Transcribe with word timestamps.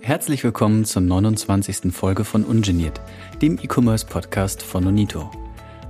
Herzlich 0.00 0.44
willkommen 0.44 0.84
zur 0.84 1.02
29. 1.02 1.92
Folge 1.92 2.22
von 2.24 2.44
Ungeniert, 2.44 3.00
dem 3.42 3.58
E-Commerce-Podcast 3.58 4.62
von 4.62 4.86
Onito. 4.86 5.32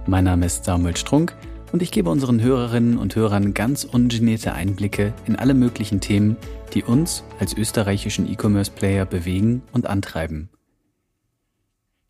Mein 0.06 0.24
Name 0.24 0.46
ist 0.46 0.64
Samuel 0.64 0.96
Strunk 0.96 1.36
und 1.72 1.82
ich 1.82 1.90
gebe 1.90 2.08
unseren 2.08 2.40
Hörerinnen 2.40 2.96
und 2.96 3.14
Hörern 3.14 3.52
ganz 3.52 3.84
ungenierte 3.84 4.54
Einblicke 4.54 5.12
in 5.26 5.36
alle 5.36 5.52
möglichen 5.52 6.00
Themen, 6.00 6.38
die 6.72 6.82
uns 6.82 7.24
als 7.38 7.52
österreichischen 7.52 8.26
E-Commerce-Player 8.26 9.04
bewegen 9.04 9.60
und 9.72 9.86
antreiben. 9.86 10.48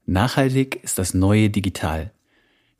Nachhaltig 0.06 0.84
ist 0.84 1.00
das 1.00 1.12
neue 1.12 1.50
Digital. 1.50 2.12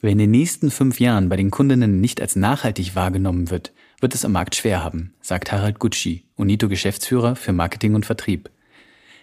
Wer 0.01 0.13
in 0.13 0.19
den 0.19 0.31
nächsten 0.31 0.71
fünf 0.71 1.01
Jahren 1.01 1.29
bei 1.29 1.35
den 1.35 1.51
Kundinnen 1.51 2.01
nicht 2.01 2.21
als 2.21 2.37
nachhaltig 2.37 2.95
wahrgenommen 2.95 3.51
wird, 3.51 3.73
wird 4.01 4.15
es 4.15 4.25
am 4.25 4.33
Markt 4.33 4.55
schwer 4.55 4.83
haben, 4.85 5.15
sagt 5.21 5.53
Harald 5.53 5.79
Gutschi, 5.79 6.25
Unito-Geschäftsführer 6.37 7.37
für 7.37 7.53
Marketing 7.53 7.95
und 7.95 8.07
Vertrieb. 8.07 8.51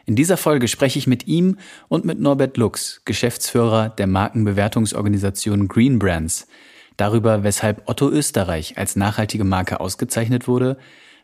In 0.05 0.15
dieser 0.15 0.37
Folge 0.37 0.67
spreche 0.67 0.99
ich 0.99 1.07
mit 1.07 1.27
ihm 1.27 1.57
und 1.87 2.05
mit 2.05 2.19
Norbert 2.19 2.57
Lux, 2.57 3.01
Geschäftsführer 3.05 3.89
der 3.89 4.07
Markenbewertungsorganisation 4.07 5.67
Green 5.67 5.97
Brands, 5.97 6.47
darüber, 6.97 7.43
weshalb 7.43 7.89
Otto 7.89 8.09
Österreich 8.09 8.77
als 8.77 8.95
nachhaltige 8.95 9.43
Marke 9.43 9.79
ausgezeichnet 9.79 10.47
wurde, 10.47 10.77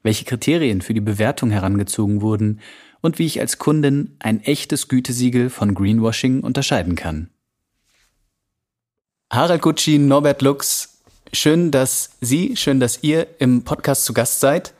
welche 0.03 0.25
Kriterien 0.25 0.81
für 0.81 0.93
die 0.93 1.01
Bewertung 1.01 1.51
herangezogen 1.51 2.21
wurden 2.21 2.59
und 3.01 3.19
wie 3.19 3.25
ich 3.25 3.39
als 3.39 3.59
Kundin 3.59 4.15
ein 4.19 4.41
echtes 4.41 4.87
Gütesiegel 4.87 5.49
von 5.49 5.75
Greenwashing 5.75 6.41
unterscheiden 6.41 6.95
kann. 6.95 7.29
Harald 9.31 9.61
Gucci, 9.61 9.97
Norbert 9.97 10.41
Lux, 10.41 10.90
schön, 11.33 11.71
dass 11.71 12.11
Sie, 12.21 12.55
schön, 12.55 12.79
dass 12.79 13.03
ihr 13.03 13.27
im 13.39 13.63
Podcast 13.63 14.05
zu 14.05 14.13
Gast 14.13 14.39
seid. 14.39 14.73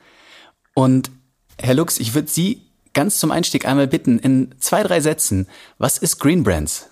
Und 0.74 1.10
Herr 1.58 1.74
Lux, 1.74 1.98
ich 1.98 2.14
würde 2.14 2.28
Sie 2.28 2.62
ganz 2.92 3.18
zum 3.18 3.30
Einstieg 3.30 3.66
einmal 3.66 3.86
bitten, 3.86 4.18
in 4.18 4.54
zwei, 4.58 4.82
drei 4.82 5.00
Sätzen, 5.00 5.48
was 5.78 5.98
ist 5.98 6.18
Green 6.18 6.42
Brands? 6.42 6.91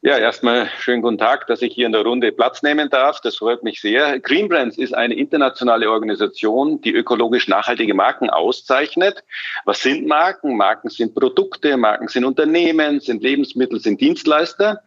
Ja, 0.00 0.16
erstmal 0.16 0.68
schönen 0.78 1.02
guten 1.02 1.18
Tag, 1.18 1.48
dass 1.48 1.60
ich 1.60 1.74
hier 1.74 1.86
in 1.86 1.90
der 1.90 2.02
Runde 2.02 2.30
Platz 2.30 2.62
nehmen 2.62 2.88
darf. 2.88 3.20
Das 3.20 3.38
freut 3.38 3.64
mich 3.64 3.80
sehr. 3.80 4.20
Green 4.20 4.48
Brands 4.48 4.78
ist 4.78 4.94
eine 4.94 5.14
internationale 5.14 5.90
Organisation, 5.90 6.80
die 6.80 6.92
ökologisch 6.92 7.48
nachhaltige 7.48 7.94
Marken 7.94 8.30
auszeichnet. 8.30 9.24
Was 9.64 9.82
sind 9.82 10.06
Marken? 10.06 10.56
Marken 10.56 10.88
sind 10.88 11.16
Produkte, 11.16 11.76
Marken 11.76 12.06
sind 12.06 12.24
Unternehmen, 12.24 13.00
sind 13.00 13.24
Lebensmittel, 13.24 13.80
sind 13.80 14.00
Dienstleister. 14.00 14.84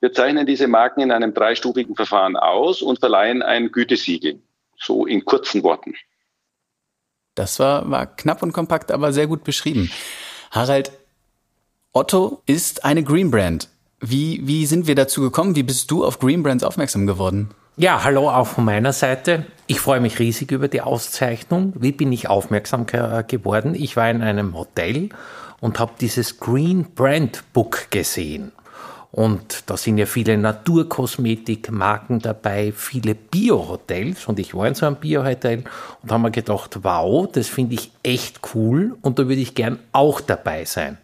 Wir 0.00 0.12
zeichnen 0.12 0.46
diese 0.46 0.66
Marken 0.66 1.00
in 1.00 1.12
einem 1.12 1.32
dreistufigen 1.32 1.94
Verfahren 1.94 2.36
aus 2.36 2.82
und 2.82 2.98
verleihen 2.98 3.42
ein 3.42 3.70
Gütesiegel. 3.70 4.42
So 4.76 5.06
in 5.06 5.24
kurzen 5.24 5.62
Worten. 5.62 5.94
Das 7.36 7.60
war, 7.60 7.88
war 7.88 8.06
knapp 8.16 8.42
und 8.42 8.50
kompakt, 8.50 8.90
aber 8.90 9.12
sehr 9.12 9.28
gut 9.28 9.44
beschrieben. 9.44 9.92
Harald, 10.50 10.90
Otto 11.92 12.42
ist 12.46 12.84
eine 12.84 13.04
Green 13.04 13.30
Brand. 13.30 13.68
Wie, 14.00 14.40
wie 14.46 14.64
sind 14.64 14.86
wir 14.86 14.94
dazu 14.94 15.20
gekommen? 15.20 15.56
Wie 15.56 15.62
bist 15.62 15.90
du 15.90 16.04
auf 16.04 16.18
Green 16.18 16.42
Brands 16.42 16.64
aufmerksam 16.64 17.06
geworden? 17.06 17.50
Ja, 17.76 18.02
hallo 18.02 18.30
auch 18.30 18.46
von 18.46 18.64
meiner 18.64 18.94
Seite. 18.94 19.44
Ich 19.66 19.80
freue 19.80 20.00
mich 20.00 20.18
riesig 20.18 20.52
über 20.52 20.68
die 20.68 20.80
Auszeichnung. 20.80 21.74
Wie 21.78 21.92
bin 21.92 22.10
ich 22.10 22.28
aufmerksam 22.28 22.86
geworden? 22.86 23.74
Ich 23.74 23.96
war 23.96 24.10
in 24.10 24.22
einem 24.22 24.56
Hotel 24.56 25.10
und 25.60 25.78
habe 25.78 25.92
dieses 26.00 26.40
Green 26.40 26.86
Brand 26.94 27.44
Book 27.52 27.90
gesehen. 27.90 28.52
Und 29.12 29.64
da 29.66 29.76
sind 29.76 29.98
ja 29.98 30.06
viele 30.06 30.38
Naturkosmetikmarken 30.38 32.20
dabei, 32.20 32.72
viele 32.74 33.14
Bio-Hotels. 33.14 34.26
Und 34.26 34.38
ich 34.38 34.54
war 34.54 34.66
in 34.66 34.74
so 34.74 34.86
einem 34.86 34.96
Bio-Hotel 34.96 35.64
und 36.02 36.10
habe 36.10 36.22
mir 36.22 36.30
gedacht, 36.30 36.78
wow, 36.82 37.28
das 37.30 37.48
finde 37.48 37.74
ich 37.74 37.90
echt 38.02 38.40
cool 38.54 38.96
und 39.02 39.18
da 39.18 39.28
würde 39.28 39.42
ich 39.42 39.54
gern 39.54 39.78
auch 39.92 40.20
dabei 40.22 40.64
sein. 40.64 40.96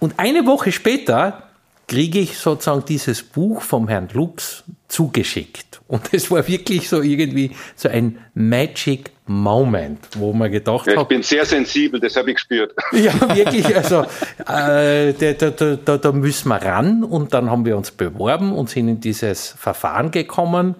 Und 0.00 0.18
eine 0.18 0.46
Woche 0.46 0.72
später 0.72 1.43
kriege 1.86 2.20
ich 2.20 2.38
sozusagen 2.38 2.84
dieses 2.86 3.22
Buch 3.22 3.62
vom 3.62 3.88
Herrn 3.88 4.08
Lux 4.12 4.64
zugeschickt. 4.88 5.80
Und 5.86 6.12
es 6.12 6.30
war 6.30 6.46
wirklich 6.48 6.88
so 6.88 7.02
irgendwie 7.02 7.50
so 7.76 7.88
ein 7.88 8.18
Magic 8.34 9.10
Moment, 9.26 10.00
wo 10.16 10.32
man 10.32 10.52
gedacht 10.52 10.86
ja, 10.86 10.96
hat. 10.96 11.02
Ich 11.02 11.08
bin 11.08 11.22
sehr 11.22 11.46
sensibel, 11.46 11.98
das 11.98 12.14
habe 12.16 12.30
ich 12.30 12.36
gespürt. 12.36 12.74
Ja, 12.92 13.12
wirklich. 13.34 13.74
Also 13.74 14.02
äh, 14.46 15.12
da, 15.14 15.50
da, 15.50 15.76
da, 15.76 15.96
da 15.98 16.12
müssen 16.12 16.48
wir 16.48 16.56
ran. 16.56 17.04
Und 17.04 17.32
dann 17.32 17.50
haben 17.50 17.64
wir 17.64 17.76
uns 17.76 17.90
beworben 17.90 18.52
und 18.52 18.68
sind 18.68 18.88
in 18.88 19.00
dieses 19.00 19.54
Verfahren 19.58 20.10
gekommen. 20.10 20.74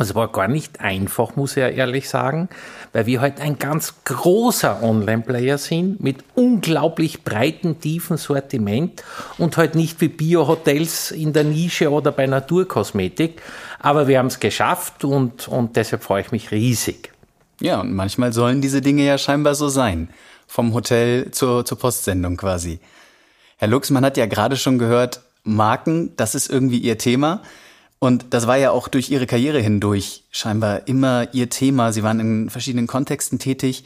Es 0.00 0.14
war 0.14 0.28
gar 0.28 0.46
nicht 0.46 0.80
einfach, 0.80 1.34
muss 1.34 1.52
ich 1.52 1.56
ja 1.56 1.68
ehrlich 1.68 2.08
sagen, 2.08 2.48
weil 2.92 3.06
wir 3.06 3.20
halt 3.20 3.40
ein 3.40 3.58
ganz 3.58 3.94
großer 4.04 4.80
Online-Player 4.82 5.58
sind 5.58 6.00
mit 6.00 6.18
unglaublich 6.36 7.24
breiten, 7.24 7.80
tiefen 7.80 8.16
Sortiment 8.16 9.02
und 9.38 9.56
halt 9.56 9.74
nicht 9.74 10.00
wie 10.00 10.06
Bio-Hotels 10.06 11.10
in 11.10 11.32
der 11.32 11.42
Nische 11.42 11.90
oder 11.90 12.12
bei 12.12 12.28
Naturkosmetik. 12.28 13.42
Aber 13.80 14.06
wir 14.06 14.20
haben 14.20 14.28
es 14.28 14.38
geschafft 14.38 15.04
und, 15.04 15.48
und 15.48 15.74
deshalb 15.74 16.04
freue 16.04 16.22
ich 16.22 16.30
mich 16.30 16.52
riesig. 16.52 17.12
Ja, 17.60 17.80
und 17.80 17.92
manchmal 17.92 18.32
sollen 18.32 18.60
diese 18.60 18.80
Dinge 18.80 19.04
ja 19.04 19.18
scheinbar 19.18 19.56
so 19.56 19.68
sein. 19.68 20.10
Vom 20.46 20.74
Hotel 20.74 21.32
zur, 21.32 21.64
zur 21.64 21.78
Postsendung 21.78 22.36
quasi. 22.36 22.78
Herr 23.56 23.68
Lux, 23.68 23.90
man 23.90 24.04
hat 24.04 24.16
ja 24.16 24.26
gerade 24.26 24.56
schon 24.56 24.78
gehört, 24.78 25.22
Marken, 25.42 26.14
das 26.16 26.36
ist 26.36 26.48
irgendwie 26.48 26.78
Ihr 26.78 26.98
Thema. 26.98 27.42
Und 27.98 28.26
das 28.30 28.46
war 28.46 28.56
ja 28.56 28.70
auch 28.70 28.88
durch 28.88 29.10
ihre 29.10 29.26
Karriere 29.26 29.60
hindurch 29.60 30.24
scheinbar 30.30 30.86
immer 30.86 31.28
ihr 31.32 31.50
Thema. 31.50 31.92
Sie 31.92 32.02
waren 32.02 32.20
in 32.20 32.50
verschiedenen 32.50 32.86
Kontexten 32.86 33.38
tätig. 33.38 33.84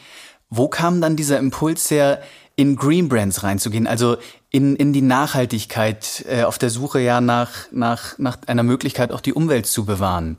Wo 0.50 0.69
kam 0.69 1.00
dann 1.00 1.17
dieser 1.17 1.39
Impuls 1.39 1.91
her, 1.91 2.21
in 2.55 2.77
Green 2.77 3.09
Brands 3.09 3.43
reinzugehen, 3.43 3.87
also 3.87 4.19
in, 4.50 4.77
in 4.77 4.93
die 4.93 5.00
Nachhaltigkeit, 5.00 6.25
äh, 6.28 6.43
auf 6.43 6.59
der 6.59 6.69
Suche 6.69 7.00
ja 7.00 7.23
nach, 7.23 7.50
nach, 7.73 8.19
nach 8.19 8.37
einer 8.47 8.62
Möglichkeit, 8.62 9.12
auch 9.12 9.23
die 9.23 9.33
Umwelt 9.33 9.67
zu 9.67 9.87
bewahren? 9.87 10.37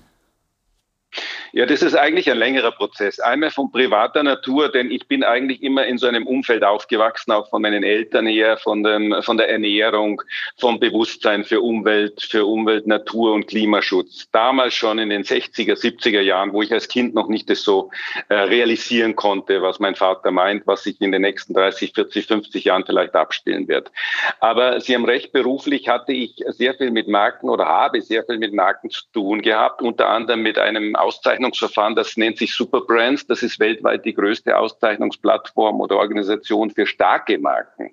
Ja, 1.52 1.66
das 1.66 1.84
ist 1.84 1.96
eigentlich 1.96 2.32
ein 2.32 2.38
längerer 2.38 2.72
Prozess. 2.72 3.20
Einmal 3.20 3.52
von 3.52 3.72
privater 3.72 4.24
Natur, 4.24 4.72
denn 4.72 4.90
ich 4.90 5.08
bin 5.08 5.24
eigentlich 5.24 5.62
immer 5.62 5.86
in 5.86 5.98
so 5.98 6.08
einem 6.08 6.26
Umfeld 6.26 6.64
aufgewachsen, 6.64 7.32
auch 7.32 7.50
von 7.50 7.62
meinen 7.62 7.84
Eltern 7.84 8.26
her, 8.26 8.58
von, 8.58 8.84
dem, 8.84 9.16
von 9.22 9.38
der 9.38 9.50
Ernährung, 9.50 10.22
vom 10.60 10.80
Bewusstsein 10.80 11.44
für 11.44 11.62
Umwelt, 11.62 12.24
für 12.24 12.46
Umwelt, 12.46 12.88
Natur 12.88 13.34
und 13.34 13.48
Klimaschutz. 13.48 14.28
Damals 14.32 14.74
schon 14.74 14.98
in 14.98 15.10
den 15.10 15.24
60er, 15.24 15.76
70er 15.76 16.22
Jahren, 16.22 16.54
wo 16.54 16.64
ich 16.64 16.72
als 16.74 16.88
Kind 16.88 17.14
noch 17.14 17.28
nicht 17.28 17.50
das 17.50 17.64
so 17.64 17.92
äh, 18.30 18.34
realisieren 18.34 19.16
konnte, 19.16 19.62
was 19.62 19.80
mein 19.80 19.96
Vater 19.96 20.32
meint, 20.32 20.66
was 20.66 20.84
sich 20.84 21.00
in 21.02 21.12
den 21.12 21.22
nächsten 21.22 21.54
30, 21.54 21.94
40, 21.94 22.26
50 22.26 22.64
Jahren 22.64 22.84
vielleicht 22.86 23.16
abspielen 23.16 23.68
wird. 23.68 23.92
Aber 24.40 24.82
Sie 24.82 24.96
haben 24.96 25.06
recht, 25.06 25.32
beruflich 25.32 25.88
hatte 25.88 26.14
ich 26.14 26.44
sehr 26.48 26.74
viel 26.74 26.90
mit 26.90 27.08
Marken 27.08 27.50
oder 27.50 27.66
habe 27.66 28.02
sehr 28.02 28.24
viel 28.24 28.40
mit 28.40 28.54
Marken 28.54 28.90
zu 28.90 29.04
tun 29.14 29.42
gehabt, 29.42 29.82
unter 29.84 30.10
anderem 30.10 30.42
mit 30.42 30.58
einem 30.58 30.96
Auszeichnungsverfahren, 31.04 31.96
das 31.96 32.18
nennt 32.18 32.38
sich 32.38 32.54
Superbrands. 32.54 33.28
Das 33.28 33.44
ist 33.44 33.60
weltweit 33.60 34.06
die 34.06 34.14
größte 34.14 34.58
Auszeichnungsplattform 34.58 35.82
oder 35.82 35.98
Organisation 35.98 36.72
für 36.72 36.86
starke 36.86 37.38
Marken. 37.38 37.92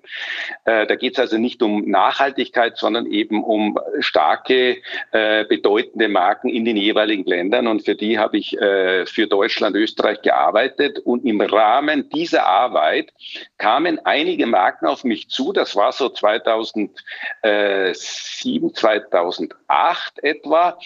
Äh, 0.65 0.87
da 0.87 0.95
geht 0.95 1.13
es 1.13 1.19
also 1.19 1.37
nicht 1.37 1.61
um 1.61 1.89
Nachhaltigkeit, 1.89 2.77
sondern 2.77 3.05
eben 3.05 3.43
um 3.43 3.79
starke, 3.99 4.77
äh, 5.11 5.45
bedeutende 5.45 6.07
Marken 6.07 6.49
in 6.49 6.65
den 6.65 6.77
jeweiligen 6.77 7.25
Ländern. 7.25 7.67
Und 7.67 7.85
für 7.85 7.95
die 7.95 8.17
habe 8.17 8.37
ich 8.37 8.59
äh, 8.59 9.05
für 9.05 9.27
Deutschland, 9.27 9.75
Österreich 9.75 10.21
gearbeitet. 10.21 10.99
Und 10.99 11.25
im 11.25 11.41
Rahmen 11.41 12.09
dieser 12.09 12.45
Arbeit 12.45 13.11
kamen 13.57 13.99
einige 14.05 14.45
Marken 14.45 14.87
auf 14.87 15.03
mich 15.03 15.29
zu. 15.29 15.53
Das 15.53 15.75
war 15.75 15.91
so 15.91 16.09
2007, 16.09 18.73
2008 18.73 20.23
etwa. 20.23 20.77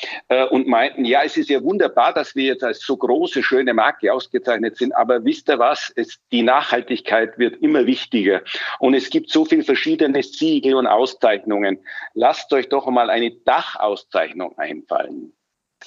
Und 0.49 0.67
meinten, 0.67 1.05
ja, 1.05 1.23
es 1.23 1.37
ist 1.37 1.49
ja 1.49 1.61
wunderbar, 1.61 2.13
dass 2.15 2.35
wir 2.35 2.45
jetzt 2.45 2.63
als 2.63 2.79
so 2.79 2.97
große, 2.97 3.43
schöne 3.43 3.73
Marke 3.73 4.11
ausgezeichnet 4.13 4.77
sind. 4.77 4.95
Aber 4.95 5.23
wisst 5.23 5.49
ihr 5.49 5.59
was? 5.59 5.91
Es, 5.95 6.19
die 6.31 6.43
Nachhaltigkeit 6.43 7.37
wird 7.37 7.61
immer 7.61 7.85
wichtiger. 7.85 8.41
Und 8.79 8.93
es 8.93 9.09
gibt 9.09 9.29
so 9.29 9.45
viele 9.45 9.63
verschiedene 9.63 10.23
Siegel 10.23 10.75
und 10.75 10.87
Auszeichnungen. 10.87 11.79
Lasst 12.13 12.51
euch 12.53 12.69
doch 12.69 12.87
mal 12.87 13.09
eine 13.09 13.31
Dachauszeichnung 13.31 14.57
einfallen 14.57 15.33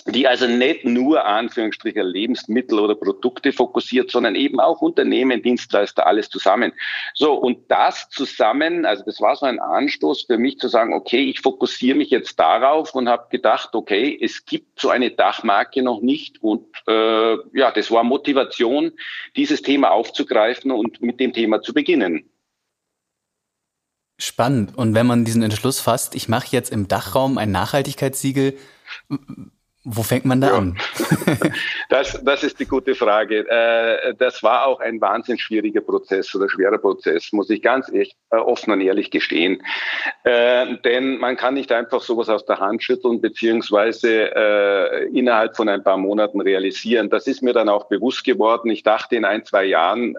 die 0.06 0.26
also 0.26 0.46
nicht 0.46 0.84
nur 0.84 1.24
Anführungsstriche 1.24 2.02
Lebensmittel 2.02 2.78
oder 2.78 2.94
Produkte 2.94 3.52
fokussiert, 3.52 4.10
sondern 4.10 4.34
eben 4.34 4.60
auch 4.60 4.80
Unternehmen, 4.80 5.42
Dienstleister, 5.42 6.06
alles 6.06 6.28
zusammen. 6.28 6.72
So, 7.14 7.34
und 7.34 7.70
das 7.70 8.08
zusammen, 8.10 8.86
also 8.86 9.04
das 9.04 9.20
war 9.20 9.36
so 9.36 9.46
ein 9.46 9.58
Anstoß 9.58 10.24
für 10.26 10.38
mich 10.38 10.58
zu 10.58 10.68
sagen, 10.68 10.92
okay, 10.94 11.22
ich 11.24 11.40
fokussiere 11.40 11.96
mich 11.96 12.10
jetzt 12.10 12.38
darauf 12.38 12.94
und 12.94 13.08
habe 13.08 13.26
gedacht, 13.30 13.74
okay, 13.74 14.16
es 14.20 14.44
gibt 14.44 14.80
so 14.80 14.90
eine 14.90 15.10
Dachmarke 15.10 15.82
noch 15.82 16.00
nicht 16.00 16.42
und 16.42 16.66
äh, 16.86 17.36
ja, 17.52 17.70
das 17.72 17.90
war 17.90 18.04
Motivation, 18.04 18.92
dieses 19.36 19.62
Thema 19.62 19.90
aufzugreifen 19.90 20.70
und 20.70 21.02
mit 21.02 21.20
dem 21.20 21.32
Thema 21.32 21.60
zu 21.60 21.74
beginnen. 21.74 22.30
Spannend. 24.20 24.76
Und 24.76 24.94
wenn 24.94 25.06
man 25.06 25.24
diesen 25.24 25.42
Entschluss 25.42 25.80
fasst, 25.80 26.16
ich 26.16 26.28
mache 26.28 26.48
jetzt 26.50 26.72
im 26.72 26.88
Dachraum 26.88 27.38
ein 27.38 27.52
Nachhaltigkeitssiegel, 27.52 28.58
Wo 29.90 30.02
fängt 30.02 30.26
man 30.26 30.42
da 30.42 30.58
an? 30.58 30.76
das, 31.88 32.22
das 32.22 32.44
ist 32.44 32.60
die 32.60 32.66
gute 32.66 32.94
Frage. 32.94 33.48
Äh, 33.48 34.14
das 34.18 34.42
war 34.42 34.66
auch 34.66 34.80
ein 34.80 35.00
wahnsinnig 35.00 35.40
schwieriger 35.40 35.80
Prozess 35.80 36.34
oder 36.34 36.46
schwerer 36.48 36.76
Prozess, 36.76 37.32
muss 37.32 37.48
ich 37.48 37.62
ganz 37.62 37.88
echt 37.88 38.14
äh, 38.30 38.36
offen 38.36 38.72
und 38.72 38.82
ehrlich 38.82 39.10
gestehen. 39.10 39.62
Äh, 40.24 40.76
denn 40.84 41.16
man 41.16 41.36
kann 41.38 41.54
nicht 41.54 41.72
einfach 41.72 42.02
sowas 42.02 42.28
aus 42.28 42.44
der 42.44 42.58
Hand 42.58 42.82
schütteln, 42.82 43.20
beziehungsweise 43.20 44.08
innerhalb 45.12 45.56
von 45.56 45.68
ein 45.68 45.82
paar 45.82 45.96
Monaten 45.96 46.40
realisieren. 46.40 47.08
Das 47.08 47.26
ist 47.26 47.42
mir 47.42 47.52
dann 47.52 47.68
auch 47.68 47.88
bewusst 47.88 48.24
geworden. 48.24 48.70
Ich 48.70 48.82
dachte, 48.82 49.16
in 49.16 49.24
ein, 49.24 49.44
zwei 49.44 49.64
Jahren 49.64 50.16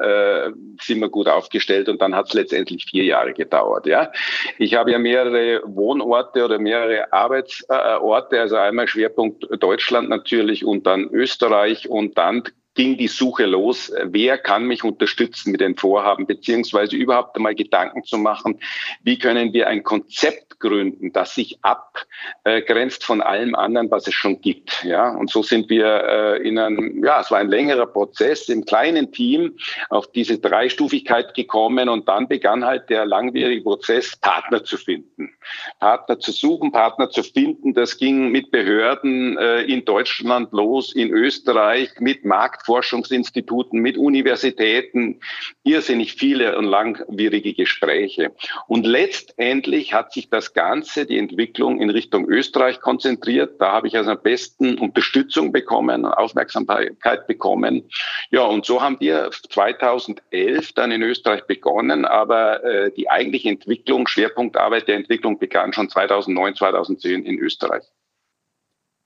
sind 0.82 1.00
wir 1.00 1.10
gut 1.10 1.28
aufgestellt 1.28 1.90
und 1.90 2.02
dann 2.02 2.16
hat 2.16 2.28
es 2.28 2.34
letztendlich 2.34 2.86
vier 2.86 3.04
Jahre 3.04 3.34
gedauert. 3.34 3.86
Ja? 3.86 4.12
Ich 4.58 4.76
habe 4.76 4.92
ja 4.92 5.00
mehrere 5.00 5.62
Wohnorte 5.66 6.46
oder 6.46 6.60
mehrere 6.60 7.12
Arbeitsorte, 7.12 8.40
also 8.40 8.56
einmal 8.56 8.88
Schwerpunkt 8.88 9.46
Deutschland 9.60 10.10
natürlich 10.10 10.66
und 10.66 10.86
dann 10.88 11.10
Österreich 11.10 11.90
und 11.90 12.18
dann 12.18 12.44
ging 12.80 12.96
die 12.96 13.10
Suche 13.10 13.46
los, 13.46 13.92
wer 14.04 14.38
kann 14.38 14.64
mich 14.64 14.86
unterstützen 14.86 15.52
mit 15.52 15.60
den 15.60 15.76
Vorhaben, 15.76 16.26
beziehungsweise 16.26 16.96
überhaupt 16.96 17.36
einmal 17.36 17.54
Gedanken 17.54 18.06
zu 18.06 18.18
machen, 18.18 18.58
wie 19.04 19.20
können 19.20 19.52
wir 19.52 19.68
ein 19.68 19.84
Konzept 19.84 20.62
gründen, 20.62 21.12
das 21.12 21.36
sich 21.36 21.60
abgrenzt 21.62 23.04
von 23.04 23.22
allem 23.22 23.54
anderen, 23.54 23.92
was 23.92 24.08
es 24.08 24.14
schon 24.14 24.40
gibt. 24.40 24.86
Ja, 24.86 25.10
und 25.10 25.30
so 25.30 25.44
sind 25.44 25.70
wir 25.70 25.86
äh, 25.86 26.48
in 26.48 26.58
einem, 26.58 27.04
ja, 27.04 27.20
es 27.20 27.32
war 27.32 27.40
ein 27.40 27.50
längerer 27.50 27.86
Prozess 27.86 28.48
im 28.48 28.64
kleinen 28.64 29.12
Team 29.12 29.58
auf 29.90 30.10
diese 30.12 30.38
Dreistufigkeit 30.38 31.34
gekommen 31.34 31.90
und 31.90 32.08
dann 32.08 32.30
begann 32.30 32.64
halt 32.64 32.90
der 32.90 33.06
langwierige 33.06 33.62
Prozess, 33.62 34.16
Partner 34.16 34.64
zu 34.64 34.78
finden. 34.78 35.34
Partner 35.80 36.20
zu 36.20 36.32
suchen, 36.32 36.72
Partner 36.72 37.10
zu 37.10 37.24
finden. 37.24 37.74
Das 37.74 37.98
ging 37.98 38.32
mit 38.32 38.52
Behörden 38.52 39.38
äh, 39.38 39.64
in 39.64 39.84
Deutschland 39.84 40.54
los, 40.54 40.96
in 40.96 41.10
Österreich, 41.10 41.90
mit 42.00 42.24
Marktforschungsinstituten, 42.70 43.80
mit 43.82 43.98
Universitäten, 43.98 45.20
irrsinnig 45.64 46.14
viele 46.14 46.58
und 46.58 46.66
langwierige 46.66 47.54
Gespräche. 47.54 48.32
Und 48.68 48.86
letztendlich 48.86 49.94
hat 49.94 50.14
sich 50.14 50.30
das 50.30 50.54
Ganze, 50.54 51.06
die 51.06 51.18
Entwicklung 51.18 51.82
in 51.82 51.90
Richtung 51.90 52.30
Österreich 52.30 52.80
konzentriert. 52.80 53.60
Da 53.60 53.72
habe 53.72 53.88
ich 53.88 53.98
also 53.98 54.12
am 54.12 54.22
besten 54.22 54.78
Unterstützung 54.78 55.52
bekommen, 55.52 56.06
Aufmerksamkeit 56.06 57.28
bekommen. 57.28 57.90
Ja, 58.30 58.44
und 58.44 58.66
so 58.66 58.82
haben 58.82 58.98
wir 59.00 59.32
2011 59.32 60.74
dann 60.74 60.92
in 60.92 61.02
Österreich 61.02 61.46
begonnen, 61.48 62.06
aber 62.06 62.64
äh, 62.64 62.92
die 62.92 63.10
eigentliche 63.10 63.50
Entwicklung, 63.50 64.08
Schwerpunktarbeit 64.08 64.88
der 64.88 64.96
Entwicklung 64.96 65.40
begann 65.40 65.74
schon 65.74 65.90
2009, 65.90 66.56
2010 66.56 67.26
in 67.26 67.40
Österreich. 67.40 67.84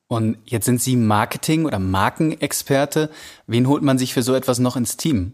Und 0.07 0.38
jetzt 0.45 0.65
sind 0.65 0.81
Sie 0.81 0.95
Marketing- 0.95 1.65
oder 1.65 1.79
Markenexperte. 1.79 3.09
Wen 3.47 3.67
holt 3.67 3.83
man 3.83 3.97
sich 3.97 4.13
für 4.13 4.21
so 4.21 4.35
etwas 4.35 4.59
noch 4.59 4.75
ins 4.75 4.97
Team? 4.97 5.33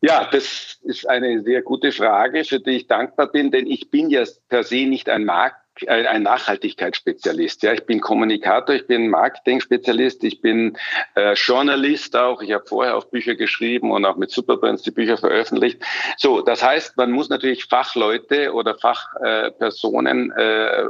Ja, 0.00 0.28
das 0.30 0.78
ist 0.82 1.08
eine 1.08 1.42
sehr 1.42 1.62
gute 1.62 1.90
Frage, 1.90 2.44
für 2.44 2.60
die 2.60 2.72
ich 2.72 2.86
dankbar 2.86 3.28
bin, 3.28 3.50
denn 3.50 3.66
ich 3.66 3.90
bin 3.90 4.10
ja 4.10 4.24
per 4.48 4.62
se 4.62 4.86
nicht 4.86 5.08
ein 5.08 5.24
Markt 5.24 5.56
ein 5.88 6.22
Nachhaltigkeitsspezialist. 6.22 7.62
Ja, 7.62 7.72
ich 7.72 7.84
bin 7.84 8.00
Kommunikator, 8.00 8.76
ich 8.76 8.86
bin 8.86 9.08
Marketing-Spezialist, 9.08 10.22
ich 10.24 10.40
bin 10.40 10.78
äh, 11.16 11.34
Journalist 11.34 12.16
auch. 12.16 12.42
Ich 12.42 12.52
habe 12.52 12.64
vorher 12.66 12.96
auch 12.96 13.06
Bücher 13.06 13.34
geschrieben 13.34 13.90
und 13.90 14.04
auch 14.04 14.16
mit 14.16 14.30
Superbrands 14.30 14.82
die 14.82 14.92
Bücher 14.92 15.16
veröffentlicht. 15.16 15.82
So, 16.16 16.42
das 16.42 16.62
heißt, 16.62 16.96
man 16.96 17.10
muss 17.10 17.28
natürlich 17.28 17.64
Fachleute 17.64 18.52
oder 18.52 18.76
Fachpersonen 18.76 20.30
äh, 20.32 20.84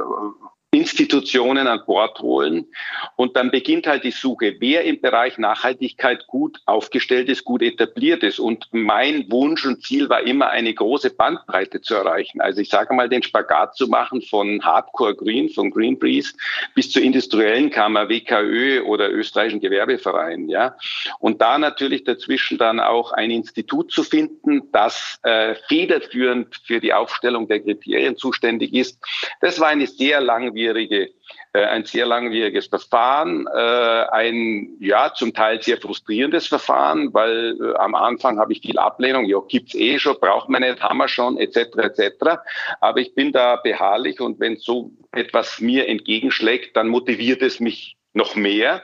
Institutionen 0.75 1.67
an 1.67 1.81
Bord 1.85 2.19
holen. 2.19 2.67
Und 3.15 3.37
dann 3.37 3.49
beginnt 3.49 3.87
halt 3.87 4.03
die 4.03 4.11
Suche, 4.11 4.55
wer 4.59 4.83
im 4.83 4.99
Bereich 4.99 5.37
Nachhaltigkeit 5.37 6.27
gut 6.27 6.59
aufgestellt 6.65 7.29
ist, 7.29 7.45
gut 7.45 7.61
etabliert 7.61 8.23
ist. 8.23 8.39
Und 8.39 8.67
mein 8.71 9.31
Wunsch 9.31 9.65
und 9.65 9.81
Ziel 9.83 10.09
war 10.09 10.21
immer, 10.21 10.49
eine 10.49 10.73
große 10.73 11.11
Bandbreite 11.11 11.81
zu 11.81 11.95
erreichen. 11.95 12.41
Also 12.41 12.61
ich 12.61 12.69
sage 12.69 12.93
mal, 12.93 13.07
den 13.07 13.23
Spagat 13.23 13.75
zu 13.77 13.87
machen 13.87 14.21
von 14.21 14.63
Hardcore 14.63 15.15
Green, 15.15 15.49
von 15.49 15.71
Greenpeace, 15.71 16.35
bis 16.73 16.91
zur 16.91 17.01
industriellen 17.01 17.69
Kammer, 17.69 18.09
WKÖ 18.09 18.81
oder 18.81 19.09
österreichischen 19.09 19.61
Gewerbeverein. 19.61 20.49
Ja. 20.49 20.75
Und 21.19 21.41
da 21.41 21.57
natürlich 21.57 22.03
dazwischen 22.03 22.57
dann 22.57 22.81
auch 22.81 23.13
ein 23.13 23.31
Institut 23.31 23.91
zu 23.91 24.03
finden, 24.03 24.69
das 24.73 25.19
äh, 25.23 25.55
federführend 25.69 26.53
für 26.65 26.81
die 26.81 26.93
Aufstellung 26.93 27.47
der 27.47 27.61
Kriterien 27.61 28.17
zuständig 28.17 28.73
ist. 28.73 28.99
Das 29.39 29.59
war 29.59 29.69
eine 29.69 29.87
sehr 29.87 30.19
langwierige 30.19 30.64
langwierige, 30.65 31.11
äh, 31.53 31.65
ein 31.65 31.85
sehr 31.85 32.05
langwieriges 32.05 32.67
Verfahren, 32.67 33.47
äh, 33.53 34.05
ein 34.11 34.77
ja 34.79 35.13
zum 35.13 35.33
Teil 35.33 35.61
sehr 35.61 35.77
frustrierendes 35.77 36.47
Verfahren, 36.47 37.13
weil 37.13 37.57
äh, 37.61 37.75
am 37.77 37.95
Anfang 37.95 38.39
habe 38.39 38.53
ich 38.53 38.61
viel 38.61 38.77
Ablehnung, 38.77 39.25
ja 39.25 39.39
gibt's 39.47 39.75
eh 39.75 39.99
schon, 39.99 40.19
braucht 40.19 40.49
man 40.49 40.61
nicht, 40.61 40.81
haben 40.81 40.97
wir 40.97 41.07
schon, 41.07 41.37
etc. 41.37 41.57
etc. 41.77 42.39
Aber 42.81 42.99
ich 42.99 43.13
bin 43.13 43.31
da 43.31 43.57
beharrlich 43.57 44.19
und 44.19 44.39
wenn 44.39 44.57
so 44.57 44.91
etwas 45.11 45.59
mir 45.59 45.87
entgegenschlägt, 45.87 46.75
dann 46.75 46.87
motiviert 46.87 47.41
es 47.41 47.59
mich 47.59 47.97
noch 48.15 48.35
mehr. 48.35 48.83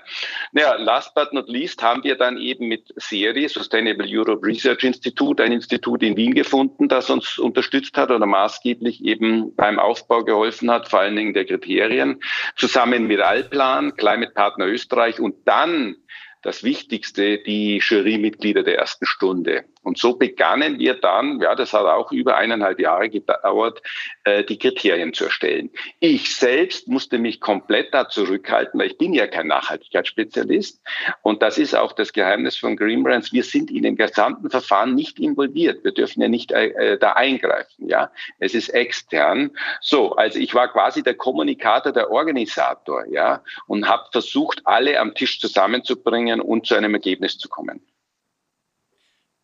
Naja, 0.51 0.75
last 0.75 1.15
but 1.15 1.33
not 1.33 1.47
least 1.47 1.81
haben 1.81 2.03
wir 2.03 2.15
dann 2.15 2.37
eben 2.37 2.67
mit 2.67 2.93
SERI, 2.97 3.47
Sustainable 3.47 4.07
Europe 4.07 4.45
Research 4.45 4.83
Institute, 4.83 5.41
ein 5.41 5.51
Institut 5.51 6.03
in 6.03 6.17
Wien 6.17 6.33
gefunden, 6.33 6.87
das 6.87 7.09
uns 7.09 7.39
unterstützt 7.39 7.97
hat 7.97 8.11
oder 8.11 8.25
maßgeblich 8.25 9.03
eben 9.03 9.55
beim 9.55 9.79
Aufbau 9.79 10.23
geholfen 10.23 10.69
hat, 10.69 10.89
vor 10.89 10.99
allen 10.99 11.15
Dingen 11.15 11.33
der 11.33 11.45
Kriterien, 11.45 12.19
zusammen 12.57 13.07
mit 13.07 13.21
Allplan, 13.21 13.95
Climate 13.95 14.33
Partner 14.33 14.67
Österreich 14.67 15.19
und 15.19 15.35
dann 15.45 15.95
das 16.41 16.63
Wichtigste, 16.63 17.37
die 17.37 17.77
Jurymitglieder 17.77 18.63
der 18.63 18.79
ersten 18.79 19.05
Stunde. 19.05 19.65
Und 19.83 19.97
so 19.97 20.15
begannen 20.15 20.79
wir 20.79 20.93
dann, 20.93 21.39
ja, 21.41 21.55
das 21.55 21.73
hat 21.73 21.85
auch 21.85 22.11
über 22.11 22.37
eineinhalb 22.37 22.79
Jahre 22.79 23.09
gedauert, 23.09 23.81
äh, 24.23 24.43
die 24.43 24.59
Kriterien 24.59 25.13
zu 25.13 25.25
erstellen. 25.25 25.71
Ich 25.99 26.35
selbst 26.35 26.87
musste 26.87 27.17
mich 27.17 27.41
komplett 27.41 27.93
da 27.93 28.07
zurückhalten, 28.07 28.79
weil 28.79 28.87
ich 28.87 28.97
bin 28.97 29.13
ja 29.13 29.27
kein 29.27 29.47
Nachhaltigkeitsspezialist. 29.47 30.81
Und 31.23 31.41
das 31.41 31.57
ist 31.57 31.75
auch 31.75 31.93
das 31.93 32.13
Geheimnis 32.13 32.57
von 32.57 32.75
Green 32.75 33.03
Brands. 33.03 33.33
Wir 33.33 33.43
sind 33.43 33.71
in 33.71 33.83
dem 33.83 33.95
gesamten 33.95 34.49
Verfahren 34.49 34.93
nicht 34.93 35.19
involviert. 35.19 35.83
Wir 35.83 35.93
dürfen 35.93 36.21
ja 36.21 36.27
nicht 36.27 36.51
äh, 36.51 36.97
da 36.99 37.13
eingreifen, 37.13 37.89
ja. 37.89 38.11
Es 38.39 38.53
ist 38.53 38.69
extern. 38.69 39.51
So, 39.81 40.15
also 40.15 40.37
ich 40.37 40.53
war 40.53 40.71
quasi 40.71 41.01
der 41.01 41.15
Kommunikator, 41.15 41.91
der 41.91 42.11
Organisator, 42.11 43.05
ja, 43.07 43.43
und 43.67 43.87
habe 43.87 44.03
versucht, 44.11 44.61
alle 44.65 44.99
am 44.99 45.15
Tisch 45.15 45.39
zusammenzubringen 45.39 46.39
und 46.39 46.67
zu 46.67 46.75
einem 46.75 46.93
Ergebnis 46.93 47.37
zu 47.37 47.49
kommen. 47.49 47.81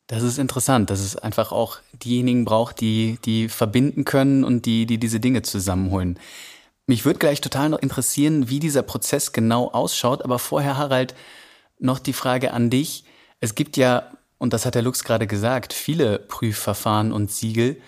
Das 0.08 0.24
ist 0.24 0.38
interessant, 0.38 0.90
dass 0.90 1.02
es 1.02 1.18
einfach 1.18 1.52
auch 1.52 1.80
diejenigen 1.92 2.46
braucht, 2.46 2.80
die, 2.80 3.20
die 3.26 3.50
verbinden 3.50 4.06
können 4.06 4.46
und 4.46 4.66
die, 4.66 4.86
die 4.86 4.98
diese 4.98 5.20
Dinge 5.20 5.42
zusammenholen. 5.42 6.18
Mich 6.86 7.04
würde 7.04 7.20
gleich 7.20 7.42
total 7.42 7.68
noch 7.68 7.80
interessieren, 7.80 8.50
wie 8.50 8.60
dieser 8.60 8.84
Prozess 8.84 9.34
genau 9.34 9.68
ausschaut, 9.68 10.24
aber 10.24 10.40
vorher, 10.40 10.78
Harald, 10.78 11.14
noch 11.80 12.00
die 12.00 12.14
Frage 12.14 12.54
an 12.54 12.70
dich. 12.70 13.04
Es 13.42 13.54
gibt 13.54 13.76
ja, 13.76 14.10
und 14.38 14.54
das 14.54 14.66
hat 14.66 14.76
der 14.76 14.82
Lux 14.82 15.04
gerade 15.04 15.28
gesagt, 15.28 15.74
viele 15.74 16.20
Prüfverfahren 16.20 17.12
und 17.12 17.30
Siegel. 17.30 17.82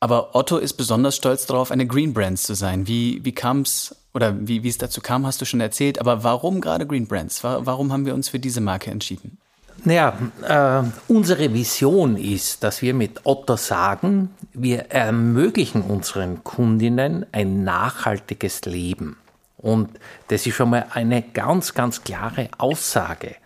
Aber 0.00 0.34
Otto 0.34 0.56
ist 0.56 0.74
besonders 0.74 1.16
stolz 1.16 1.44
darauf, 1.44 1.70
eine 1.70 1.86
Green 1.86 2.14
Brands 2.14 2.44
zu 2.44 2.54
sein. 2.54 2.86
Wie, 2.86 3.22
wie 3.22 3.32
kam 3.32 3.60
es 3.60 3.94
oder 4.14 4.34
wie, 4.48 4.62
wie 4.62 4.68
es 4.68 4.78
dazu 4.78 5.02
kam, 5.02 5.26
hast 5.26 5.42
du 5.42 5.44
schon 5.44 5.60
erzählt. 5.60 6.00
Aber 6.00 6.24
warum 6.24 6.62
gerade 6.62 6.86
Green 6.86 7.06
Brands? 7.06 7.44
Warum 7.44 7.92
haben 7.92 8.06
wir 8.06 8.14
uns 8.14 8.30
für 8.30 8.40
diese 8.40 8.62
Marke 8.62 8.90
entschieden? 8.90 9.38
Naja, 9.84 10.12
äh, 10.42 11.12
unsere 11.12 11.54
Vision 11.54 12.16
ist, 12.16 12.62
dass 12.62 12.82
wir 12.82 12.92
mit 12.92 13.24
Otto 13.24 13.56
sagen, 13.56 14.30
wir 14.52 14.90
ermöglichen 14.90 15.82
unseren 15.82 16.44
Kundinnen 16.44 17.24
ein 17.32 17.64
nachhaltiges 17.64 18.62
Leben. 18.66 19.16
Und 19.56 19.90
das 20.28 20.46
ist 20.46 20.54
schon 20.54 20.70
mal 20.70 20.86
eine 20.92 21.22
ganz, 21.22 21.74
ganz 21.74 22.02
klare 22.02 22.48
Aussage. 22.58 23.36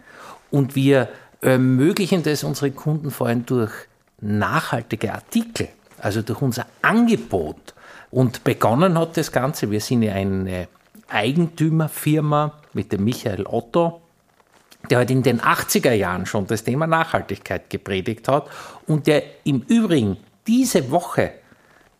Und 0.50 0.74
wir 0.74 1.08
ermöglichen 1.40 2.22
das 2.22 2.42
unseren 2.44 2.74
Kunden 2.74 3.10
vor 3.10 3.28
allem 3.28 3.46
durch 3.46 3.72
nachhaltige 4.20 5.12
Artikel, 5.12 5.68
also 5.98 6.22
durch 6.22 6.40
unser 6.40 6.66
Angebot. 6.82 7.74
Und 8.10 8.44
begonnen 8.44 8.98
hat 8.98 9.16
das 9.16 9.30
Ganze, 9.30 9.70
wir 9.70 9.80
sind 9.80 10.02
ja 10.02 10.14
eine 10.14 10.68
Eigentümerfirma 11.08 12.52
mit 12.72 12.92
dem 12.92 13.04
Michael 13.04 13.46
Otto, 13.46 14.00
der 14.90 14.98
halt 14.98 15.10
in 15.10 15.22
den 15.22 15.40
80er 15.40 15.92
Jahren 15.92 16.26
schon 16.26 16.46
das 16.46 16.64
Thema 16.64 16.86
Nachhaltigkeit 16.86 17.70
gepredigt 17.70 18.28
hat 18.28 18.50
und 18.86 19.06
der 19.06 19.22
im 19.44 19.62
Übrigen 19.62 20.18
diese 20.46 20.90
Woche 20.90 21.32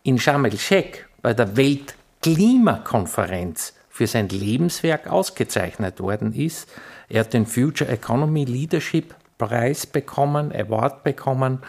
in 0.03 0.19
Sharm 0.19 0.45
el-Sheikh 0.45 0.99
bei 1.21 1.33
der 1.33 1.57
Weltklimakonferenz 1.57 3.73
für 3.89 4.05
sein 4.07 4.29
Lebenswerk 4.29 5.07
ausgezeichnet 5.07 5.99
worden 5.99 6.33
ist. 6.33 6.69
Er 7.09 7.21
hat 7.21 7.33
den 7.33 7.45
Future 7.45 7.89
Economy 7.89 8.45
Leadership 8.45 9.15
Preis 9.37 9.85
bekommen, 9.85 10.53
Award 10.53 11.03
bekommen 11.03 11.59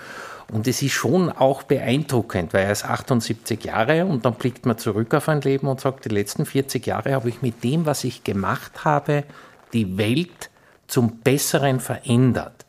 Und 0.53 0.69
es 0.69 0.83
ist 0.83 0.93
schon 0.93 1.31
auch 1.31 1.65
beeindruckend, 1.65 2.55
weil 2.55 2.67
er 2.67 2.73
ist 2.73 2.85
78 2.85 3.65
Jahre 3.65 4.07
und 4.07 4.25
dann 4.25 4.35
blickt 4.35 4.65
man 4.65 4.79
zurück 4.79 5.13
auf 5.15 5.29
ein 5.29 5.41
Leben 5.41 5.67
und 5.67 5.81
sagt, 5.81 6.05
die 6.05 6.11
letzten 6.11 6.47
40 6.47 6.87
Jahre 6.87 7.15
habe 7.15 7.29
ich 7.29 7.43
mit 7.43 7.65
dem, 7.65 7.85
was 7.85 8.05
ich 8.05 8.23
gemacht 8.23 8.85
habe, 8.85 9.25
die 9.73 9.99
Welt 9.99 10.51
zum 10.87 11.19
Besseren 11.19 11.81
verändert. 11.81 12.65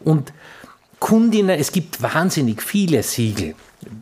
Und 0.00 0.32
Kundinnen, 1.00 1.58
es 1.58 1.72
gibt 1.72 2.02
wahnsinnig 2.02 2.62
viele 2.62 3.02
Siegel. 3.02 3.54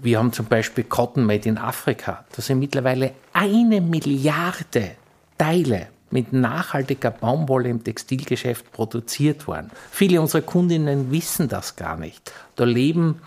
Wir 0.03 0.19
haben 0.19 0.33
zum 0.33 0.47
Beispiel 0.47 0.85
Cotton 0.85 1.25
Made 1.25 1.49
in 1.49 1.59
Afrika. 1.59 2.25
Da 2.35 2.43
sind 2.43 2.61
mittlerweile 2.61 3.13
eine 3.33 3.81
Milliarde 3.81 4.93
Teile 5.37 5.89
mit 6.11 6.33
nachhaltiger 6.33 7.11
Baumwolle 7.11 7.71
im 7.71 7.83
Textilgeschäft 7.83 8.71
produziert 8.71 9.47
worden. 9.47 9.71
Viele 9.91 10.21
unserer 10.21 10.43
Kundinnen 10.43 11.11
wissen 11.11 11.49
das 11.49 11.75
gar 11.75 11.97
nicht. 11.97 12.33
Da 12.55 12.65
leben 12.65 13.21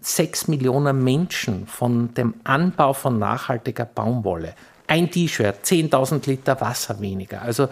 sechs 0.00 0.48
Millionen 0.48 1.04
Menschen 1.04 1.66
von 1.66 2.14
dem 2.14 2.34
Anbau 2.44 2.92
von 2.92 3.18
nachhaltiger 3.18 3.84
Baumwolle. 3.84 4.54
Ein 4.90 5.10
T-Shirt, 5.10 5.56
10.000 5.64 6.26
Liter 6.28 6.60
Wasser 6.60 7.00
weniger, 7.00 7.42
also 7.42 7.68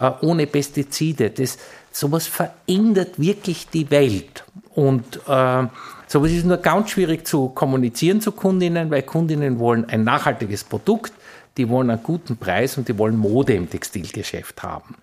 äh, 0.00 0.10
ohne 0.22 0.46
Pestizide. 0.46 1.30
Das, 1.30 1.58
sowas 1.92 2.26
verändert 2.26 3.18
wirklich 3.18 3.68
die 3.68 3.90
Welt. 3.90 4.44
Und 4.74 5.16
äh, 5.28 5.66
sowas 6.06 6.30
ist 6.32 6.46
nur 6.46 6.56
ganz 6.56 6.90
schwierig 6.90 7.26
zu 7.26 7.50
kommunizieren 7.50 8.20
zu 8.20 8.32
Kundinnen, 8.32 8.90
weil 8.90 9.02
Kundinnen 9.02 9.58
wollen 9.58 9.88
ein 9.88 10.04
nachhaltiges 10.04 10.64
Produkt 10.64 11.12
die 11.56 11.68
wollen 11.68 11.90
einen 11.90 12.02
guten 12.02 12.36
Preis 12.36 12.76
und 12.76 12.88
die 12.88 12.98
wollen 12.98 13.16
Mode 13.16 13.54
im 13.54 13.70
Textilgeschäft 13.70 14.62
haben. 14.62 14.96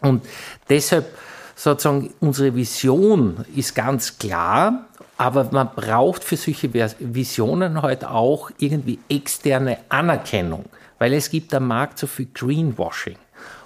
Und 0.00 0.24
deshalb 0.68 1.06
sozusagen 1.54 2.12
unsere 2.20 2.54
Vision 2.54 3.44
ist 3.54 3.74
ganz 3.74 4.18
klar, 4.18 4.86
aber 5.16 5.48
man 5.52 5.70
braucht 5.74 6.24
für 6.24 6.36
solche 6.36 6.72
Visionen 6.98 7.82
halt 7.82 8.04
auch 8.04 8.50
irgendwie 8.58 8.98
externe 9.08 9.78
Anerkennung, 9.90 10.64
weil 11.00 11.14
es 11.14 11.30
gibt 11.30 11.52
am 11.54 11.66
Markt 11.66 11.98
so 11.98 12.06
viel 12.06 12.28
Greenwashing. 12.32 13.16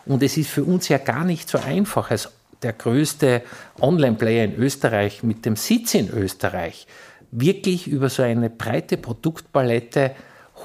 Und 0.07 0.23
es 0.23 0.37
ist 0.37 0.51
für 0.51 0.63
uns 0.65 0.89
ja 0.89 0.99
gar 0.99 1.25
nicht 1.25 1.49
so 1.49 1.59
einfach, 1.59 2.11
als 2.11 2.31
der 2.63 2.73
größte 2.73 3.43
Online-Player 3.81 4.45
in 4.45 4.55
Österreich 4.55 5.23
mit 5.25 5.45
dem 5.45 5.57
Sitz 5.57 5.95
in 5.95 6.09
Österreich 6.09 6.87
wirklich 7.33 7.89
über 7.89 8.09
so 8.09 8.23
eine 8.23 8.49
breite 8.49 8.97
Produktpalette 8.97 10.13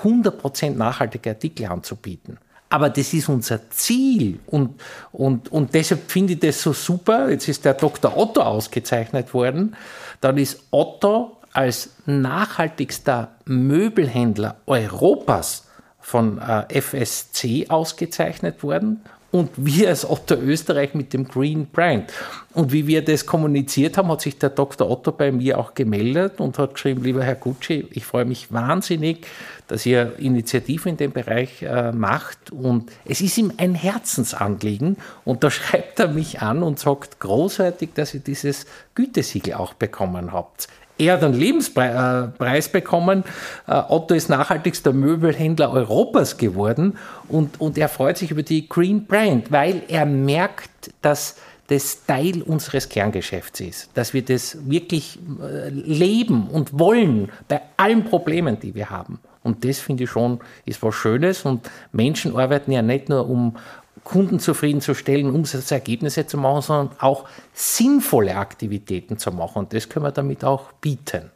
100% 0.03 0.75
nachhaltige 0.75 1.31
Artikel 1.31 1.65
anzubieten. 1.65 2.37
Aber 2.69 2.91
das 2.91 3.13
ist 3.13 3.29
unser 3.29 3.71
Ziel 3.71 4.39
und, 4.45 4.79
und, 5.11 5.51
und 5.51 5.73
deshalb 5.73 6.11
finde 6.11 6.33
ich 6.33 6.39
das 6.39 6.61
so 6.61 6.71
super. 6.71 7.31
Jetzt 7.31 7.47
ist 7.47 7.65
der 7.65 7.73
Dr. 7.73 8.15
Otto 8.15 8.41
ausgezeichnet 8.41 9.33
worden. 9.33 9.75
Dann 10.21 10.37
ist 10.37 10.61
Otto 10.69 11.37
als 11.51 11.89
nachhaltigster 12.05 13.31
Möbelhändler 13.45 14.57
Europas 14.67 15.68
von 16.09 16.39
äh, 16.39 16.81
FSC 16.81 17.67
ausgezeichnet 17.69 18.63
worden 18.63 19.01
und 19.31 19.51
wir 19.57 19.89
als 19.89 20.09
Otto 20.09 20.33
Österreich 20.33 20.95
mit 20.95 21.13
dem 21.13 21.27
Green 21.27 21.67
Brand. 21.67 22.11
Und 22.55 22.71
wie 22.71 22.87
wir 22.87 23.05
das 23.05 23.27
kommuniziert 23.27 23.95
haben, 23.97 24.09
hat 24.09 24.21
sich 24.21 24.39
der 24.39 24.49
Dr. 24.49 24.89
Otto 24.89 25.11
bei 25.11 25.31
mir 25.31 25.59
auch 25.59 25.75
gemeldet 25.75 26.39
und 26.39 26.57
hat 26.57 26.73
geschrieben, 26.73 27.03
lieber 27.03 27.23
Herr 27.23 27.35
Gucci, 27.35 27.87
ich 27.91 28.05
freue 28.05 28.25
mich 28.25 28.51
wahnsinnig, 28.51 29.27
dass 29.67 29.85
ihr 29.85 30.17
Initiativen 30.17 30.93
in 30.93 30.97
dem 30.97 31.11
Bereich 31.11 31.61
äh, 31.61 31.91
macht. 31.91 32.51
Und 32.51 32.91
es 33.05 33.21
ist 33.21 33.37
ihm 33.37 33.53
ein 33.57 33.75
Herzensanliegen. 33.75 34.97
Und 35.25 35.43
da 35.43 35.51
schreibt 35.51 35.99
er 35.99 36.07
mich 36.07 36.41
an 36.41 36.63
und 36.63 36.79
sagt, 36.79 37.19
großartig, 37.19 37.91
dass 37.93 38.15
ihr 38.15 38.21
dieses 38.21 38.65
Gütesiegel 38.95 39.53
auch 39.53 39.75
bekommen 39.75 40.33
habt. 40.33 40.67
Er 40.99 41.13
hat 41.13 41.23
einen 41.23 41.33
Lebenspreis 41.33 42.69
bekommen. 42.69 43.23
Äh, 43.67 43.81
Otto 43.87 44.13
ist 44.13 44.29
nachhaltigster 44.29 44.93
Möbelhändler 44.93 45.71
Europas 45.71 46.37
geworden 46.37 46.97
und, 47.29 47.59
und 47.59 47.77
er 47.77 47.89
freut 47.89 48.17
sich 48.17 48.31
über 48.31 48.43
die 48.43 48.67
Green 48.67 49.05
Brand, 49.05 49.51
weil 49.51 49.81
er 49.87 50.05
merkt, 50.05 50.91
dass 51.01 51.37
das 51.67 52.05
Teil 52.05 52.41
unseres 52.41 52.89
Kerngeschäfts 52.89 53.59
ist, 53.61 53.89
dass 53.93 54.13
wir 54.13 54.23
das 54.23 54.57
wirklich 54.69 55.19
äh, 55.41 55.69
leben 55.69 56.47
und 56.47 56.77
wollen 56.77 57.31
bei 57.47 57.61
allen 57.77 58.03
Problemen, 58.05 58.59
die 58.59 58.75
wir 58.75 58.89
haben. 58.89 59.19
Und 59.43 59.63
das 59.63 59.79
finde 59.79 60.03
ich 60.03 60.09
schon 60.09 60.39
ist 60.65 60.83
was 60.83 60.95
Schönes. 60.95 61.45
Und 61.45 61.69
Menschen 61.91 62.35
arbeiten 62.35 62.71
ja 62.71 62.81
nicht 62.81 63.07
nur, 63.07 63.29
um 63.29 63.55
Kunden 64.03 64.39
zufriedenzustellen, 64.39 65.33
Umsatzergebnisse 65.33 66.27
zu 66.27 66.37
machen, 66.37 66.61
sondern 66.61 66.95
auch 66.99 67.25
sinnvolle 67.53 68.35
Aktivitäten 68.35 69.17
zu 69.17 69.31
machen. 69.31 69.59
Und 69.59 69.73
das 69.73 69.89
können 69.89 70.05
wir 70.05 70.11
damit 70.11 70.43
auch 70.43 70.71
bieten. 70.73 71.31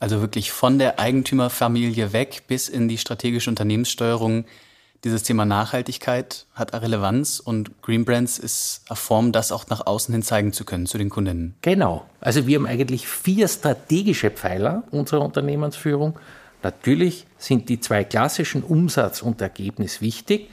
Also 0.00 0.20
wirklich 0.20 0.50
von 0.50 0.78
der 0.78 0.98
Eigentümerfamilie 0.98 2.12
weg 2.12 2.44
bis 2.48 2.68
in 2.68 2.88
die 2.88 2.98
strategische 2.98 3.50
Unternehmenssteuerung. 3.50 4.44
Dieses 5.04 5.24
Thema 5.24 5.44
Nachhaltigkeit 5.44 6.46
hat 6.54 6.72
Relevanz 6.74 7.40
und 7.40 7.82
Green 7.82 8.04
Brands 8.04 8.38
ist 8.38 8.82
eine 8.88 8.96
Form, 8.96 9.32
das 9.32 9.50
auch 9.50 9.66
nach 9.68 9.86
außen 9.86 10.12
hin 10.12 10.22
zeigen 10.22 10.52
zu 10.52 10.64
können 10.64 10.86
zu 10.86 10.96
den 10.96 11.10
Kundinnen. 11.10 11.54
Genau. 11.62 12.04
Also 12.20 12.46
wir 12.46 12.58
haben 12.58 12.66
eigentlich 12.66 13.08
vier 13.08 13.48
strategische 13.48 14.30
Pfeiler 14.30 14.84
unserer 14.90 15.22
Unternehmensführung. 15.22 16.18
Natürlich 16.62 17.26
sind 17.38 17.68
die 17.68 17.80
zwei 17.80 18.04
klassischen 18.04 18.62
Umsatz 18.62 19.22
und 19.22 19.40
Ergebnis 19.40 20.00
wichtig. 20.00 20.50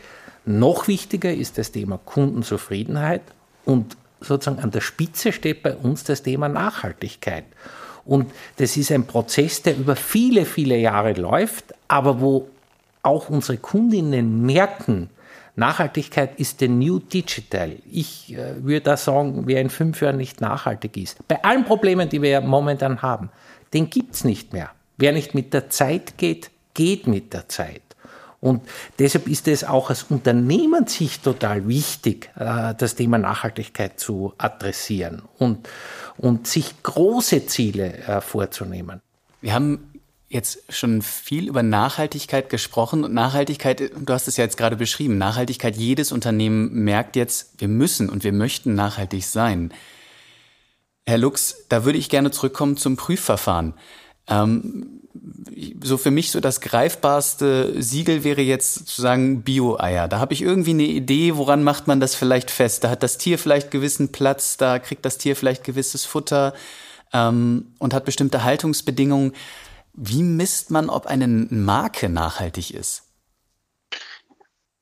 Noch 0.49 0.87
wichtiger 0.87 1.31
ist 1.31 1.59
das 1.59 1.71
Thema 1.71 1.99
Kundenzufriedenheit 2.03 3.21
und 3.65 3.95
sozusagen 4.19 4.57
an 4.63 4.71
der 4.71 4.81
Spitze 4.81 5.31
steht 5.31 5.61
bei 5.61 5.75
uns 5.75 6.05
das 6.05 6.23
Thema 6.23 6.49
Nachhaltigkeit. 6.49 7.43
Und 8.03 8.31
das 8.57 8.75
ist 8.75 8.91
ein 8.91 9.05
Prozess, 9.05 9.61
der 9.61 9.77
über 9.77 9.95
viele, 9.95 10.45
viele 10.45 10.75
Jahre 10.75 11.13
läuft, 11.13 11.75
aber 11.87 12.19
wo 12.19 12.49
auch 13.03 13.29
unsere 13.29 13.59
Kundinnen 13.59 14.41
merken, 14.43 15.11
Nachhaltigkeit 15.55 16.39
ist 16.39 16.61
der 16.61 16.69
New 16.69 16.97
Digital. 16.97 17.75
Ich 17.91 18.33
äh, 18.33 18.63
würde 18.63 18.81
da 18.81 18.97
sagen, 18.97 19.43
wer 19.45 19.61
in 19.61 19.69
fünf 19.69 20.01
Jahren 20.01 20.17
nicht 20.17 20.41
nachhaltig 20.41 20.97
ist, 20.97 21.27
bei 21.27 21.43
allen 21.43 21.63
Problemen, 21.63 22.09
die 22.09 22.23
wir 22.23 22.41
momentan 22.41 23.03
haben, 23.03 23.29
den 23.75 23.91
gibt 23.91 24.15
es 24.15 24.23
nicht 24.23 24.51
mehr. 24.51 24.71
Wer 24.97 25.11
nicht 25.11 25.35
mit 25.35 25.53
der 25.53 25.69
Zeit 25.69 26.17
geht, 26.17 26.49
geht 26.73 27.05
mit 27.05 27.33
der 27.33 27.47
Zeit. 27.49 27.83
Und 28.41 28.61
deshalb 28.99 29.27
ist 29.27 29.47
es 29.47 29.63
auch 29.63 29.89
aus 29.89 30.03
Unternehmenssicht 30.03 31.23
total 31.23 31.67
wichtig, 31.67 32.31
äh, 32.35 32.73
das 32.77 32.95
Thema 32.95 33.17
Nachhaltigkeit 33.17 33.99
zu 33.99 34.33
adressieren 34.37 35.23
und, 35.37 35.67
und 36.17 36.47
sich 36.47 36.81
große 36.83 37.47
Ziele 37.47 37.97
äh, 37.97 38.21
vorzunehmen. 38.21 39.01
Wir 39.41 39.53
haben 39.53 39.89
jetzt 40.29 40.61
schon 40.69 41.01
viel 41.01 41.47
über 41.47 41.63
Nachhaltigkeit 41.63 42.49
gesprochen 42.49 43.03
und 43.03 43.13
Nachhaltigkeit, 43.13 43.91
du 43.97 44.13
hast 44.13 44.27
es 44.27 44.37
ja 44.37 44.43
jetzt 44.43 44.57
gerade 44.57 44.75
beschrieben, 44.75 45.17
Nachhaltigkeit, 45.17 45.75
jedes 45.75 46.11
Unternehmen 46.11 46.83
merkt 46.83 47.15
jetzt, 47.15 47.59
wir 47.59 47.67
müssen 47.67 48.09
und 48.09 48.23
wir 48.23 48.31
möchten 48.31 48.75
nachhaltig 48.75 49.25
sein. 49.25 49.73
Herr 51.05 51.17
Lux, 51.17 51.65
da 51.69 51.83
würde 51.83 51.97
ich 51.97 52.09
gerne 52.09 52.29
zurückkommen 52.29 52.77
zum 52.77 52.95
Prüfverfahren. 52.95 53.73
Ähm, 54.27 54.98
so 55.83 55.97
für 55.97 56.11
mich 56.11 56.31
so 56.31 56.39
das 56.39 56.61
greifbarste 56.61 57.81
Siegel 57.81 58.23
wäre 58.23 58.41
jetzt 58.41 58.75
sozusagen 58.75 59.43
Bio-Eier. 59.43 60.07
Da 60.07 60.19
habe 60.19 60.33
ich 60.33 60.41
irgendwie 60.41 60.71
eine 60.71 60.83
Idee, 60.83 61.35
woran 61.35 61.63
macht 61.63 61.87
man 61.87 61.99
das 61.99 62.15
vielleicht 62.15 62.51
fest? 62.51 62.83
Da 62.83 62.89
hat 62.89 63.03
das 63.03 63.17
Tier 63.17 63.37
vielleicht 63.37 63.71
gewissen 63.71 64.11
Platz, 64.11 64.57
da 64.57 64.79
kriegt 64.79 65.05
das 65.05 65.17
Tier 65.17 65.35
vielleicht 65.35 65.63
gewisses 65.63 66.05
Futter 66.05 66.53
ähm, 67.13 67.73
und 67.79 67.93
hat 67.93 68.05
bestimmte 68.05 68.43
Haltungsbedingungen. 68.43 69.33
Wie 69.93 70.23
misst 70.23 70.71
man, 70.71 70.89
ob 70.89 71.07
eine 71.07 71.27
Marke 71.27 72.09
nachhaltig 72.09 72.73
ist? 72.73 73.03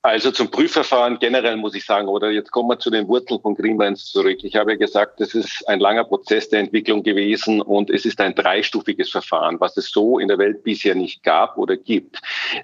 Also 0.02 0.30
zum 0.30 0.50
Prüfverfahren 0.50 1.18
generell 1.18 1.56
muss 1.56 1.74
ich 1.74 1.84
sagen, 1.84 2.06
oder 2.06 2.30
jetzt 2.30 2.52
kommen 2.52 2.68
wir 2.68 2.78
zu 2.78 2.88
den 2.88 3.08
Wurzeln 3.08 3.40
von 3.40 3.56
Greenlands 3.56 4.06
zurück. 4.06 4.38
Ich 4.42 4.54
habe 4.54 4.72
ja 4.72 4.76
gesagt, 4.78 5.18
das 5.18 5.34
ist 5.34 5.68
ein 5.68 5.80
langer 5.80 6.04
Prozess 6.04 6.48
der 6.48 6.60
Entwicklung 6.60 7.02
gewesen 7.02 7.60
und 7.60 7.90
es 7.90 8.04
ist 8.04 8.20
ein 8.20 8.34
dreistufiges 8.34 9.10
Verfahren, 9.10 9.58
was 9.58 9.76
es 9.76 9.90
so 9.90 10.20
in 10.20 10.28
der 10.28 10.38
Welt 10.38 10.62
bisher 10.62 10.94
nicht 10.94 11.24
gab 11.24 11.58
oder 11.58 11.76
gibt. 11.76 12.20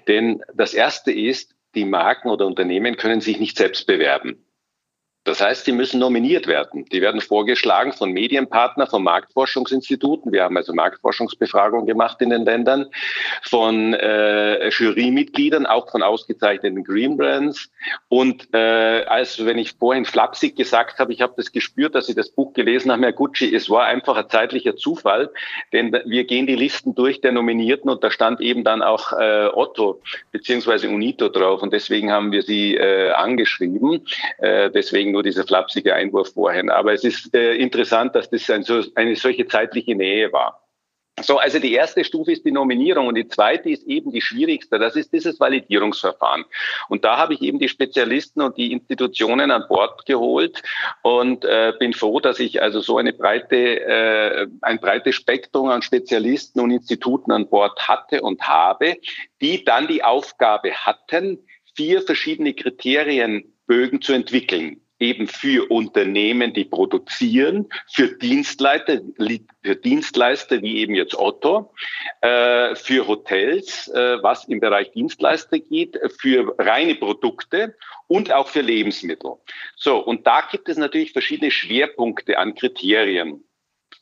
Denn 0.07 0.41
das 0.53 0.73
erste 0.73 1.11
ist, 1.11 1.53
die 1.75 1.83
Marken 1.83 2.29
oder 2.29 2.47
Unternehmen 2.47 2.95
können 2.95 3.19
sich 3.19 3.37
nicht 3.37 3.57
selbst 3.57 3.85
bewerben. 3.85 4.44
Das 5.25 5.41
heißt, 5.41 5.65
sie 5.65 5.71
müssen 5.71 5.99
nominiert 5.99 6.45
werden. 6.45 6.85
Die 6.85 7.01
werden 7.01 7.19
vorgeschlagen 7.19 7.93
von 7.93 8.11
Medienpartnern, 8.11 8.87
von 8.87 9.03
Marktforschungsinstituten. 9.03 10.31
Wir 10.31 10.43
haben 10.43 10.55
also 10.55 10.71
Marktforschungsbefragungen 10.73 11.87
gemacht 11.87 12.21
in 12.21 12.29
den 12.29 12.45
Ländern, 12.45 12.85
von 13.41 13.95
äh, 13.95 14.69
Jurymitgliedern, 14.69 15.65
auch 15.65 15.89
von 15.89 16.03
ausgezeichneten 16.03 16.83
Green 16.83 17.17
Brands. 17.17 17.71
Und 18.07 18.53
äh, 18.53 19.05
als 19.05 19.43
wenn 19.43 19.57
ich 19.57 19.73
vorhin 19.73 20.05
flapsig 20.05 20.55
gesagt 20.55 20.99
habe, 20.99 21.11
ich 21.11 21.21
habe 21.21 21.33
das 21.37 21.51
gespürt, 21.51 21.95
dass 21.95 22.05
Sie 22.05 22.13
das 22.13 22.29
Buch 22.29 22.53
gelesen 22.53 22.91
haben, 22.91 23.01
Herr 23.01 23.11
Gucci, 23.11 23.53
es 23.53 23.67
war 23.67 23.85
einfach 23.85 24.17
ein 24.17 24.29
zeitlicher 24.29 24.75
Zufall, 24.75 25.31
denn 25.73 25.91
wir 26.05 26.25
gehen 26.25 26.45
die 26.45 26.55
Listen 26.55 26.93
durch 26.93 27.21
der 27.21 27.31
Nominierten 27.31 27.89
und 27.89 28.03
da 28.03 28.11
stand 28.11 28.41
eben 28.41 28.63
dann 28.63 28.83
auch 28.83 29.11
äh, 29.13 29.47
Otto 29.51 30.01
beziehungsweise 30.31 30.87
Unito 30.87 31.29
drauf 31.29 31.63
und 31.63 31.73
deswegen 31.73 32.11
haben 32.11 32.31
wir 32.31 32.43
sie 32.43 32.75
äh, 32.75 33.09
angeschrieben. 33.09 34.05
Äh, 34.37 34.69
deswegen 34.69 35.14
nur 35.15 35.23
dieser 35.23 35.45
flapsige 35.45 35.95
Einwurf 35.95 36.33
vorhin. 36.33 36.69
Aber 36.69 36.93
es 36.93 37.03
ist 37.03 37.33
äh, 37.33 37.55
interessant, 37.55 38.13
dass 38.15 38.29
das 38.29 38.49
ein, 38.49 38.63
so, 38.63 38.83
eine 38.95 39.15
solche 39.15 39.47
zeitliche 39.47 39.95
Nähe 39.95 40.31
war. 40.33 40.61
So, 41.21 41.37
also 41.37 41.59
die 41.59 41.71
erste 41.73 42.03
Stufe 42.03 42.33
ist 42.33 42.43
die 42.43 42.51
Nominierung 42.51 43.07
und 43.07 43.15
die 43.15 43.29
zweite 43.29 43.69
ist 43.69 43.87
eben 43.87 44.11
die 44.11 44.19
schwierigste. 44.19 44.77
Das 44.77 44.97
ist 44.97 45.13
dieses 45.13 45.39
Validierungsverfahren. 45.39 46.43
Und 46.89 47.05
da 47.05 47.15
habe 47.15 47.33
ich 47.33 47.41
eben 47.41 47.57
die 47.57 47.69
Spezialisten 47.69 48.41
und 48.41 48.57
die 48.57 48.73
Institutionen 48.73 49.49
an 49.49 49.63
Bord 49.69 50.05
geholt 50.05 50.61
und 51.03 51.45
äh, 51.45 51.71
bin 51.79 51.93
froh, 51.93 52.19
dass 52.19 52.39
ich 52.39 52.61
also 52.61 52.81
so 52.81 52.97
eine 52.97 53.13
breite, 53.13 53.55
äh, 53.55 54.47
ein 54.61 54.79
breites 54.79 55.15
Spektrum 55.15 55.69
an 55.69 55.81
Spezialisten 55.81 56.59
und 56.59 56.71
Instituten 56.71 57.31
an 57.31 57.47
Bord 57.47 57.87
hatte 57.87 58.21
und 58.21 58.41
habe, 58.41 58.97
die 59.39 59.63
dann 59.63 59.87
die 59.87 60.03
Aufgabe 60.03 60.73
hatten, 60.73 61.39
vier 61.75 62.01
verschiedene 62.01 62.53
Kriterienbögen 62.53 64.01
zu 64.01 64.11
entwickeln 64.11 64.81
eben 64.99 65.27
für 65.27 65.69
Unternehmen, 65.69 66.53
die 66.53 66.65
produzieren, 66.65 67.67
für 67.91 68.07
Dienstleister, 68.17 69.01
für 69.63 69.75
Dienstleister 69.75 70.61
wie 70.61 70.77
eben 70.77 70.95
jetzt 70.95 71.17
Otto, 71.17 71.73
äh, 72.21 72.75
für 72.75 73.07
Hotels, 73.07 73.87
äh, 73.89 74.23
was 74.23 74.45
im 74.45 74.59
Bereich 74.59 74.91
Dienstleister 74.91 75.59
geht, 75.59 75.99
für 76.19 76.55
reine 76.59 76.95
Produkte 76.95 77.75
und 78.07 78.31
auch 78.31 78.47
für 78.47 78.61
Lebensmittel. 78.61 79.33
So, 79.75 79.97
und 79.97 80.25
da 80.25 80.47
gibt 80.49 80.69
es 80.69 80.77
natürlich 80.77 81.11
verschiedene 81.11 81.51
Schwerpunkte 81.51 82.37
an 82.37 82.55
Kriterien. 82.55 83.43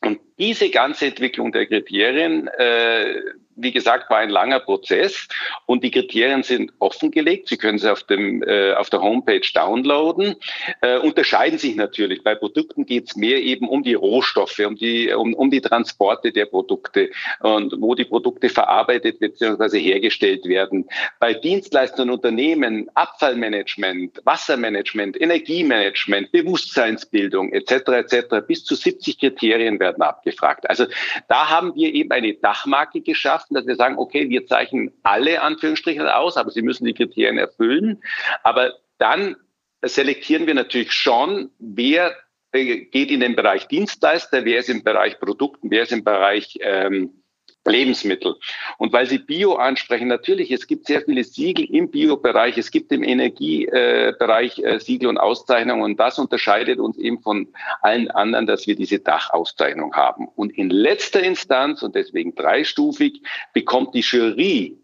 Und 0.00 0.20
diese 0.38 0.70
ganze 0.70 1.06
Entwicklung 1.06 1.52
der 1.52 1.66
Kriterien, 1.66 2.48
äh, 2.48 3.20
wie 3.56 3.72
gesagt, 3.72 4.10
war 4.10 4.18
ein 4.18 4.30
langer 4.30 4.60
Prozess 4.60 5.28
und 5.66 5.84
die 5.84 5.90
Kriterien 5.90 6.42
sind 6.42 6.72
offengelegt. 6.78 7.48
Sie 7.48 7.56
können 7.56 7.78
sie 7.78 7.90
auf, 7.90 8.02
dem, 8.02 8.42
äh, 8.42 8.72
auf 8.74 8.90
der 8.90 9.00
Homepage 9.00 9.46
downloaden. 9.54 10.36
Äh, 10.80 10.98
unterscheiden 10.98 11.58
sich 11.58 11.76
natürlich. 11.76 12.22
Bei 12.22 12.34
Produkten 12.34 12.86
geht 12.86 13.08
es 13.08 13.16
mehr 13.16 13.42
eben 13.42 13.68
um 13.68 13.82
die 13.82 13.94
Rohstoffe, 13.94 14.58
um 14.60 14.76
die, 14.76 15.12
um, 15.12 15.34
um 15.34 15.50
die 15.50 15.60
Transporte 15.60 16.32
der 16.32 16.46
Produkte 16.46 17.10
und 17.40 17.74
wo 17.78 17.94
die 17.94 18.04
Produkte 18.04 18.48
verarbeitet 18.48 19.20
bzw. 19.20 19.78
hergestellt 19.78 20.46
werden. 20.46 20.86
Bei 21.20 21.34
Dienstleistern 21.34 22.10
und 22.10 22.16
Unternehmen 22.16 22.88
Abfallmanagement, 22.94 24.20
Wassermanagement, 24.24 25.20
Energiemanagement, 25.20 26.32
Bewusstseinsbildung 26.32 27.52
etc. 27.52 27.72
etc. 27.88 28.46
Bis 28.46 28.64
zu 28.64 28.74
70 28.74 29.18
Kriterien 29.18 29.78
werden 29.78 30.02
abgefragt. 30.02 30.68
Also 30.68 30.86
da 31.28 31.50
haben 31.50 31.74
wir 31.74 31.92
eben 31.92 32.10
eine 32.10 32.34
Dachmarke 32.34 33.00
geschafft 33.00 33.43
lassen, 33.44 33.54
dass 33.54 33.66
wir 33.66 33.76
sagen, 33.76 33.98
okay, 33.98 34.28
wir 34.28 34.46
zeichnen 34.46 34.92
alle 35.02 35.42
Anführungsstrichen 35.42 36.06
aus, 36.06 36.36
aber 36.36 36.50
sie 36.50 36.62
müssen 36.62 36.84
die 36.84 36.94
Kriterien 36.94 37.38
erfüllen. 37.38 38.02
Aber 38.42 38.74
dann 38.98 39.36
selektieren 39.82 40.46
wir 40.46 40.54
natürlich 40.54 40.92
schon, 40.92 41.50
wer 41.58 42.14
geht 42.52 43.10
in 43.10 43.20
den 43.20 43.34
Bereich 43.34 43.66
Dienstleister, 43.66 44.44
wer 44.44 44.60
ist 44.60 44.68
im 44.68 44.84
Bereich 44.84 45.18
Produkten, 45.18 45.70
wer 45.70 45.82
ist 45.82 45.92
im 45.92 46.04
Bereich 46.04 46.56
ähm, 46.60 47.23
Lebensmittel. 47.70 48.36
Und 48.78 48.92
weil 48.92 49.06
Sie 49.06 49.18
Bio 49.18 49.54
ansprechen, 49.54 50.08
natürlich, 50.08 50.50
es 50.50 50.66
gibt 50.66 50.86
sehr 50.86 51.02
viele 51.02 51.24
Siegel 51.24 51.64
im 51.64 51.90
Bio-Bereich, 51.90 52.58
es 52.58 52.70
gibt 52.70 52.92
im 52.92 53.02
Energiebereich 53.02 54.58
äh, 54.58 54.78
Siegel 54.78 55.08
und 55.08 55.18
Auszeichnungen 55.18 55.82
und 55.82 55.98
das 55.98 56.18
unterscheidet 56.18 56.78
uns 56.78 56.98
eben 56.98 57.20
von 57.20 57.48
allen 57.82 58.10
anderen, 58.10 58.46
dass 58.46 58.66
wir 58.66 58.76
diese 58.76 58.98
Dachauszeichnung 58.98 59.94
haben. 59.94 60.28
Und 60.36 60.56
in 60.56 60.70
letzter 60.70 61.22
Instanz, 61.22 61.82
und 61.82 61.94
deswegen 61.94 62.34
dreistufig, 62.34 63.22
bekommt 63.52 63.94
die 63.94 64.00
Jury 64.00 64.78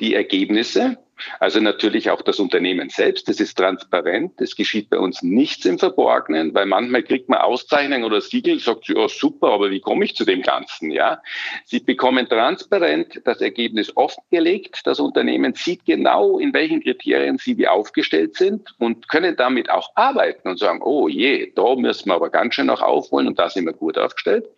die 0.00 0.14
Ergebnisse 0.14 0.98
also 1.38 1.60
natürlich 1.60 2.10
auch 2.10 2.22
das 2.22 2.38
Unternehmen 2.38 2.90
selbst. 2.90 3.28
Das 3.28 3.40
ist 3.40 3.56
transparent. 3.56 4.40
Es 4.40 4.56
geschieht 4.56 4.90
bei 4.90 4.98
uns 4.98 5.22
nichts 5.22 5.64
im 5.64 5.78
Verborgenen, 5.78 6.54
weil 6.54 6.66
manchmal 6.66 7.02
kriegt 7.02 7.28
man 7.28 7.40
Auszeichnungen 7.40 8.04
oder 8.04 8.20
Siegel, 8.20 8.58
sagt 8.58 8.86
sie, 8.86 8.94
oh 8.96 9.08
super, 9.08 9.48
aber 9.48 9.70
wie 9.70 9.80
komme 9.80 10.04
ich 10.04 10.14
zu 10.14 10.24
dem 10.24 10.42
Ganzen? 10.42 10.90
Ja, 10.90 11.20
Sie 11.64 11.80
bekommen 11.80 12.28
transparent 12.28 13.20
das 13.24 13.40
Ergebnis 13.40 13.96
offengelegt. 13.96 14.80
Das 14.84 15.00
Unternehmen 15.00 15.54
sieht 15.54 15.84
genau, 15.84 16.38
in 16.38 16.52
welchen 16.52 16.82
Kriterien 16.82 17.38
sie 17.38 17.56
wie 17.58 17.68
aufgestellt 17.68 18.36
sind 18.36 18.74
und 18.78 19.08
können 19.08 19.36
damit 19.36 19.70
auch 19.70 19.90
arbeiten 19.94 20.48
und 20.48 20.58
sagen, 20.58 20.80
oh 20.82 21.08
je, 21.08 21.52
da 21.54 21.74
müssen 21.74 22.08
wir 22.08 22.14
aber 22.14 22.30
ganz 22.30 22.54
schön 22.54 22.66
noch 22.66 22.82
aufholen 22.82 23.28
und 23.28 23.38
da 23.38 23.48
sind 23.48 23.66
wir 23.66 23.72
gut 23.72 23.98
aufgestellt. 23.98 24.48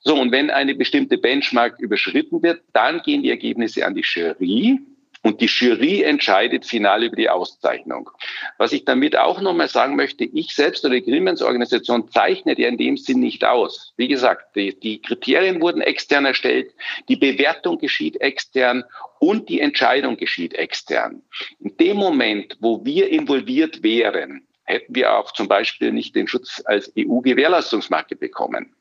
So, 0.00 0.14
und 0.14 0.32
wenn 0.32 0.50
eine 0.50 0.74
bestimmte 0.74 1.18
Benchmark 1.18 1.78
überschritten 1.80 2.42
wird, 2.42 2.62
dann 2.72 3.02
gehen 3.02 3.22
die 3.22 3.30
Ergebnisse 3.30 3.84
an 3.84 3.94
die 3.94 4.04
Jury 4.04 4.80
und 5.22 5.40
die 5.40 5.46
Jury 5.46 6.02
entscheidet 6.02 6.64
final 6.64 7.02
über 7.04 7.16
die 7.16 7.28
Auszeichnung. 7.28 8.10
Was 8.56 8.72
ich 8.72 8.84
damit 8.84 9.16
auch 9.16 9.40
nochmal 9.40 9.68
sagen 9.68 9.96
möchte, 9.96 10.24
ich 10.24 10.54
selbst 10.54 10.84
oder 10.84 10.94
die 10.94 11.04
Greenmans-Organisation 11.04 12.10
zeichnet 12.10 12.58
ja 12.58 12.68
in 12.68 12.78
dem 12.78 12.96
Sinn 12.96 13.20
nicht 13.20 13.44
aus. 13.44 13.92
Wie 13.96 14.08
gesagt, 14.08 14.56
die, 14.56 14.78
die 14.78 15.02
Kriterien 15.02 15.60
wurden 15.60 15.80
extern 15.80 16.24
erstellt, 16.24 16.72
die 17.08 17.16
Bewertung 17.16 17.78
geschieht 17.78 18.20
extern 18.20 18.84
und 19.18 19.48
die 19.48 19.60
Entscheidung 19.60 20.16
geschieht 20.16 20.54
extern. 20.54 21.22
In 21.60 21.76
dem 21.76 21.96
Moment, 21.96 22.56
wo 22.60 22.84
wir 22.84 23.08
involviert 23.08 23.82
wären, 23.82 24.46
hätten 24.64 24.94
wir 24.94 25.16
auch 25.16 25.32
zum 25.32 25.48
Beispiel 25.48 25.92
nicht 25.92 26.14
den 26.14 26.28
Schutz 26.28 26.62
als 26.64 26.92
EU-Gewährleistungsmarke 26.96 28.16
bekommen. 28.16 28.74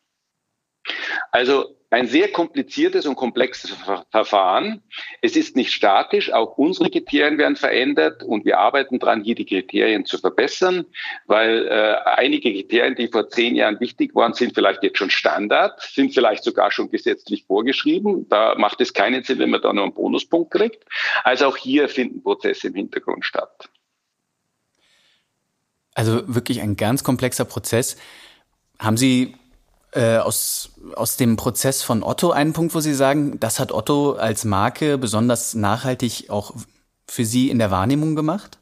Also 1.31 1.77
ein 1.89 2.07
sehr 2.07 2.29
kompliziertes 2.29 3.05
und 3.05 3.15
komplexes 3.15 3.73
Verfahren. 4.11 4.83
Es 5.21 5.37
ist 5.37 5.55
nicht 5.55 5.71
statisch, 5.71 6.33
auch 6.33 6.57
unsere 6.57 6.89
Kriterien 6.89 7.37
werden 7.37 7.55
verändert 7.55 8.23
und 8.23 8.43
wir 8.43 8.59
arbeiten 8.59 8.99
daran, 8.99 9.23
hier 9.23 9.35
die 9.35 9.45
Kriterien 9.45 10.05
zu 10.05 10.17
verbessern, 10.17 10.85
weil 11.27 11.65
äh, 11.67 11.95
einige 12.05 12.51
Kriterien, 12.51 12.95
die 12.95 13.07
vor 13.07 13.29
zehn 13.29 13.55
Jahren 13.55 13.79
wichtig 13.79 14.13
waren, 14.15 14.33
sind 14.33 14.53
vielleicht 14.53 14.83
jetzt 14.83 14.97
schon 14.97 15.09
Standard, 15.09 15.81
sind 15.81 16.13
vielleicht 16.13 16.43
sogar 16.43 16.71
schon 16.71 16.91
gesetzlich 16.91 17.45
vorgeschrieben. 17.45 18.27
Da 18.27 18.55
macht 18.55 18.81
es 18.81 18.93
keinen 18.93 19.23
Sinn, 19.23 19.39
wenn 19.39 19.49
man 19.49 19.61
da 19.61 19.71
nur 19.71 19.85
einen 19.85 19.93
Bonuspunkt 19.93 20.51
kriegt. 20.51 20.83
Also 21.23 21.45
auch 21.45 21.57
hier 21.57 21.87
finden 21.87 22.21
Prozesse 22.21 22.67
im 22.67 22.75
Hintergrund 22.75 23.23
statt. 23.23 23.69
Also 25.93 26.21
wirklich 26.27 26.61
ein 26.61 26.75
ganz 26.75 27.03
komplexer 27.03 27.45
Prozess. 27.45 27.97
Haben 28.77 28.97
Sie 28.97 29.35
äh, 29.91 30.17
aus, 30.17 30.71
aus 30.95 31.17
dem 31.17 31.35
Prozess 31.37 31.83
von 31.83 32.03
Otto 32.03 32.31
einen 32.31 32.53
Punkt, 32.53 32.75
wo 32.75 32.79
Sie 32.79 32.93
sagen, 32.93 33.39
das 33.39 33.59
hat 33.59 33.71
Otto 33.71 34.13
als 34.13 34.45
Marke 34.45 34.97
besonders 34.97 35.53
nachhaltig 35.53 36.29
auch 36.29 36.53
für 37.07 37.25
Sie 37.25 37.49
in 37.49 37.59
der 37.59 37.71
Wahrnehmung 37.71 38.15
gemacht? 38.15 38.59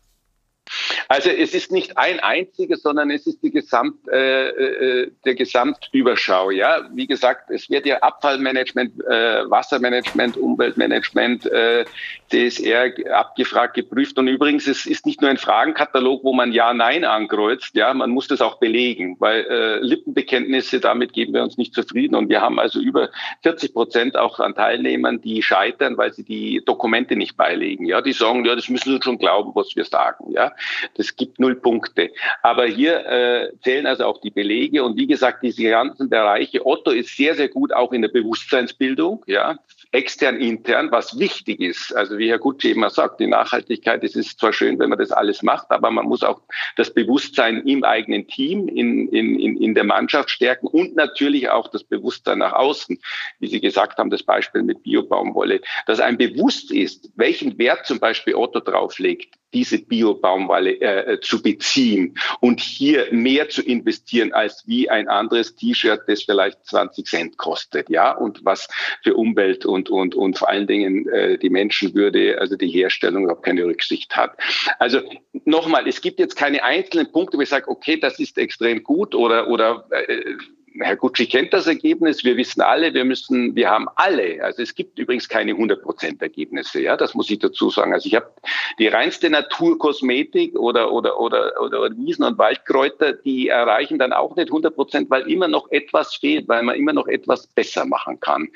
Also 1.07 1.29
es 1.29 1.53
ist 1.53 1.71
nicht 1.71 1.97
ein 1.97 2.19
einziges, 2.19 2.81
sondern 2.81 3.11
es 3.11 3.27
ist 3.27 3.43
die 3.43 3.51
Gesamt, 3.51 4.07
äh, 4.07 4.49
äh, 4.49 5.11
der 5.23 5.35
Gesamtüberschau. 5.35 6.49
Ja, 6.51 6.89
wie 6.93 7.07
gesagt, 7.07 7.51
es 7.51 7.69
wird 7.69 7.85
ja 7.85 7.97
Abfallmanagement, 7.99 9.03
äh, 9.05 9.49
Wassermanagement, 9.49 10.37
Umweltmanagement, 10.37 11.45
äh, 11.45 11.85
DSR 12.31 12.91
abgefragt, 13.13 13.75
geprüft. 13.75 14.17
Und 14.17 14.27
übrigens, 14.27 14.67
es 14.67 14.85
ist 14.85 15.05
nicht 15.05 15.21
nur 15.21 15.29
ein 15.29 15.37
Fragenkatalog, 15.37 16.23
wo 16.23 16.33
man 16.33 16.51
Ja, 16.51 16.73
Nein 16.73 17.05
ankreuzt. 17.05 17.75
Ja, 17.75 17.93
man 17.93 18.09
muss 18.09 18.27
das 18.27 18.41
auch 18.41 18.57
belegen, 18.57 19.17
weil 19.19 19.45
äh, 19.45 19.79
Lippenbekenntnisse 19.79 20.79
damit 20.79 21.13
geben 21.13 21.33
wir 21.33 21.43
uns 21.43 21.57
nicht 21.57 21.73
zufrieden. 21.73 22.15
Und 22.15 22.29
wir 22.29 22.41
haben 22.41 22.59
also 22.59 22.79
über 22.79 23.09
40 23.43 23.73
Prozent 23.73 24.17
auch 24.17 24.39
an 24.39 24.55
Teilnehmern, 24.55 25.21
die 25.21 25.41
scheitern, 25.41 25.97
weil 25.97 26.13
sie 26.13 26.23
die 26.23 26.63
Dokumente 26.65 27.15
nicht 27.15 27.37
beilegen. 27.37 27.85
Ja, 27.85 28.01
die 28.01 28.13
sagen, 28.13 28.45
ja, 28.45 28.55
das 28.55 28.69
müssen 28.69 28.93
sie 28.93 29.01
schon 29.03 29.19
glauben, 29.19 29.51
was 29.53 29.75
wir 29.75 29.85
sagen. 29.85 30.31
Ja, 30.31 30.54
das 30.95 31.15
gibt 31.15 31.39
null 31.39 31.55
Punkte. 31.55 32.11
Aber 32.41 32.65
hier 32.65 33.05
äh, 33.05 33.51
zählen 33.63 33.85
also 33.85 34.05
auch 34.05 34.21
die 34.21 34.31
Belege 34.31 34.83
und 34.83 34.97
wie 34.97 35.07
gesagt, 35.07 35.43
diese 35.43 35.63
ganzen 35.63 36.09
Bereiche. 36.09 36.65
Otto 36.65 36.91
ist 36.91 37.15
sehr, 37.15 37.35
sehr 37.35 37.49
gut 37.49 37.73
auch 37.73 37.91
in 37.91 38.01
der 38.01 38.09
Bewusstseinsbildung, 38.09 39.23
ja, 39.27 39.57
extern, 39.95 40.41
intern, 40.41 40.91
was 40.91 41.17
wichtig 41.17 41.61
ist. 41.61 41.95
Also 41.95 42.17
wie 42.17 42.29
Herr 42.29 42.39
Gucci 42.39 42.71
immer 42.71 42.89
sagt, 42.89 43.21
die 43.21 43.27
Nachhaltigkeit, 43.27 44.03
es 44.03 44.15
ist 44.15 44.39
zwar 44.39 44.51
schön, 44.51 44.77
wenn 44.77 44.89
man 44.89 44.99
das 44.99 45.11
alles 45.11 45.41
macht, 45.41 45.71
aber 45.71 45.89
man 45.89 46.05
muss 46.05 46.21
auch 46.21 46.41
das 46.75 46.93
Bewusstsein 46.93 47.65
im 47.65 47.83
eigenen 47.85 48.27
Team, 48.27 48.67
in, 48.67 49.07
in, 49.07 49.39
in, 49.39 49.55
in 49.61 49.73
der 49.73 49.85
Mannschaft 49.85 50.29
stärken 50.29 50.67
und 50.67 50.95
natürlich 50.95 51.49
auch 51.49 51.69
das 51.69 51.85
Bewusstsein 51.85 52.39
nach 52.39 52.53
außen. 52.53 52.99
Wie 53.39 53.47
Sie 53.47 53.61
gesagt 53.61 53.97
haben, 53.97 54.09
das 54.09 54.23
Beispiel 54.23 54.63
mit 54.63 54.83
Biobaumwolle, 54.83 55.61
dass 55.87 56.01
ein 56.01 56.17
bewusst 56.17 56.71
ist, 56.71 57.09
welchen 57.15 57.57
Wert 57.57 57.85
zum 57.85 57.99
Beispiel 57.99 58.35
Otto 58.35 58.59
drauflegt, 58.59 59.35
diese 59.55 59.79
Biobaumwolle 59.79 60.81
äh, 60.81 61.19
zu 61.21 61.41
beziehen 61.41 62.17
und 62.41 62.59
hier 62.59 63.07
mehr 63.11 63.47
zu 63.47 63.61
investieren 63.63 64.33
als 64.33 64.67
wie 64.67 64.89
ein 64.89 65.07
anderes 65.07 65.55
T-Shirt, 65.55 66.01
das 66.07 66.23
vielleicht 66.23 66.65
20 66.65 67.05
Cent 67.07 67.37
kostet, 67.37 67.89
ja, 67.89 68.11
und 68.11 68.43
was 68.43 68.67
für 69.01 69.15
Umwelt 69.15 69.65
und 69.65 69.84
und 69.89 70.15
und 70.15 70.37
vor 70.37 70.49
allen 70.49 70.67
Dingen 70.67 71.07
äh, 71.09 71.37
die 71.37 71.49
Menschenwürde, 71.49 72.39
also 72.39 72.55
die 72.55 72.69
Herstellung 72.69 73.23
überhaupt 73.23 73.43
keine 73.43 73.65
Rücksicht 73.65 74.15
hat. 74.15 74.37
Also 74.79 75.01
nochmal, 75.45 75.87
es 75.87 76.01
gibt 76.01 76.19
jetzt 76.19 76.35
keine 76.35 76.63
einzelnen 76.63 77.11
Punkte, 77.11 77.37
wo 77.37 77.41
ich 77.41 77.49
sage, 77.49 77.69
okay, 77.69 77.97
das 77.99 78.19
ist 78.19 78.37
extrem 78.37 78.83
gut 78.83 79.15
oder 79.15 79.49
oder 79.49 79.87
äh, 79.91 80.35
Herr 80.79 80.95
Gucci 80.97 81.25
kennt 81.27 81.53
das 81.53 81.67
Ergebnis. 81.67 82.23
Wir 82.23 82.35
wissen 82.37 82.61
alle, 82.61 82.93
wir 82.93 83.05
müssen, 83.05 83.55
wir 83.55 83.69
haben 83.69 83.87
alle, 83.95 84.43
also 84.43 84.61
es 84.61 84.75
gibt 84.75 84.99
übrigens 84.99 85.29
keine 85.29 85.53
100% 85.53 86.21
Ergebnisse, 86.21 86.81
ja, 86.81 86.97
das 86.97 87.13
muss 87.13 87.29
ich 87.29 87.39
dazu 87.39 87.69
sagen. 87.69 87.93
Also 87.93 88.07
ich 88.07 88.15
habe 88.15 88.31
die 88.79 88.87
reinste 88.87 89.29
Naturkosmetik 89.29 90.57
oder, 90.57 90.91
oder, 90.91 91.19
oder, 91.19 91.61
oder 91.61 91.89
Wiesen- 91.95 92.25
und 92.25 92.37
Waldkräuter, 92.37 93.13
die 93.13 93.47
erreichen 93.47 93.99
dann 93.99 94.11
auch 94.11 94.35
nicht 94.35 94.49
100%, 94.49 95.09
weil 95.09 95.29
immer 95.29 95.47
noch 95.47 95.71
etwas 95.71 96.15
fehlt, 96.15 96.47
weil 96.47 96.63
man 96.63 96.75
immer 96.75 96.93
noch 96.93 97.07
etwas 97.07 97.47
besser 97.47 97.85
machen 97.85 98.19
kann. 98.19 98.49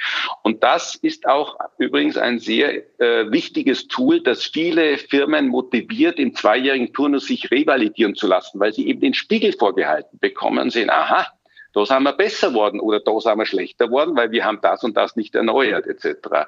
Und 0.44 0.64
das 0.64 0.96
ist 0.96 1.28
auch 1.28 1.58
übrigens 1.78 2.18
ein 2.18 2.40
sehr 2.40 2.84
äh, 3.00 3.32
wichtiges 3.32 3.88
Tool, 3.88 4.22
das 4.22 4.44
viele 4.44 4.98
Firmen 4.98 5.48
motiviert, 5.48 6.20
im 6.20 6.36
zweijährigen 6.36 6.92
Turnus 6.94 7.28
sich 7.28 7.50
revalidieren 7.50 8.16
zu 8.16 8.28
lassen, 8.28 8.60
weil 8.60 8.74
sie 8.74 8.88
eben 8.88 9.00
den 9.00 9.14
Spiegel 9.14 9.54
vorgehalten 9.54 10.20
bekommen 10.20 10.60
und 10.60 10.72
sehen, 10.72 10.90
aha, 10.90 11.28
da 11.74 11.86
sind 11.86 12.04
wir 12.04 12.14
besser 12.14 12.54
worden 12.54 12.80
oder 12.80 13.00
da 13.00 13.20
sind 13.20 13.38
wir 13.38 13.46
schlechter 13.46 13.92
worden, 13.92 14.16
weil 14.16 14.32
wir 14.32 14.46
haben 14.46 14.60
das 14.62 14.84
und 14.84 14.98
das 14.98 15.16
nicht 15.16 15.36
erneuert 15.36 15.88
etc. 15.88 16.48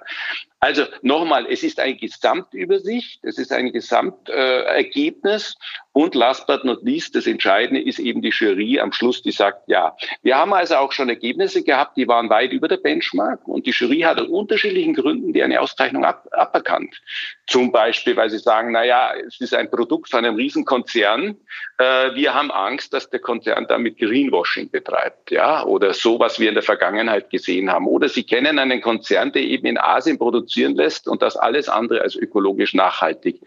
Also 0.63 0.83
nochmal, 1.01 1.47
es 1.49 1.63
ist 1.63 1.79
eine 1.79 1.95
Gesamtübersicht, 1.95 3.23
es 3.23 3.39
ist 3.39 3.51
ein 3.51 3.73
Gesamtergebnis 3.73 5.55
und 5.91 6.13
last 6.13 6.45
but 6.45 6.63
not 6.63 6.83
least, 6.83 7.15
das 7.15 7.25
Entscheidende 7.25 7.81
ist 7.81 7.97
eben 7.97 8.21
die 8.21 8.29
Jury 8.29 8.79
am 8.79 8.93
Schluss, 8.93 9.23
die 9.23 9.31
sagt 9.31 9.67
ja. 9.67 9.97
Wir 10.21 10.37
haben 10.37 10.53
also 10.53 10.75
auch 10.75 10.91
schon 10.91 11.09
Ergebnisse 11.09 11.63
gehabt, 11.63 11.97
die 11.97 12.07
waren 12.07 12.29
weit 12.29 12.53
über 12.53 12.67
der 12.67 12.77
Benchmark 12.77 13.47
und 13.47 13.65
die 13.65 13.71
Jury 13.71 14.01
hat 14.01 14.19
aus 14.19 14.27
unterschiedlichen 14.27 14.93
Gründen 14.93 15.33
die 15.33 15.41
eine 15.41 15.59
Auszeichnung 15.59 16.05
ab, 16.05 16.27
aberkannt. 16.31 16.95
Zum 17.47 17.71
Beispiel, 17.71 18.15
weil 18.15 18.29
sie 18.29 18.37
sagen, 18.37 18.71
na 18.71 18.85
ja, 18.85 19.13
es 19.15 19.41
ist 19.41 19.55
ein 19.55 19.69
Produkt 19.69 20.11
von 20.11 20.23
einem 20.23 20.35
Riesenkonzern. 20.35 21.37
Äh, 21.79 22.13
wir 22.13 22.35
haben 22.35 22.51
Angst, 22.51 22.93
dass 22.93 23.09
der 23.09 23.19
Konzern 23.19 23.65
damit 23.67 23.97
Greenwashing 23.97 24.69
betreibt, 24.69 25.31
ja, 25.31 25.63
oder 25.65 25.93
so, 25.93 26.19
was 26.19 26.39
wir 26.39 26.49
in 26.49 26.53
der 26.53 26.63
Vergangenheit 26.63 27.31
gesehen 27.31 27.71
haben. 27.71 27.87
Oder 27.87 28.07
sie 28.09 28.23
kennen 28.23 28.59
einen 28.59 28.79
Konzern, 28.79 29.31
der 29.31 29.41
eben 29.41 29.65
in 29.65 29.79
Asien 29.79 30.19
produziert 30.19 30.50
produzieren 30.51 30.75
lässt 30.75 31.07
und 31.07 31.21
das 31.21 31.37
alles 31.37 31.69
andere 31.69 32.01
als 32.01 32.15
ökologisch 32.15 32.73
nachhaltig 32.73 33.41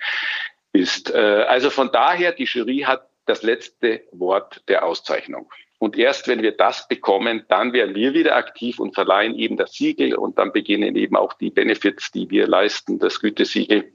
ist. 0.72 1.12
Äh, 1.14 1.44
also 1.48 1.70
von 1.70 1.90
daher, 1.92 2.32
die 2.32 2.44
Jury 2.44 2.84
hat 2.86 3.08
das 3.26 3.42
letzte 3.42 4.02
Wort 4.12 4.62
der 4.68 4.84
Auszeichnung. 4.84 5.50
Und 5.78 5.98
erst 5.98 6.28
wenn 6.28 6.42
wir 6.42 6.52
das 6.52 6.88
bekommen, 6.88 7.44
dann 7.48 7.72
werden 7.72 7.94
wir 7.94 8.14
wieder 8.14 8.36
aktiv 8.36 8.78
und 8.78 8.94
verleihen 8.94 9.34
eben 9.34 9.56
das 9.56 9.72
Siegel 9.72 10.14
und 10.14 10.38
dann 10.38 10.52
beginnen 10.52 10.96
eben 10.96 11.16
auch 11.16 11.34
die 11.34 11.50
Benefits, 11.50 12.10
die 12.10 12.30
wir 12.30 12.46
leisten, 12.46 12.98
das 12.98 13.20
Gütesiegel 13.20 13.92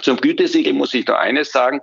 zum 0.00 0.16
Gütesiegel 0.16 0.72
muss 0.72 0.94
ich 0.94 1.06
noch 1.06 1.16
eines 1.16 1.52
sagen. 1.52 1.80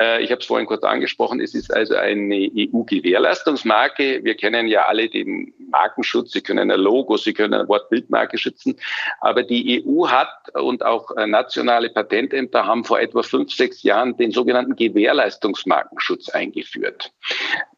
Äh, 0.00 0.22
ich 0.22 0.30
habe 0.30 0.40
es 0.40 0.46
vorhin 0.46 0.66
kurz 0.66 0.82
angesprochen. 0.82 1.40
Es 1.40 1.54
ist 1.54 1.72
also 1.72 1.94
eine 1.96 2.50
EU-Gewährleistungsmarke. 2.56 4.24
Wir 4.24 4.34
kennen 4.34 4.66
ja 4.66 4.86
alle 4.86 5.08
den 5.08 5.52
Markenschutz. 5.70 6.32
Sie 6.32 6.40
können 6.40 6.70
ein 6.70 6.80
Logo, 6.80 7.16
Sie 7.16 7.32
können 7.32 7.54
ein 7.54 7.68
Wort 7.68 7.88
Bildmarke 7.90 8.38
schützen. 8.38 8.76
Aber 9.20 9.42
die 9.42 9.84
EU 9.86 10.08
hat 10.08 10.28
und 10.54 10.84
auch 10.84 11.10
äh, 11.16 11.26
nationale 11.26 11.90
Patentämter 11.90 12.66
haben 12.66 12.84
vor 12.84 13.00
etwa 13.00 13.22
fünf, 13.22 13.52
sechs 13.54 13.82
Jahren 13.82 14.16
den 14.16 14.30
sogenannten 14.30 14.76
Gewährleistungsmarkenschutz 14.76 16.30
eingeführt. 16.30 17.12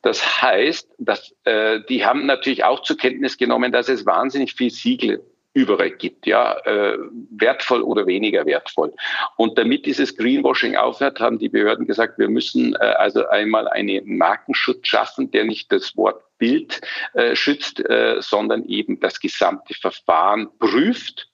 Das 0.02 0.42
heißt, 0.42 0.88
dass, 0.98 1.34
äh, 1.44 1.80
die 1.88 2.04
haben 2.04 2.26
natürlich 2.26 2.64
auch 2.64 2.82
zur 2.82 2.96
Kenntnis 2.96 3.36
genommen, 3.36 3.72
dass 3.72 3.88
es 3.88 4.06
wahnsinnig 4.06 4.54
viel 4.54 4.70
Siegel 4.70 5.22
überall 5.56 5.90
gibt, 5.90 6.26
ja, 6.26 6.52
äh, 6.66 6.98
wertvoll 7.30 7.80
oder 7.80 8.06
weniger 8.06 8.44
wertvoll. 8.44 8.92
Und 9.36 9.56
damit 9.56 9.86
dieses 9.86 10.14
Greenwashing 10.14 10.76
aufhört, 10.76 11.18
haben 11.18 11.38
die 11.38 11.48
Behörden 11.48 11.86
gesagt, 11.86 12.18
wir 12.18 12.28
müssen 12.28 12.74
äh, 12.74 12.78
also 12.78 13.26
einmal 13.28 13.66
einen 13.68 14.18
Markenschutz 14.18 14.86
schaffen, 14.86 15.30
der 15.30 15.44
nicht 15.44 15.72
das 15.72 15.96
Wort 15.96 16.22
Bild 16.36 16.82
äh, 17.14 17.34
schützt, 17.34 17.80
äh, 17.88 18.16
sondern 18.20 18.66
eben 18.66 19.00
das 19.00 19.18
gesamte 19.18 19.72
Verfahren 19.72 20.50
prüft. 20.58 21.26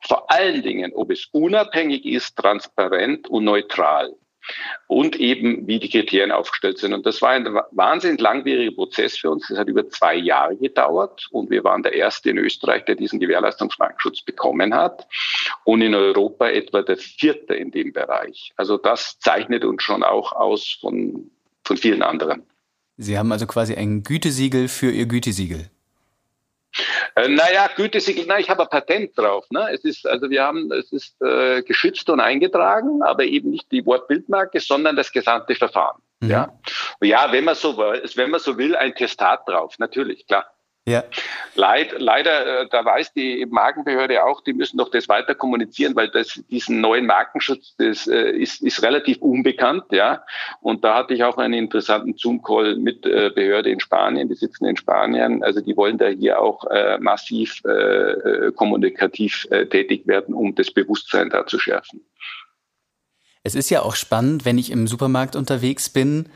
Vor 0.00 0.28
allen 0.28 0.62
Dingen, 0.62 0.92
ob 0.94 1.12
es 1.12 1.28
unabhängig 1.30 2.04
ist, 2.04 2.36
transparent 2.36 3.28
und 3.28 3.44
neutral 3.44 4.12
und 4.86 5.16
eben 5.16 5.66
wie 5.66 5.78
die 5.78 5.88
Kriterien 5.88 6.32
aufgestellt 6.32 6.78
sind. 6.78 6.92
Und 6.92 7.06
das 7.06 7.22
war 7.22 7.30
ein 7.30 7.46
wahnsinnig 7.70 8.20
langwieriger 8.20 8.74
Prozess 8.74 9.16
für 9.16 9.30
uns. 9.30 9.46
Das 9.48 9.58
hat 9.58 9.68
über 9.68 9.88
zwei 9.88 10.14
Jahre 10.14 10.56
gedauert 10.56 11.28
und 11.30 11.50
wir 11.50 11.64
waren 11.64 11.82
der 11.82 11.94
erste 11.94 12.30
in 12.30 12.38
Österreich, 12.38 12.84
der 12.84 12.96
diesen 12.96 13.20
Gewährleistungsmarktschutz 13.20 14.22
bekommen 14.22 14.74
hat 14.74 15.06
und 15.64 15.82
in 15.82 15.94
Europa 15.94 16.48
etwa 16.48 16.82
der 16.82 16.96
vierte 16.96 17.54
in 17.54 17.70
dem 17.70 17.92
Bereich. 17.92 18.52
Also 18.56 18.76
das 18.76 19.18
zeichnet 19.18 19.64
uns 19.64 19.82
schon 19.82 20.02
auch 20.02 20.32
aus 20.32 20.78
von, 20.80 21.30
von 21.64 21.76
vielen 21.76 22.02
anderen. 22.02 22.42
Sie 22.96 23.18
haben 23.18 23.32
also 23.32 23.46
quasi 23.46 23.74
ein 23.74 24.02
Gütesiegel 24.02 24.68
für 24.68 24.90
Ihr 24.90 25.06
Gütesiegel. 25.06 25.70
Äh, 27.14 27.28
naja, 27.28 27.68
Gütesiegel, 27.74 28.24
na, 28.26 28.38
ich 28.38 28.48
habe 28.48 28.62
ein 28.62 28.68
Patent 28.68 29.16
drauf. 29.16 29.46
Ne? 29.50 29.68
Es 29.72 29.84
ist, 29.84 30.06
also 30.06 30.30
wir 30.30 30.42
haben, 30.42 30.70
es 30.72 30.92
ist 30.92 31.20
äh, 31.22 31.62
geschützt 31.62 32.08
und 32.10 32.20
eingetragen, 32.20 33.02
aber 33.02 33.24
eben 33.24 33.50
nicht 33.50 33.70
die 33.70 33.84
Wortbildmarke, 33.84 34.60
sondern 34.60 34.96
das 34.96 35.12
gesamte 35.12 35.54
Verfahren. 35.54 36.00
Mhm. 36.20 36.30
Ja, 36.30 36.52
ja, 37.00 37.32
wenn 37.32 37.44
man 37.44 37.54
so, 37.54 37.76
wenn 37.76 38.30
man 38.30 38.40
so 38.40 38.56
will, 38.56 38.76
ein 38.76 38.94
Testat 38.94 39.48
drauf, 39.48 39.78
natürlich, 39.78 40.26
klar. 40.26 40.46
Ja. 40.84 41.04
Leid, 41.54 41.94
leider, 41.98 42.62
äh, 42.62 42.68
da 42.68 42.84
weiß 42.84 43.12
die 43.12 43.46
Markenbehörde 43.48 44.24
auch, 44.24 44.40
die 44.40 44.52
müssen 44.52 44.78
doch 44.78 44.90
das 44.90 45.08
weiter 45.08 45.36
kommunizieren, 45.36 45.94
weil 45.94 46.08
das, 46.08 46.42
diesen 46.50 46.80
neuen 46.80 47.06
Markenschutz, 47.06 47.76
das 47.78 48.08
äh, 48.08 48.30
ist, 48.30 48.62
ist 48.62 48.82
relativ 48.82 49.18
unbekannt, 49.18 49.84
ja. 49.92 50.24
Und 50.60 50.82
da 50.82 50.96
hatte 50.96 51.14
ich 51.14 51.22
auch 51.22 51.38
einen 51.38 51.54
interessanten 51.54 52.16
Zoom-Call 52.16 52.76
mit 52.76 53.06
äh, 53.06 53.30
Behörde 53.32 53.70
in 53.70 53.78
Spanien, 53.78 54.28
die 54.28 54.34
sitzen 54.34 54.64
in 54.64 54.76
Spanien. 54.76 55.44
Also 55.44 55.60
die 55.60 55.76
wollen 55.76 55.98
da 55.98 56.08
hier 56.08 56.40
auch 56.40 56.64
massiv 57.00 57.62
kommunikativ 58.56 59.46
tätig 59.70 60.06
werden, 60.06 60.34
um 60.34 60.54
das 60.54 60.70
Bewusstsein 60.70 61.30
da 61.30 61.46
zu 61.46 61.58
schärfen. 61.58 62.04
Es 63.42 63.54
ist 63.54 63.70
ja 63.70 63.82
auch 63.82 63.94
spannend, 63.94 64.44
wenn 64.44 64.58
ich 64.58 64.70
im 64.70 64.86
Supermarkt 64.86 65.36
unterwegs 65.36 65.90
bin 65.90 66.28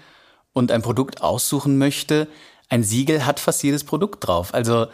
und 0.53 0.73
ein 0.73 0.83
Produkt 0.83 1.23
aussuchen 1.23 1.79
möchte, 1.79 2.29
ein 2.69 2.83
Siegel 2.83 3.25
hat 3.27 3.41
fast 3.41 3.63
jedes 3.63 3.85
Produkt 3.85 4.27
drauf. 4.27 4.55
Also 4.55 4.87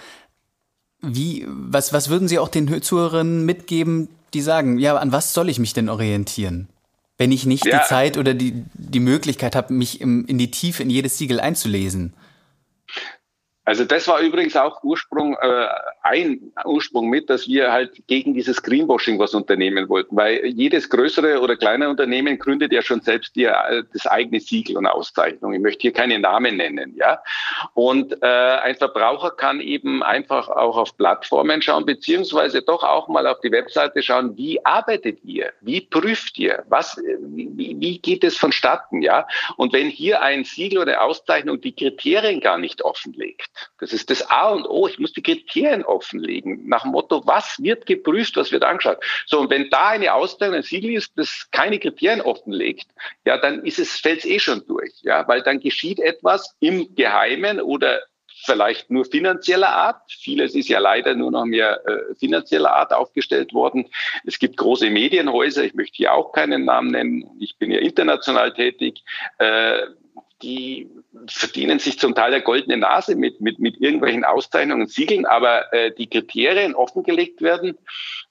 wie, 1.00 1.46
was, 1.48 1.92
was 1.92 2.08
würden 2.08 2.28
Sie 2.28 2.38
auch 2.38 2.48
den 2.48 2.82
Zuhörern 2.82 3.44
mitgeben, 3.44 4.08
die 4.34 4.40
sagen, 4.40 4.78
ja, 4.78 4.96
an 4.96 5.12
was 5.12 5.34
soll 5.34 5.48
ich 5.48 5.58
mich 5.58 5.74
denn 5.74 5.88
orientieren? 5.88 6.68
Wenn 7.18 7.32
ich 7.32 7.44
nicht 7.44 7.66
ja. 7.66 7.78
die 7.78 7.88
Zeit 7.88 8.16
oder 8.16 8.34
die, 8.34 8.64
die 8.74 9.00
Möglichkeit 9.00 9.54
habe, 9.56 9.72
mich 9.72 10.00
im, 10.00 10.24
in 10.26 10.38
die 10.38 10.50
Tiefe 10.50 10.82
in 10.82 10.90
jedes 10.90 11.18
Siegel 11.18 11.40
einzulesen. 11.40 12.14
Also 13.64 13.84
das 13.84 14.08
war 14.08 14.18
übrigens 14.18 14.56
auch 14.56 14.82
Ursprung, 14.82 15.36
äh, 15.40 15.68
ein 16.02 16.52
Ursprung 16.64 17.08
mit, 17.08 17.30
dass 17.30 17.46
wir 17.46 17.70
halt 17.70 17.92
gegen 18.08 18.34
dieses 18.34 18.60
Greenwashing 18.60 19.20
was 19.20 19.34
unternehmen 19.34 19.88
wollten, 19.88 20.16
weil 20.16 20.44
jedes 20.46 20.90
größere 20.90 21.40
oder 21.40 21.56
kleinere 21.56 21.90
Unternehmen 21.90 22.38
gründet 22.38 22.72
ja 22.72 22.82
schon 22.82 23.00
selbst 23.02 23.36
die, 23.36 23.44
äh, 23.44 23.84
das 23.92 24.08
eigene 24.08 24.40
Siegel 24.40 24.76
und 24.76 24.86
Auszeichnung. 24.86 25.52
Ich 25.52 25.60
möchte 25.60 25.82
hier 25.82 25.92
keine 25.92 26.18
Namen 26.18 26.56
nennen, 26.56 26.94
ja. 26.96 27.22
Und 27.74 28.20
äh, 28.20 28.26
ein 28.26 28.74
Verbraucher 28.74 29.30
kann 29.30 29.60
eben 29.60 30.02
einfach 30.02 30.48
auch 30.48 30.76
auf 30.76 30.96
Plattformen 30.96 31.62
schauen, 31.62 31.86
beziehungsweise 31.86 32.62
doch 32.62 32.82
auch 32.82 33.06
mal 33.06 33.28
auf 33.28 33.38
die 33.42 33.52
Webseite 33.52 34.02
schauen, 34.02 34.36
wie 34.36 34.64
arbeitet 34.64 35.22
ihr, 35.22 35.52
wie 35.60 35.82
prüft 35.82 36.36
ihr, 36.36 36.64
was, 36.68 37.00
wie, 37.20 37.76
wie 37.78 37.98
geht 38.00 38.24
es 38.24 38.36
vonstatten, 38.36 39.02
ja. 39.02 39.24
Und 39.56 39.72
wenn 39.72 39.88
hier 39.88 40.20
ein 40.20 40.42
Siegel 40.42 40.78
oder 40.80 41.02
Auszeichnung 41.02 41.60
die 41.60 41.76
Kriterien 41.76 42.40
gar 42.40 42.58
nicht 42.58 42.82
offenlegt, 42.82 43.51
das 43.78 43.92
ist 43.92 44.10
das 44.10 44.28
A 44.30 44.50
und 44.50 44.66
O. 44.66 44.86
Ich 44.88 44.98
muss 44.98 45.12
die 45.12 45.22
Kriterien 45.22 45.84
offenlegen. 45.84 46.68
Nach 46.68 46.82
dem 46.82 46.92
Motto, 46.92 47.22
was 47.26 47.56
wird 47.60 47.86
geprüft, 47.86 48.36
was 48.36 48.52
wird 48.52 48.64
angeschaut. 48.64 48.98
So, 49.26 49.40
und 49.40 49.50
wenn 49.50 49.70
da 49.70 49.88
eine 49.88 50.14
Auszeichnung, 50.14 50.56
ein 50.56 50.62
Siegel 50.62 50.94
ist, 50.94 51.12
das 51.16 51.48
keine 51.50 51.78
Kriterien 51.78 52.20
offenlegt, 52.20 52.88
ja, 53.24 53.38
dann 53.38 53.64
ist 53.64 53.78
es, 53.78 53.98
fällt 53.98 54.20
es 54.20 54.24
eh 54.26 54.38
schon 54.38 54.66
durch. 54.66 54.92
Ja, 55.02 55.26
weil 55.28 55.42
dann 55.42 55.60
geschieht 55.60 56.00
etwas 56.00 56.56
im 56.60 56.94
Geheimen 56.94 57.60
oder 57.60 58.00
vielleicht 58.44 58.90
nur 58.90 59.04
finanzieller 59.04 59.68
Art. 59.68 60.10
Vieles 60.10 60.54
ist 60.54 60.68
ja 60.68 60.78
leider 60.78 61.14
nur 61.14 61.30
noch 61.30 61.44
mehr 61.44 61.80
äh, 61.86 62.14
finanzieller 62.16 62.74
Art 62.74 62.92
aufgestellt 62.92 63.52
worden. 63.52 63.88
Es 64.24 64.38
gibt 64.38 64.56
große 64.56 64.90
Medienhäuser, 64.90 65.64
ich 65.64 65.74
möchte 65.74 65.96
hier 65.96 66.12
auch 66.12 66.32
keinen 66.32 66.64
Namen 66.64 66.90
nennen, 66.90 67.30
ich 67.40 67.56
bin 67.58 67.70
ja 67.70 67.78
international 67.78 68.52
tätig, 68.52 69.02
äh, 69.38 69.82
die 70.42 70.90
verdienen 71.26 71.78
sich 71.78 71.98
zum 71.98 72.14
Teil 72.14 72.30
der 72.30 72.40
goldene 72.40 72.76
Nase 72.76 73.14
mit, 73.16 73.40
mit, 73.40 73.58
mit 73.58 73.80
irgendwelchen 73.80 74.24
Auszeichnungen 74.24 74.82
und 74.82 74.90
Siegeln, 74.90 75.26
aber 75.26 75.72
äh, 75.72 75.92
die 75.92 76.08
Kriterien 76.08 76.74
offengelegt 76.74 77.42
werden 77.42 77.78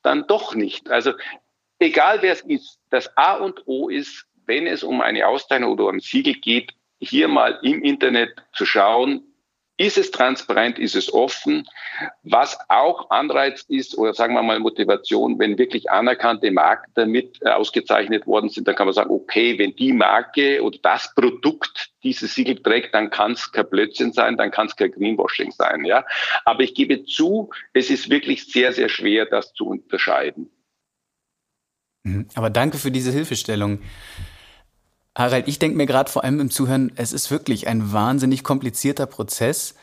dann 0.04 0.28
doch 0.28 0.56
nicht. 0.56 0.90
Also 0.90 1.14
egal 1.80 2.22
wer 2.22 2.34
es 2.34 2.42
ist, 2.42 2.80
das 2.90 3.16
A 3.18 3.36
und 3.36 3.68
O 3.68 3.90
ist, 3.90 4.26
wenn 4.46 4.68
es 4.68 4.84
um 4.84 5.02
eine 5.02 5.28
Auszeichnung 5.28 5.72
oder 5.72 5.86
um 5.86 5.96
ein 5.96 6.00
Siegel 6.00 6.36
geht, 6.36 6.74
hier 7.00 7.28
mal 7.28 7.60
im 7.64 7.84
Internet 7.84 8.32
zu 8.54 8.66
schauen, 8.66 9.24
ist 9.82 9.98
es 9.98 10.12
transparent, 10.12 10.78
ist 10.78 10.96
es 10.96 11.12
offen? 11.12 11.68
Was 12.24 12.58
auch 12.70 13.10
Anreiz 13.10 13.66
ist 13.68 13.98
oder 13.98 14.14
sagen 14.14 14.36
wir 14.36 14.44
mal 14.44 14.60
Motivation, 14.60 15.40
wenn 15.40 15.58
wirklich 15.58 15.90
anerkannte 15.90 16.52
Marken 16.52 16.92
damit 16.94 17.40
äh, 17.42 17.50
ausgezeichnet 17.50 18.28
worden 18.28 18.50
sind, 18.50 18.68
dann 18.68 18.76
kann 18.76 18.86
man 18.86 18.94
sagen, 18.94 19.10
okay, 19.10 19.58
wenn 19.58 19.76
die 19.76 19.92
Marke 19.92 20.62
oder 20.62 20.78
das 20.84 21.14
Produkt 21.16 21.90
dieses 22.04 22.36
Siegel 22.36 22.62
trägt, 22.62 22.94
dann 22.94 23.10
kann 23.10 23.32
es 23.32 23.52
kein 23.52 23.70
Blödsinn 23.70 24.14
sein, 24.14 24.38
dann 24.38 24.52
kann 24.52 24.68
es 24.68 24.76
kein 24.76 24.92
Greenwashing 24.92 25.52
sein. 25.52 25.84
Ja? 25.84 26.06
Aber 26.46 26.62
ich 26.62 26.76
gebe 26.76 27.04
zu, 27.06 27.50
es 27.74 27.90
ist 27.90 28.10
wirklich 28.10 28.46
sehr, 28.46 28.74
sehr 28.74 28.90
schwer, 28.90 29.26
das 29.26 29.54
zu 29.54 29.66
unterscheiden. 29.66 30.52
Mhm. 32.04 32.28
Aber 32.36 32.52
danke 32.52 32.78
für 32.78 32.92
diese 32.92 33.12
Hilfestellung. 33.12 33.80
Harald, 35.16 35.48
ich 35.48 35.60
denke 35.60 35.78
mir 35.78 35.86
gerade 35.86 36.10
vor 36.10 36.24
allem 36.24 36.40
im 36.40 36.52
Zuhören, 36.52 36.92
es 36.96 37.12
ist 37.12 37.32
wirklich 37.32 37.68
ein 37.68 37.92
wahnsinnig 37.92 38.44
komplizierter 38.44 39.06
Prozess. 39.06 39.76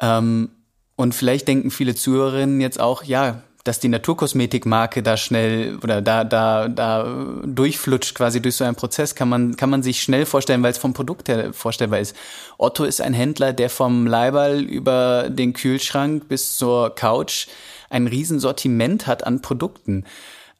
Ähm, 0.00 0.50
und 0.96 1.14
vielleicht 1.14 1.48
denken 1.48 1.70
viele 1.70 1.94
Zuhörerinnen 1.94 2.60
jetzt 2.60 2.80
auch, 2.80 3.02
ja, 3.04 3.42
dass 3.64 3.80
die 3.80 3.88
Naturkosmetikmarke 3.88 5.02
da 5.02 5.16
schnell 5.16 5.78
oder 5.82 6.00
da 6.00 6.24
da 6.24 6.68
da 6.68 7.26
durchflutscht 7.44 8.14
quasi 8.14 8.40
durch 8.40 8.56
so 8.56 8.64
einen 8.64 8.76
Prozess 8.76 9.14
kann 9.14 9.28
man 9.28 9.56
kann 9.56 9.68
man 9.68 9.82
sich 9.82 10.02
schnell 10.02 10.26
vorstellen, 10.26 10.62
weil 10.62 10.70
es 10.70 10.78
vom 10.78 10.94
Produkt 10.94 11.28
her 11.28 11.52
vorstellbar 11.52 12.00
ist. 12.00 12.16
Otto 12.56 12.84
ist 12.84 13.00
ein 13.00 13.12
Händler, 13.12 13.52
der 13.52 13.68
vom 13.68 14.06
Leiberl 14.06 14.60
über 14.62 15.28
den 15.28 15.52
Kühlschrank 15.52 16.28
bis 16.28 16.56
zur 16.56 16.94
Couch 16.94 17.48
ein 17.90 18.06
Riesensortiment 18.06 19.06
hat 19.06 19.26
an 19.26 19.42
Produkten, 19.42 20.04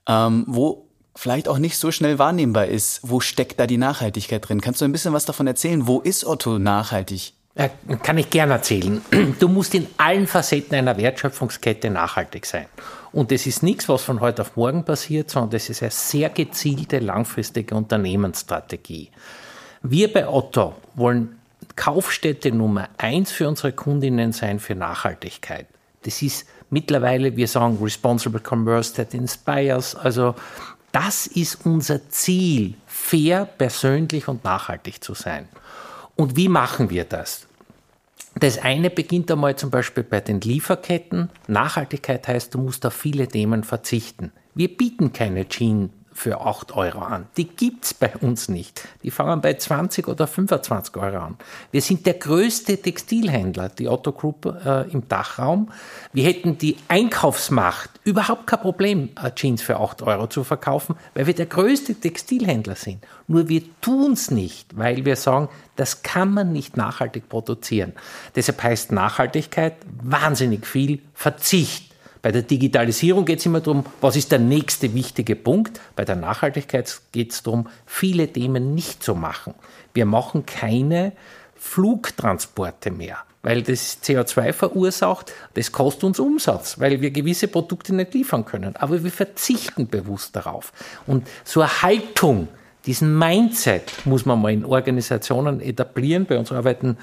ähm, 0.07 0.45
wo 0.47 0.88
vielleicht 1.19 1.49
auch 1.49 1.59
nicht 1.59 1.77
so 1.77 1.91
schnell 1.91 2.19
wahrnehmbar 2.19 2.67
ist. 2.67 3.01
Wo 3.03 3.19
steckt 3.19 3.59
da 3.59 3.67
die 3.67 3.77
Nachhaltigkeit 3.77 4.49
drin? 4.49 4.61
Kannst 4.61 4.81
du 4.81 4.85
ein 4.85 4.93
bisschen 4.93 5.13
was 5.13 5.25
davon 5.25 5.49
erzählen? 5.49 5.87
Wo 5.87 6.01
ist 6.01 6.25
Otto 6.25 6.59
nachhaltig? 6.59 7.33
Kann 8.05 8.19
ich 8.19 8.31
gern 8.31 8.53
erzählen. 8.53 9.03
Du 9.41 9.49
musst 9.49 9.75
in 9.75 9.89
allen 9.97 10.29
Facetten 10.29 10.77
einer 10.77 10.97
Wertschöpfungskette 10.97 11.91
nachhaltig 11.91 12.47
sein. 12.47 12.67
Und 13.11 13.33
das 13.33 13.47
ist 13.47 13.65
nichts, 13.65 13.89
was 13.89 14.03
von 14.03 14.21
heute 14.21 14.43
auf 14.43 14.55
morgen 14.55 14.85
passiert, 14.85 15.29
sondern 15.29 15.51
das 15.51 15.69
ist 15.69 15.83
eine 15.83 15.91
sehr 15.91 16.29
gezielte, 16.29 17.01
langfristige 17.01 17.75
Unternehmensstrategie. 17.75 19.11
Wir 19.83 20.13
bei 20.13 20.29
Otto 20.29 20.77
wollen 20.95 21.37
Kaufstätte 21.75 22.53
Nummer 22.53 22.89
eins 22.97 23.33
für 23.33 23.49
unsere 23.49 23.73
Kundinnen 23.73 24.33
sein 24.33 24.61
für 24.61 24.77
Nachhaltigkeit. 24.77 25.67
Das 26.03 26.23
ist 26.23 26.47
mittlerweile, 26.71 27.37
wir 27.37 27.49
sagen 27.49 27.79
Responsible 27.83 28.41
Commerce 28.41 28.95
that 28.95 29.15
inspires, 29.15 29.97
also 29.97 30.37
das 30.93 31.27
ist 31.27 31.67
unser 31.67 32.09
Ziel, 32.09 32.75
fair, 32.87 33.45
persönlich 33.45 34.29
und 34.29 34.45
nachhaltig 34.45 35.03
zu 35.03 35.15
sein. 35.15 35.49
Und 36.17 36.37
wie 36.37 36.49
machen 36.49 36.91
wir 36.91 37.05
das? 37.05 37.47
Das 38.35 38.59
eine 38.59 38.91
beginnt 38.91 39.31
einmal 39.31 39.57
zum 39.57 39.71
Beispiel 39.71 40.05
bei 40.05 40.21
den 40.21 40.41
Lieferketten. 40.41 41.31
Nachhaltigkeit 41.49 42.27
heißt, 42.29 42.55
du 42.55 42.59
musst 42.59 42.87
auf 42.87 42.95
viele 42.95 43.27
Themen 43.27 43.65
verzichten. 43.65 44.33
Wir 44.55 44.77
bieten 44.77 45.13
keine 45.13 45.49
Jeans 45.49 45.91
für 46.19 46.41
8 46.41 46.73
Euro 46.75 46.99
an. 46.99 47.27
Die 47.37 47.45
gibt 47.45 47.85
es 47.85 47.95
bei 47.95 48.17
uns 48.17 48.49
nicht. 48.49 48.83
Die 49.05 49.11
fangen 49.13 49.41
bei 49.41 49.55
20 49.55 50.09
oder 50.09 50.27
25 50.27 50.97
Euro 50.97 51.19
an. 51.19 51.37
Wir 51.71 51.81
sind 51.81 52.07
der 52.07 52.15
größte 52.15 52.83
Textilhändler, 52.83 53.69
die 53.69 53.89
Otto 53.89 54.11
Group 54.11 54.47
äh, 54.47 54.91
im 54.91 55.07
Dachraum. 55.07 55.71
Wir 56.13 56.25
hätten 56.25 56.59
die 56.59 56.77
Einkaufsmacht, 56.89 57.91
überhaupt 58.03 58.49
kein 58.49 58.61
Problem, 58.61 59.11
äh, 59.23 59.31
Jeans 59.31 59.63
für 59.63 59.79
8 59.79 60.03
Euro 60.03 60.27
zu 60.27 60.43
verkaufen, 60.43 60.97
weil 61.15 61.29
wir 61.29 61.35
der 61.35 61.47
größte 61.47 61.95
Textilhändler 61.95 62.75
sind. 62.75 63.07
Nur 63.29 63.49
wir 63.49 63.63
tun 63.81 64.15
es 64.15 64.33
nicht, 64.33 64.77
weil 64.77 65.05
wir 65.05 65.15
sagen, 65.15 65.49
das 65.77 66.03
kann 66.03 66.35
man 66.35 66.53
nicht 66.53 66.77
nachhaltig 66.77 67.29
produzieren. 67.29 67.93
Deshalb 68.35 68.61
heißt 68.61 68.91
Nachhaltigkeit 68.91 69.77
wahnsinnig 70.03 70.67
viel 70.67 71.01
Verzicht 71.15 71.88
bei 72.23 72.33
der 72.33 72.43
Digitalisierung 72.43 73.25
geht 73.25 73.39
es 73.39 73.47
immer 73.47 73.61
darum, 73.61 73.85
was 74.01 74.17
ist 74.17 74.33
der 74.33 74.39
nächste 74.39 74.95
wichtige 74.95 75.37
Punkt. 75.37 75.81
Bei 75.97 76.05
der 76.05 76.17
Nachhaltigkeit 76.17 77.01
geht 77.13 77.33
es 77.33 77.43
darum, 77.43 77.69
viele 77.87 78.29
Themen 78.29 78.75
nicht 78.75 79.03
zu 79.03 79.15
machen. 79.15 79.55
Wir 79.95 80.07
machen 80.07 80.47
keine 80.47 81.13
Flugtransporte 81.57 82.91
mehr, 82.91 83.19
weil 83.43 83.63
das 83.63 84.03
CO2 84.03 84.53
verursacht, 84.53 85.33
das 85.55 85.73
kostet 85.73 86.05
uns 86.05 86.19
Umsatz, 86.19 86.79
weil 86.79 87.01
wir 87.01 87.11
gewisse 87.11 87.49
Produkte 87.49 87.95
nicht 87.95 88.15
liefern 88.15 88.45
können. 88.45 88.77
Aber 88.77 89.03
wir 89.03 89.11
verzichten 89.11 89.89
bewusst 89.89 90.37
darauf. 90.37 90.73
Und 91.07 91.27
so 91.45 91.61
eine 91.61 91.83
Haltung, 91.83 92.49
diesen 92.89 93.19
Mindset 93.19 93.93
muss 94.07 94.25
man 94.25 94.41
mal 94.41 94.51
in 94.51 94.65
Organisationen 94.65 95.61
etablieren. 95.61 96.25
Bei 96.25 96.39
uns 96.39 96.51
arbeiten 96.51 96.97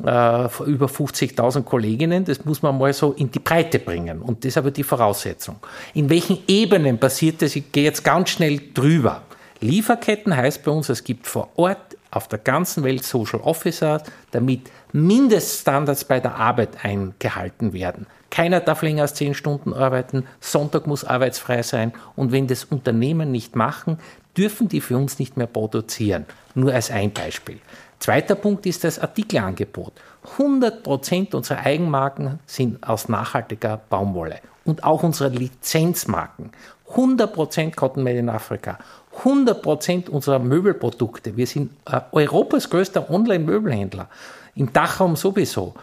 äh, 0.00 0.48
über 0.64 0.86
50.000 0.86 1.64
Kolleginnen. 1.64 2.24
Das 2.24 2.46
muss 2.46 2.62
man 2.62 2.78
mal 2.78 2.94
so 2.94 3.12
in 3.12 3.30
die 3.30 3.38
Breite 3.38 3.78
bringen. 3.78 4.22
Und 4.22 4.38
das 4.38 4.52
ist 4.52 4.56
aber 4.56 4.70
die 4.70 4.82
Voraussetzung. 4.82 5.56
In 5.92 6.08
welchen 6.08 6.38
Ebenen 6.48 6.98
passiert 6.98 7.42
das? 7.42 7.54
Ich 7.56 7.70
gehe 7.70 7.84
jetzt 7.84 8.02
ganz 8.02 8.30
schnell 8.30 8.58
drüber. 8.72 9.20
Lieferketten 9.60 10.34
heißt 10.34 10.64
bei 10.64 10.70
uns, 10.70 10.88
es 10.88 11.04
gibt 11.04 11.26
vor 11.26 11.50
Ort 11.56 11.98
auf 12.10 12.28
der 12.28 12.38
ganzen 12.38 12.82
Welt 12.82 13.04
Social 13.04 13.40
Officer, 13.40 14.02
damit 14.30 14.70
Mindeststandards 14.92 16.04
bei 16.04 16.20
der 16.20 16.36
Arbeit 16.36 16.82
eingehalten 16.82 17.74
werden. 17.74 18.06
Keiner 18.30 18.60
darf 18.60 18.82
länger 18.82 19.02
als 19.02 19.14
zehn 19.14 19.34
Stunden 19.34 19.72
arbeiten, 19.72 20.24
Sonntag 20.40 20.86
muss 20.86 21.04
arbeitsfrei 21.04 21.62
sein 21.62 21.92
und 22.14 22.32
wenn 22.32 22.46
das 22.46 22.64
Unternehmen 22.64 23.32
nicht 23.32 23.56
machen, 23.56 23.98
dürfen 24.36 24.68
die 24.68 24.80
für 24.80 24.96
uns 24.96 25.18
nicht 25.18 25.36
mehr 25.36 25.46
produzieren. 25.46 26.26
Nur 26.54 26.72
als 26.72 26.90
ein 26.90 27.12
Beispiel. 27.12 27.58
Zweiter 27.98 28.36
Punkt 28.36 28.64
ist 28.66 28.84
das 28.84 28.98
Artikelangebot. 28.98 29.92
100% 30.38 31.34
unserer 31.34 31.60
Eigenmarken 31.60 32.38
sind 32.46 32.86
aus 32.86 33.08
nachhaltiger 33.08 33.80
Baumwolle 33.88 34.40
und 34.64 34.84
auch 34.84 35.02
unsere 35.02 35.30
Lizenzmarken. 35.30 36.52
100% 36.94 37.74
Cotton 37.74 38.02
Made 38.02 38.18
in 38.18 38.28
Africa. 38.28 38.78
100% 39.24 40.08
unserer 40.08 40.38
Möbelprodukte. 40.38 41.36
Wir 41.36 41.46
sind 41.46 41.72
äh, 41.86 42.00
Europas 42.12 42.70
größter 42.70 43.10
Online-Möbelhändler. 43.10 44.08
Im 44.54 44.72
Dachraum 44.72 45.16
sowieso. 45.16 45.74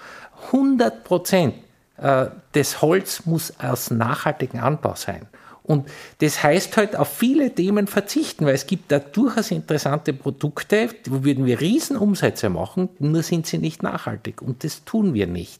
100% 0.51 1.47
äh, 1.47 1.51
des 1.97 2.81
Holz 2.81 3.25
muss 3.25 3.53
aus 3.59 3.89
nachhaltigem 3.89 4.61
Anbau 4.61 4.95
sein. 4.95 5.27
Und 5.65 5.87
das 6.19 6.43
heißt 6.43 6.77
halt 6.77 6.95
auf 6.95 7.07
viele 7.07 7.53
Themen 7.53 7.87
verzichten, 7.87 8.45
weil 8.45 8.53
es 8.53 8.67
gibt 8.67 8.91
da 8.91 8.99
durchaus 8.99 9.49
interessante 9.49 10.13
Produkte, 10.13 10.89
wo 11.09 11.23
würden 11.23 11.45
wir 11.45 11.59
Riesenumsätze 11.59 12.49
machen, 12.49 12.89
nur 12.99 13.23
sind 13.23 13.47
sie 13.47 13.57
nicht 13.57 13.81
nachhaltig. 13.81 14.43
Und 14.43 14.63
das 14.63 14.85
tun 14.85 15.15
wir 15.15 15.25
nicht. 15.25 15.59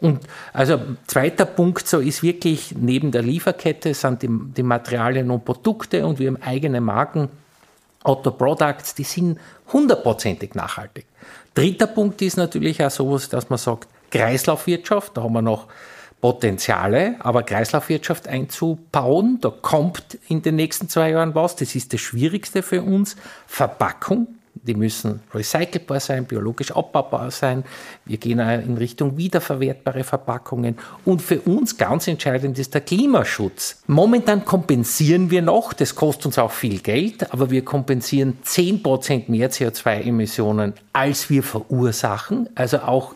Und 0.00 0.20
also 0.52 0.80
zweiter 1.06 1.44
Punkt 1.44 1.86
so 1.86 2.00
ist 2.00 2.22
wirklich 2.22 2.74
neben 2.76 3.12
der 3.12 3.22
Lieferkette 3.22 3.94
sind 3.94 4.22
die, 4.22 4.28
die 4.28 4.62
Materialien 4.62 5.30
und 5.30 5.44
Produkte 5.44 6.04
und 6.04 6.18
wir 6.18 6.28
haben 6.28 6.42
eigene 6.42 6.80
Marken, 6.80 7.28
Auto 8.02 8.30
Products, 8.30 8.94
die 8.94 9.04
sind 9.04 9.38
hundertprozentig 9.72 10.54
nachhaltig. 10.54 11.04
Dritter 11.54 11.88
Punkt 11.88 12.22
ist 12.22 12.36
natürlich 12.36 12.82
auch 12.84 12.90
sowas, 12.90 13.28
dass 13.28 13.50
man 13.50 13.58
sagt, 13.58 13.88
Kreislaufwirtschaft, 14.10 15.16
da 15.16 15.22
haben 15.22 15.32
wir 15.32 15.42
noch 15.42 15.66
Potenziale, 16.20 17.14
aber 17.20 17.44
Kreislaufwirtschaft 17.44 18.26
einzubauen, 18.26 19.38
da 19.40 19.50
kommt 19.50 20.18
in 20.28 20.42
den 20.42 20.56
nächsten 20.56 20.88
zwei 20.88 21.10
Jahren 21.10 21.34
was. 21.34 21.54
Das 21.54 21.76
ist 21.76 21.92
das 21.92 22.00
Schwierigste 22.00 22.62
für 22.64 22.82
uns. 22.82 23.14
Verpackung, 23.46 24.26
die 24.54 24.74
müssen 24.74 25.20
recycelbar 25.32 26.00
sein, 26.00 26.24
biologisch 26.24 26.72
abbaubar 26.72 27.30
sein. 27.30 27.62
Wir 28.04 28.16
gehen 28.16 28.40
in 28.40 28.76
Richtung 28.78 29.16
wiederverwertbare 29.16 30.02
Verpackungen. 30.02 30.76
Und 31.04 31.22
für 31.22 31.40
uns 31.42 31.76
ganz 31.76 32.08
entscheidend 32.08 32.58
ist 32.58 32.74
der 32.74 32.80
Klimaschutz. 32.80 33.82
Momentan 33.86 34.44
kompensieren 34.44 35.30
wir 35.30 35.42
noch, 35.42 35.72
das 35.72 35.94
kostet 35.94 36.26
uns 36.26 36.38
auch 36.38 36.50
viel 36.50 36.80
Geld, 36.80 37.32
aber 37.32 37.50
wir 37.50 37.64
kompensieren 37.64 38.38
10% 38.44 39.30
mehr 39.30 39.52
CO2-Emissionen, 39.52 40.74
als 40.92 41.30
wir 41.30 41.44
verursachen. 41.44 42.48
Also 42.56 42.78
auch 42.80 43.14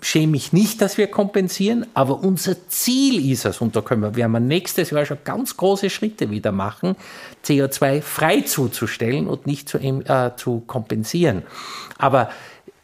schäme 0.00 0.32
mich 0.32 0.52
nicht, 0.52 0.80
dass 0.80 0.98
wir 0.98 1.06
kompensieren, 1.06 1.86
aber 1.94 2.20
unser 2.22 2.68
Ziel 2.68 3.30
ist 3.32 3.44
es, 3.44 3.60
und 3.60 3.76
da 3.76 3.80
können 3.80 4.02
wir, 4.02 4.16
werden 4.16 4.32
wir 4.32 4.40
nächstes 4.40 4.90
Jahr 4.90 5.04
schon 5.04 5.18
ganz 5.24 5.56
große 5.56 5.90
Schritte 5.90 6.30
wieder 6.30 6.52
machen, 6.52 6.96
CO2 7.44 8.02
frei 8.02 8.40
zuzustellen 8.42 9.26
und 9.26 9.46
nicht 9.46 9.68
zu, 9.68 9.78
äh, 9.78 10.30
zu 10.36 10.60
kompensieren. 10.66 11.42
Aber 11.98 12.30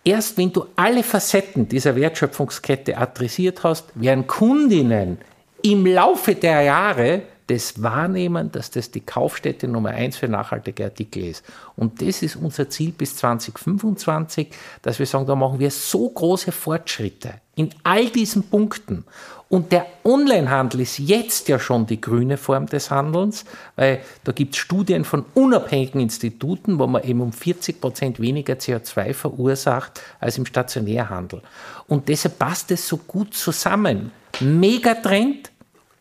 erst 0.04 0.38
wenn 0.38 0.52
du 0.52 0.66
alle 0.76 1.02
Facetten 1.02 1.68
dieser 1.68 1.96
Wertschöpfungskette 1.96 2.96
adressiert 2.96 3.62
hast, 3.64 3.86
werden 3.94 4.26
Kundinnen 4.26 5.18
im 5.62 5.86
Laufe 5.86 6.34
der 6.34 6.62
Jahre 6.62 7.22
das 7.46 7.82
wahrnehmen, 7.82 8.52
dass 8.52 8.70
das 8.70 8.90
die 8.90 9.00
Kaufstätte 9.00 9.68
Nummer 9.68 9.90
eins 9.90 10.16
für 10.16 10.28
nachhaltige 10.28 10.84
Artikel 10.84 11.24
ist. 11.24 11.44
Und 11.76 12.00
das 12.02 12.22
ist 12.22 12.36
unser 12.36 12.68
Ziel 12.70 12.92
bis 12.92 13.16
2025, 13.16 14.48
dass 14.82 14.98
wir 14.98 15.06
sagen, 15.06 15.26
da 15.26 15.34
machen 15.34 15.58
wir 15.58 15.70
so 15.70 16.08
große 16.08 16.52
Fortschritte 16.52 17.34
In 17.54 17.70
all 17.82 18.08
diesen 18.08 18.44
Punkten. 18.44 19.04
Und 19.52 19.70
der 19.70 19.84
Onlinehandel 20.02 20.80
ist 20.80 20.98
jetzt 20.98 21.46
ja 21.48 21.58
schon 21.58 21.84
die 21.84 22.00
grüne 22.00 22.38
Form 22.38 22.64
des 22.64 22.90
Handelns, 22.90 23.44
weil 23.76 24.00
da 24.24 24.32
gibt 24.32 24.54
es 24.54 24.60
Studien 24.60 25.04
von 25.04 25.26
unabhängigen 25.34 26.00
Instituten, 26.00 26.78
wo 26.78 26.86
man 26.86 27.04
eben 27.04 27.20
um 27.20 27.34
40 27.34 27.78
Prozent 27.78 28.18
weniger 28.18 28.54
CO2 28.54 29.12
verursacht 29.12 30.00
als 30.20 30.38
im 30.38 30.46
Stationärhandel. 30.46 31.42
Und 31.86 32.08
deshalb 32.08 32.38
passt 32.38 32.70
es 32.70 32.88
so 32.88 32.96
gut 32.96 33.34
zusammen. 33.34 34.12
Megatrend, 34.40 35.51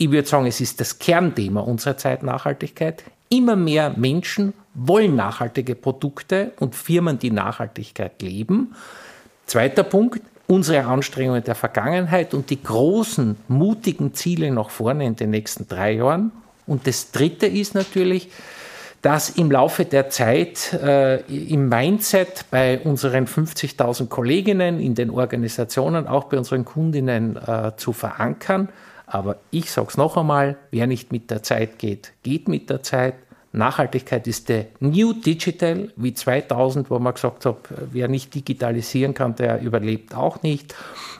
ich 0.01 0.09
würde 0.09 0.27
sagen, 0.27 0.47
es 0.47 0.59
ist 0.59 0.81
das 0.81 0.97
Kernthema 0.97 1.61
unserer 1.61 1.95
Zeit 1.95 2.23
Nachhaltigkeit. 2.23 3.03
Immer 3.29 3.55
mehr 3.55 3.93
Menschen 3.95 4.53
wollen 4.73 5.15
nachhaltige 5.15 5.75
Produkte 5.75 6.53
und 6.59 6.73
Firmen, 6.73 7.19
die 7.19 7.29
Nachhaltigkeit 7.29 8.19
leben. 8.23 8.73
Zweiter 9.45 9.83
Punkt, 9.83 10.21
unsere 10.47 10.85
Anstrengungen 10.85 11.43
der 11.43 11.53
Vergangenheit 11.53 12.33
und 12.33 12.49
die 12.49 12.63
großen, 12.63 13.35
mutigen 13.47 14.15
Ziele 14.15 14.49
nach 14.49 14.71
vorne 14.71 15.05
in 15.05 15.15
den 15.15 15.29
nächsten 15.29 15.67
drei 15.67 15.91
Jahren. 15.91 16.31
Und 16.65 16.87
das 16.87 17.11
Dritte 17.11 17.45
ist 17.45 17.75
natürlich, 17.75 18.31
dass 19.03 19.29
im 19.29 19.51
Laufe 19.51 19.85
der 19.85 20.09
Zeit 20.09 20.73
äh, 20.73 21.21
im 21.27 21.69
Mindset 21.69 22.45
bei 22.49 22.79
unseren 22.79 23.27
50.000 23.27 24.07
Kolleginnen, 24.07 24.79
in 24.79 24.95
den 24.95 25.11
Organisationen, 25.11 26.07
auch 26.07 26.23
bei 26.23 26.39
unseren 26.39 26.65
Kundinnen 26.65 27.35
äh, 27.35 27.73
zu 27.77 27.93
verankern. 27.93 28.69
Aber 29.11 29.35
ich 29.51 29.69
sage 29.69 29.89
es 29.89 29.97
noch 29.97 30.15
einmal, 30.15 30.55
wer 30.71 30.87
nicht 30.87 31.11
mit 31.11 31.29
der 31.29 31.43
Zeit 31.43 31.77
geht, 31.77 32.13
geht 32.23 32.47
mit 32.47 32.69
der 32.69 32.81
Zeit. 32.81 33.15
Nachhaltigkeit 33.51 34.25
ist 34.25 34.47
der 34.47 34.67
New 34.79 35.11
Digital, 35.11 35.89
wie 35.97 36.13
2000, 36.13 36.89
wo 36.89 36.97
man 36.97 37.13
gesagt 37.13 37.45
hat, 37.45 37.57
wer 37.91 38.07
nicht 38.07 38.33
digitalisieren 38.33 39.13
kann, 39.13 39.35
der 39.35 39.61
überlebt 39.61 40.15
auch 40.15 40.41
nicht. 40.43 40.73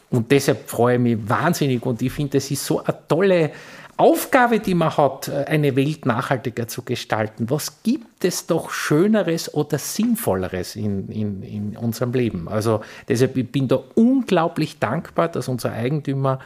Und 0.09 0.31
deshalb 0.31 0.69
freue 0.69 0.95
ich 0.95 1.01
mich 1.01 1.17
wahnsinnig 1.29 1.85
und 1.85 2.01
ich 2.01 2.13
finde, 2.13 2.37
es 2.37 2.49
ist 2.49 2.65
so 2.65 2.81
eine 2.81 2.97
tolle 3.09 3.51
Aufgabe, 3.97 4.61
die 4.61 4.73
man 4.73 4.95
hat, 4.95 5.29
eine 5.29 5.75
Welt 5.75 6.05
nachhaltiger 6.05 6.69
zu 6.69 6.83
gestalten. 6.83 7.49
Was 7.49 7.83
gibt 7.83 8.23
es 8.23 8.47
doch 8.47 8.71
Schöneres 8.71 9.53
oder 9.53 9.77
Sinnvolleres 9.77 10.77
in, 10.77 11.09
in, 11.09 11.43
in 11.43 11.77
unserem 11.77 12.13
Leben? 12.13 12.47
Also 12.47 12.79
deshalb 13.09 13.35
ich 13.35 13.51
bin 13.51 13.67
da 13.67 13.79
unglaublich 13.95 14.79
dankbar, 14.79 15.27
dass 15.27 15.49
unser 15.49 15.73
Eigentümer 15.73 16.39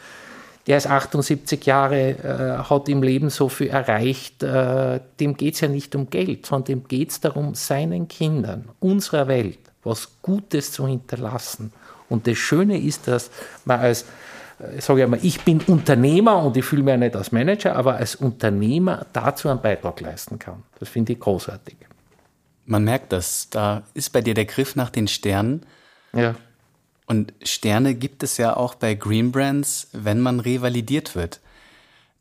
der 0.67 0.77
ist 0.77 0.87
78 0.87 1.65
Jahre, 1.65 2.09
äh, 2.09 2.63
hat 2.69 2.89
im 2.89 3.03
Leben 3.03 3.29
so 3.29 3.49
viel 3.49 3.67
erreicht. 3.67 4.41
Äh, 4.41 4.99
dem 5.19 5.37
geht 5.37 5.55
es 5.55 5.61
ja 5.61 5.67
nicht 5.67 5.95
um 5.95 6.09
Geld, 6.09 6.45
sondern 6.45 6.65
dem 6.65 6.87
geht 6.87 7.11
es 7.11 7.19
darum, 7.19 7.53
seinen 7.53 8.07
Kindern, 8.07 8.69
unserer 8.79 9.27
Welt, 9.27 9.59
was 9.83 10.09
Gutes 10.21 10.71
zu 10.71 10.87
hinterlassen. 10.87 11.71
Und 12.09 12.25
das 12.25 12.37
Schöne 12.37 12.79
ist, 12.79 13.07
dass 13.07 13.29
man 13.65 13.79
als, 13.79 14.05
äh, 14.59 14.81
sage 14.81 15.03
ich 15.03 15.07
mal, 15.07 15.19
ich 15.21 15.41
bin 15.41 15.61
Unternehmer 15.67 16.43
und 16.43 16.57
ich 16.57 16.65
fühle 16.65 16.81
mich 16.81 16.91
ja 16.91 16.97
nicht 16.97 17.15
als 17.15 17.31
Manager, 17.31 17.75
aber 17.75 17.97
als 17.97 18.15
Unternehmer 18.15 19.05
dazu 19.13 19.49
einen 19.49 19.61
Beitrag 19.61 20.01
leisten 20.01 20.39
kann. 20.39 20.63
Das 20.79 20.89
finde 20.89 21.13
ich 21.13 21.19
großartig. 21.19 21.75
Man 22.65 22.83
merkt 22.83 23.13
das. 23.13 23.49
Da 23.51 23.83
ist 23.93 24.11
bei 24.11 24.21
dir 24.21 24.33
der 24.33 24.45
Griff 24.45 24.75
nach 24.75 24.89
den 24.89 25.07
Sternen. 25.07 25.61
Ja. 26.13 26.33
Und 27.05 27.33
Sterne 27.43 27.95
gibt 27.95 28.23
es 28.23 28.37
ja 28.37 28.57
auch 28.57 28.75
bei 28.75 28.95
Green 28.95 29.31
Brands, 29.31 29.89
wenn 29.91 30.19
man 30.19 30.39
revalidiert 30.39 31.15
wird. 31.15 31.39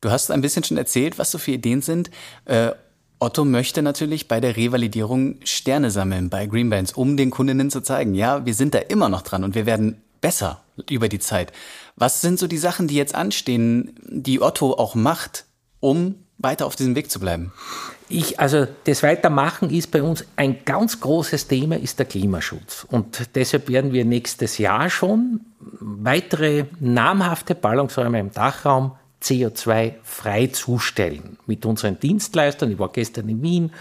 Du 0.00 0.10
hast 0.10 0.30
ein 0.30 0.42
bisschen 0.42 0.64
schon 0.64 0.76
erzählt, 0.76 1.18
was 1.18 1.30
so 1.30 1.38
für 1.38 1.52
Ideen 1.52 1.80
sind. 1.80 2.10
Äh, 2.44 2.72
Otto 3.18 3.44
möchte 3.46 3.80
natürlich 3.80 4.28
bei 4.28 4.40
der 4.40 4.56
Revalidierung 4.56 5.36
Sterne 5.44 5.90
sammeln 5.90 6.28
bei 6.28 6.46
Green 6.46 6.68
Brands, 6.68 6.92
um 6.92 7.16
den 7.16 7.30
Kundinnen 7.30 7.70
zu 7.70 7.80
zeigen, 7.80 8.14
ja, 8.14 8.44
wir 8.44 8.54
sind 8.54 8.74
da 8.74 8.78
immer 8.80 9.08
noch 9.08 9.22
dran 9.22 9.44
und 9.44 9.54
wir 9.54 9.64
werden 9.64 10.02
besser 10.20 10.62
über 10.90 11.08
die 11.08 11.18
Zeit. 11.20 11.52
Was 11.96 12.20
sind 12.20 12.38
so 12.38 12.46
die 12.46 12.58
Sachen, 12.58 12.88
die 12.88 12.96
jetzt 12.96 13.14
anstehen, 13.14 13.98
die 14.02 14.42
Otto 14.42 14.74
auch 14.74 14.94
macht, 14.94 15.46
um 15.80 16.16
weiter 16.38 16.66
auf 16.66 16.76
diesem 16.76 16.96
Weg 16.96 17.10
zu 17.10 17.20
bleiben? 17.20 17.52
Ich, 18.08 18.38
also 18.38 18.66
das 18.84 19.02
Weitermachen 19.02 19.70
ist 19.70 19.90
bei 19.90 20.02
uns 20.02 20.26
ein 20.36 20.64
ganz 20.64 21.00
großes 21.00 21.48
Thema, 21.48 21.76
ist 21.76 21.98
der 21.98 22.06
Klimaschutz. 22.06 22.86
Und 22.90 23.34
deshalb 23.34 23.68
werden 23.68 23.92
wir 23.92 24.04
nächstes 24.04 24.58
Jahr 24.58 24.90
schon 24.90 25.40
weitere 25.58 26.66
namhafte 26.80 27.54
Ballungsräume 27.54 28.20
im 28.20 28.30
Dachraum 28.30 28.92
CO2 29.22 29.94
frei 30.02 30.48
zustellen 30.48 31.38
mit 31.46 31.64
unseren 31.64 31.98
Dienstleistern. 31.98 32.70
Ich 32.70 32.78
war 32.78 32.90
gestern 32.92 33.28
in 33.30 33.42
Wien, 33.42 33.72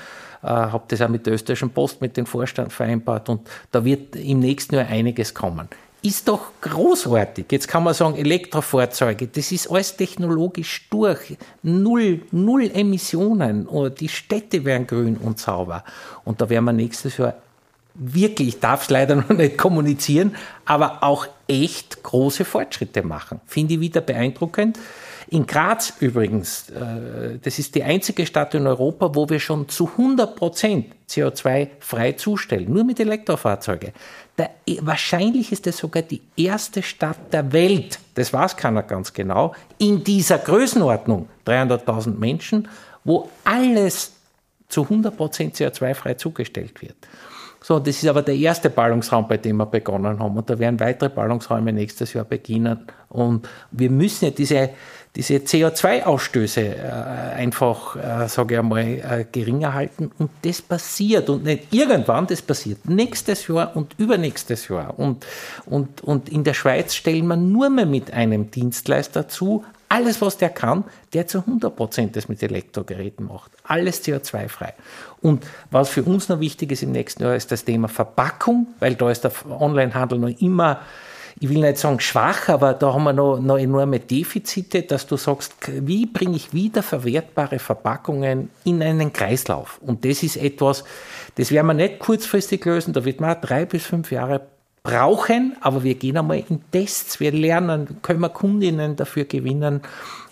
äh, 0.42 0.48
habe 0.48 0.86
das 0.88 1.02
auch 1.02 1.10
mit 1.10 1.26
der 1.26 1.34
österreichischen 1.34 1.72
Post, 1.72 2.00
mit 2.00 2.16
dem 2.16 2.26
Vorstand 2.26 2.72
vereinbart 2.72 3.28
und 3.28 3.50
da 3.72 3.84
wird 3.84 4.16
im 4.16 4.40
nächsten 4.40 4.76
Jahr 4.76 4.88
einiges 4.88 5.34
kommen 5.34 5.68
ist 6.04 6.28
doch 6.28 6.52
großartig. 6.62 7.46
Jetzt 7.50 7.68
kann 7.68 7.84
man 7.84 7.94
sagen, 7.94 8.18
Elektrofahrzeuge, 8.18 9.28
das 9.28 9.52
ist 9.52 9.72
alles 9.72 9.96
technologisch 9.96 10.88
durch. 10.90 11.38
Null, 11.64 12.22
null 12.32 12.70
Emissionen. 12.74 13.68
Die 13.98 14.10
Städte 14.10 14.66
werden 14.66 14.86
grün 14.86 15.18
und 15.18 15.40
sauber. 15.40 15.84
Und 16.26 16.42
da 16.42 16.50
werden 16.50 16.66
wir 16.66 16.74
nächstes 16.74 17.18
Jahr 17.18 17.36
wirklich, 17.96 18.50
ich 18.50 18.60
darf 18.60 18.84
es 18.84 18.90
leider 18.90 19.16
noch 19.16 19.30
nicht 19.30 19.58
kommunizieren, 19.58 20.36
aber 20.66 21.04
auch 21.04 21.28
echt 21.48 22.04
große 22.04 22.44
Fortschritte 22.44 23.04
machen. 23.04 23.40
Finde 23.46 23.76
ich 23.76 23.80
wieder 23.80 24.02
beeindruckend. 24.02 24.78
In 25.30 25.48
Graz 25.48 25.94
übrigens, 26.00 26.70
äh, 26.70 27.40
das 27.42 27.58
ist 27.58 27.76
die 27.76 27.84
einzige 27.84 28.26
Stadt 28.26 28.54
in 28.54 28.68
Europa, 28.68 29.16
wo 29.16 29.30
wir 29.30 29.40
schon 29.40 29.68
zu 29.70 29.88
100 29.88 30.36
Prozent 30.36 30.94
CO2 31.10 31.70
frei 31.80 32.12
zustellen, 32.12 32.72
nur 32.72 32.84
mit 32.84 33.00
Elektrofahrzeugen. 33.00 33.94
Der, 34.38 34.50
wahrscheinlich 34.82 35.52
ist 35.52 35.68
es 35.68 35.78
sogar 35.78 36.02
die 36.02 36.22
erste 36.36 36.82
Stadt 36.82 37.32
der 37.32 37.54
Welt, 37.54 38.00
das 38.16 38.34
weiß 38.34 38.58
keiner 38.58 38.82
ganz 38.82 39.14
genau, 39.14 39.54
in 39.78 40.04
dieser 40.04 40.40
Größenordnung, 40.40 41.30
300.000 41.46 42.18
Menschen, 42.18 42.68
wo 43.04 43.30
alles 43.44 44.14
zu 44.70 44.82
100% 44.82 45.56
CO2-frei 45.56 46.16
zugestellt 46.16 46.82
wird. 46.82 46.96
So, 47.66 47.80
das 47.80 48.04
ist 48.04 48.10
aber 48.10 48.22
der 48.22 48.36
erste 48.36 48.70
Ballungsraum, 48.70 49.26
bei 49.26 49.38
dem 49.38 49.56
wir 49.56 49.66
begonnen 49.66 50.20
haben. 50.20 50.36
Und 50.36 50.50
da 50.50 50.60
werden 50.60 50.78
weitere 50.82 51.08
Ballungsräume 51.08 51.72
nächstes 51.72 52.12
Jahr 52.12 52.26
beginnen. 52.26 52.86
Und 53.08 53.48
wir 53.72 53.90
müssen 53.90 54.26
ja 54.26 54.32
diese, 54.32 54.72
diese 55.16 55.36
CO2-Ausstöße 55.36 56.60
äh, 56.60 57.36
einfach, 57.38 57.96
äh, 57.96 58.28
sage 58.28 58.56
ich 58.56 58.60
einmal, 58.60 58.84
äh, 58.84 59.26
geringer 59.32 59.74
halten. 59.74 60.12
Und 60.20 60.32
das 60.42 60.62
passiert 60.62 61.30
und 61.30 61.46
nicht 61.46 61.74
irgendwann, 61.74 62.28
das 62.28 62.42
passiert 62.42 62.80
nächstes 62.86 63.48
Jahr 63.48 63.74
und 63.78 63.96
übernächstes 63.98 64.68
Jahr. 64.68 65.00
Und, 65.00 65.26
und, 65.66 66.02
und 66.02 66.28
in 66.28 66.44
der 66.44 66.56
Schweiz 66.56 66.94
stellen 66.94 67.28
wir 67.28 67.38
nur 67.38 67.70
mehr 67.70 67.86
mit 67.86 68.12
einem 68.12 68.52
Dienstleister 68.52 69.30
zu, 69.30 69.64
alles, 69.90 70.22
was 70.22 70.38
der 70.38 70.50
kann, 70.50 70.84
der 71.14 71.28
zu 71.28 71.40
100 71.40 71.76
Prozent 71.76 72.16
das 72.16 72.28
mit 72.28 72.42
Elektrogeräten 72.42 73.28
macht. 73.28 73.52
Alles 73.64 74.04
CO2-frei. 74.04 74.74
Und 75.22 75.46
was 75.72 75.90
für 75.90 76.04
uns 76.04 76.30
noch 76.30 76.40
wichtig 76.40 76.72
ist 76.72 76.84
im 76.84 76.92
nächsten 76.92 77.24
Jahr, 77.24 77.36
ist 77.36 77.52
das 77.52 77.66
Thema 77.66 77.88
Verpackung, 77.88 78.68
weil 78.80 78.96
da 78.96 79.12
ist 79.12 79.24
der 79.24 79.32
Onlinehandel 79.50 80.20
noch 80.20 80.42
immer 80.42 80.82
ich 81.40 81.50
will 81.50 81.60
nicht 81.60 81.78
sagen 81.78 82.00
schwach, 82.00 82.50
aber 82.50 82.74
da 82.74 82.94
haben 82.94 83.04
wir 83.04 83.14
noch, 83.14 83.40
noch 83.40 83.58
enorme 83.58 84.00
Defizite, 84.00 84.84
dass 84.84 85.08
du 85.08 85.18
sagst, 85.18 85.54
wie 85.68 86.06
bringe 86.06 86.36
ich 86.36 86.54
wieder 86.54 86.84
verwertbare 86.84 87.60
Verpackungen 87.60 88.50
in 88.64 88.82
einen 88.82 89.12
Kreislauf? 89.12 89.80
Und 89.82 90.06
das 90.06 90.24
ist 90.24 90.38
etwas, 90.38 90.84
das 91.36 91.52
werden 91.52 91.68
wir 91.68 91.74
nicht 91.74 92.00
kurzfristig 92.00 92.64
lösen, 92.66 92.94
da 92.94 93.04
wird 93.04 93.20
man 93.20 93.40
drei 93.42 93.66
bis 93.66 93.84
fünf 93.84 94.12
Jahre 94.12 94.42
brauchen, 94.84 95.56
aber 95.62 95.84
wir 95.84 95.96
gehen 95.96 96.18
einmal 96.18 96.44
in 96.50 96.62
Tests, 96.70 97.22
wir 97.22 97.32
lernen, 97.32 98.02
können 98.02 98.20
wir 98.20 98.30
Kundinnen 98.30 98.98
dafür 98.98 99.24
gewinnen. 99.24 99.82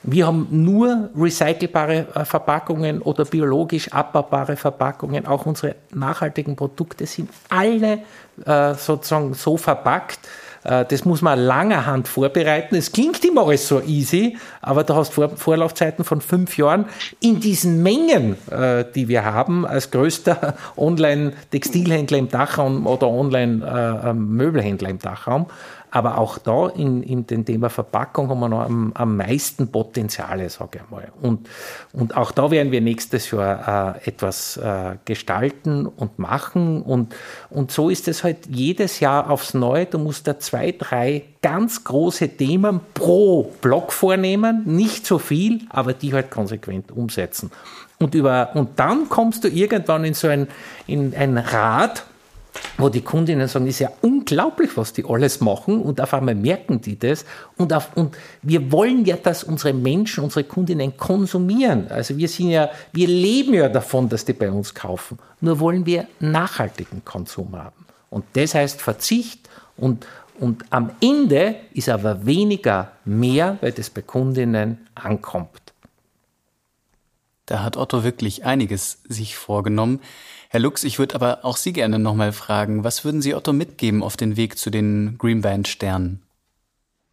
Wir 0.03 0.27
haben 0.27 0.47
nur 0.51 1.09
recycelbare 1.15 2.07
äh, 2.13 2.25
Verpackungen 2.25 3.01
oder 3.01 3.23
biologisch 3.23 3.89
abbaubare 3.93 4.57
Verpackungen. 4.57 5.25
Auch 5.25 5.45
unsere 5.45 5.75
nachhaltigen 5.93 6.57
Produkte 6.57 7.05
sind 7.05 7.29
alle 7.47 7.99
äh, 8.45 8.73
sozusagen 8.73 9.33
so 9.35 9.55
verpackt, 9.55 10.19
das 10.63 11.05
muss 11.05 11.21
man 11.21 11.39
langer 11.39 11.85
Hand 11.85 12.07
vorbereiten. 12.07 12.75
Es 12.75 12.91
klingt 12.91 13.23
immer 13.25 13.47
alles 13.47 13.67
so 13.67 13.81
easy, 13.81 14.37
aber 14.61 14.83
du 14.83 14.95
hast 14.95 15.13
Vorlaufzeiten 15.13 16.05
von 16.05 16.21
fünf 16.21 16.57
Jahren 16.57 16.85
in 17.19 17.39
diesen 17.39 17.81
Mengen, 17.81 18.37
äh, 18.49 18.85
die 18.93 19.07
wir 19.07 19.25
haben, 19.25 19.65
als 19.65 19.91
größter 19.91 20.55
Online-Textilhändler 20.77 22.17
im 22.17 22.29
Dachraum 22.29 22.85
oder 22.85 23.07
Online-Möbelhändler 23.07 24.89
äh, 24.89 24.91
im 24.91 24.99
Dachraum. 24.99 25.47
Aber 25.93 26.17
auch 26.17 26.37
da 26.37 26.69
in, 26.69 27.03
in 27.03 27.27
dem 27.27 27.43
Thema 27.43 27.69
Verpackung 27.69 28.29
haben 28.29 28.39
wir 28.39 28.47
noch 28.47 28.61
am, 28.61 28.93
am 28.93 29.17
meisten 29.17 29.69
Potenziale, 29.69 30.49
sage 30.49 30.79
ich 30.81 30.89
mal. 30.89 31.11
Und, 31.21 31.49
und 31.91 32.15
auch 32.15 32.31
da 32.31 32.49
werden 32.49 32.71
wir 32.71 32.79
nächstes 32.79 33.29
Jahr 33.31 33.97
äh, 33.97 34.07
etwas 34.07 34.55
äh, 34.55 34.95
gestalten 35.03 35.85
und 35.85 36.17
machen. 36.17 36.81
Und, 36.81 37.13
und 37.49 37.71
so 37.71 37.89
ist 37.89 38.07
es 38.07 38.23
halt 38.23 38.47
jedes 38.49 39.01
Jahr 39.01 39.29
aufs 39.29 39.53
Neue. 39.53 39.85
Du 39.85 39.99
musst 39.99 40.27
da 40.27 40.39
zwei, 40.39 40.71
drei 40.71 41.25
ganz 41.41 41.83
große 41.83 42.29
Themen 42.29 42.79
pro 42.93 43.51
Block 43.59 43.91
vornehmen. 43.91 44.63
Nicht 44.65 45.05
so 45.05 45.19
viel, 45.19 45.59
aber 45.69 45.91
die 45.91 46.13
halt 46.13 46.31
konsequent 46.31 46.91
umsetzen. 46.91 47.51
Und, 47.99 48.15
über, 48.15 48.51
und 48.53 48.79
dann 48.79 49.09
kommst 49.09 49.43
du 49.43 49.49
irgendwann 49.49 50.05
in 50.05 50.13
so 50.13 50.29
ein, 50.29 50.47
in 50.87 51.13
ein 51.13 51.37
Rad, 51.37 52.05
wo 52.77 52.89
die 52.89 53.01
Kundinnen 53.01 53.47
sagen, 53.47 53.67
ist 53.67 53.79
ja 53.79 53.91
unglaublich, 54.01 54.75
was 54.75 54.93
die 54.93 55.05
alles 55.05 55.39
machen 55.39 55.81
und 55.81 56.01
auf 56.01 56.13
einmal 56.13 56.35
merken 56.35 56.81
die 56.81 56.97
das 56.97 57.25
und, 57.57 57.73
auf, 57.73 57.95
und 57.95 58.17
wir 58.41 58.71
wollen 58.71 59.05
ja, 59.05 59.15
dass 59.17 59.43
unsere 59.43 59.73
Menschen, 59.73 60.23
unsere 60.23 60.43
Kundinnen 60.43 60.97
konsumieren. 60.97 61.89
Also 61.89 62.17
wir 62.17 62.27
sind 62.27 62.49
ja, 62.49 62.69
wir 62.91 63.07
leben 63.07 63.53
ja 63.53 63.69
davon, 63.69 64.09
dass 64.09 64.25
die 64.25 64.33
bei 64.33 64.51
uns 64.51 64.73
kaufen. 64.73 65.19
Nur 65.39 65.59
wollen 65.59 65.85
wir 65.85 66.07
nachhaltigen 66.19 67.03
Konsum 67.05 67.55
haben. 67.55 67.85
Und 68.09 68.25
das 68.33 68.55
heißt 68.55 68.81
Verzicht 68.81 69.49
und, 69.77 70.05
und 70.39 70.65
am 70.69 70.91
Ende 71.01 71.55
ist 71.73 71.89
aber 71.89 72.25
weniger 72.25 72.91
mehr, 73.05 73.57
weil 73.61 73.71
das 73.71 73.89
bei 73.89 74.01
Kundinnen 74.01 74.87
ankommt. 74.95 75.61
Da 77.45 77.63
hat 77.63 77.75
Otto 77.75 78.03
wirklich 78.03 78.45
einiges 78.45 78.99
sich 79.07 79.35
vorgenommen. 79.35 79.99
Herr 80.51 80.59
Lux, 80.59 80.83
ich 80.83 80.99
würde 80.99 81.15
aber 81.15 81.39
auch 81.43 81.55
Sie 81.55 81.71
gerne 81.71 81.97
nochmal 81.97 82.33
fragen, 82.33 82.83
was 82.83 83.05
würden 83.05 83.21
Sie 83.21 83.33
Otto 83.33 83.53
mitgeben 83.53 84.03
auf 84.03 84.17
den 84.17 84.35
Weg 84.35 84.57
zu 84.57 84.69
den 84.69 85.15
Greenband 85.17 85.69
Sternen? 85.69 86.23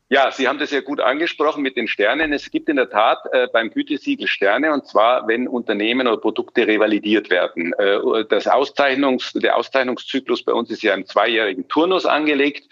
Ja, 0.08 0.32
Sie 0.32 0.48
haben 0.48 0.58
das 0.58 0.72
ja 0.72 0.80
gut 0.80 0.98
angesprochen 0.98 1.62
mit 1.62 1.76
den 1.76 1.86
Sternen. 1.86 2.32
Es 2.32 2.50
gibt 2.50 2.68
in 2.68 2.74
der 2.74 2.90
Tat 2.90 3.18
äh, 3.30 3.46
beim 3.52 3.70
Gütesiegel 3.70 4.26
Sterne 4.26 4.72
und 4.72 4.88
zwar, 4.88 5.28
wenn 5.28 5.46
Unternehmen 5.46 6.08
oder 6.08 6.16
Produkte 6.16 6.66
revalidiert 6.66 7.30
werden. 7.30 7.72
Äh, 7.74 8.24
das 8.28 8.48
Auszeichnungs, 8.48 9.34
der 9.34 9.56
Auszeichnungszyklus 9.56 10.42
bei 10.42 10.52
uns 10.52 10.70
ist 10.70 10.82
ja 10.82 10.92
im 10.94 11.06
zweijährigen 11.06 11.68
Turnus 11.68 12.06
angelegt. 12.06 12.64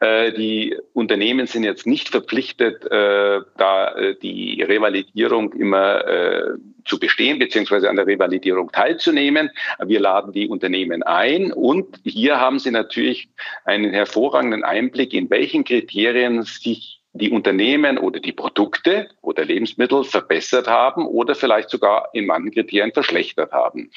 Äh, 0.00 0.32
die 0.32 0.78
Unternehmen 0.94 1.46
sind 1.46 1.64
jetzt 1.64 1.86
nicht 1.86 2.08
verpflichtet, 2.08 2.90
äh, 2.90 3.40
da 3.58 3.94
äh, 3.94 4.16
die 4.22 4.62
Revalidierung 4.62 5.52
immer 5.52 6.06
äh, 6.06 6.56
zu 6.86 6.98
bestehen 6.98 7.38
beziehungsweise 7.38 7.90
an 7.90 7.96
der 7.96 8.06
Revalidierung 8.06 8.70
teilzunehmen. 8.72 9.50
Wir 9.84 10.00
laden 10.00 10.32
die 10.32 10.48
Unternehmen 10.48 11.02
ein 11.02 11.52
und 11.52 11.96
hier 12.04 12.40
haben 12.40 12.58
Sie 12.58 12.70
natürlich 12.70 13.28
einen 13.64 13.92
hervorragenden 13.92 14.64
Einblick, 14.64 15.12
in 15.12 15.28
welchen 15.30 15.64
Kriterien 15.64 16.42
sich 16.42 16.96
die 17.18 17.30
Unternehmen 17.30 17.98
oder 17.98 18.20
die 18.20 18.32
Produkte 18.32 19.08
oder 19.22 19.44
Lebensmittel 19.44 20.04
verbessert 20.04 20.68
haben 20.68 21.06
oder 21.06 21.34
vielleicht 21.34 21.70
sogar 21.70 22.10
in 22.12 22.26
manchen 22.26 22.52
Kriterien 22.52 22.92
verschlechtert 22.92 23.52
haben. 23.52 23.90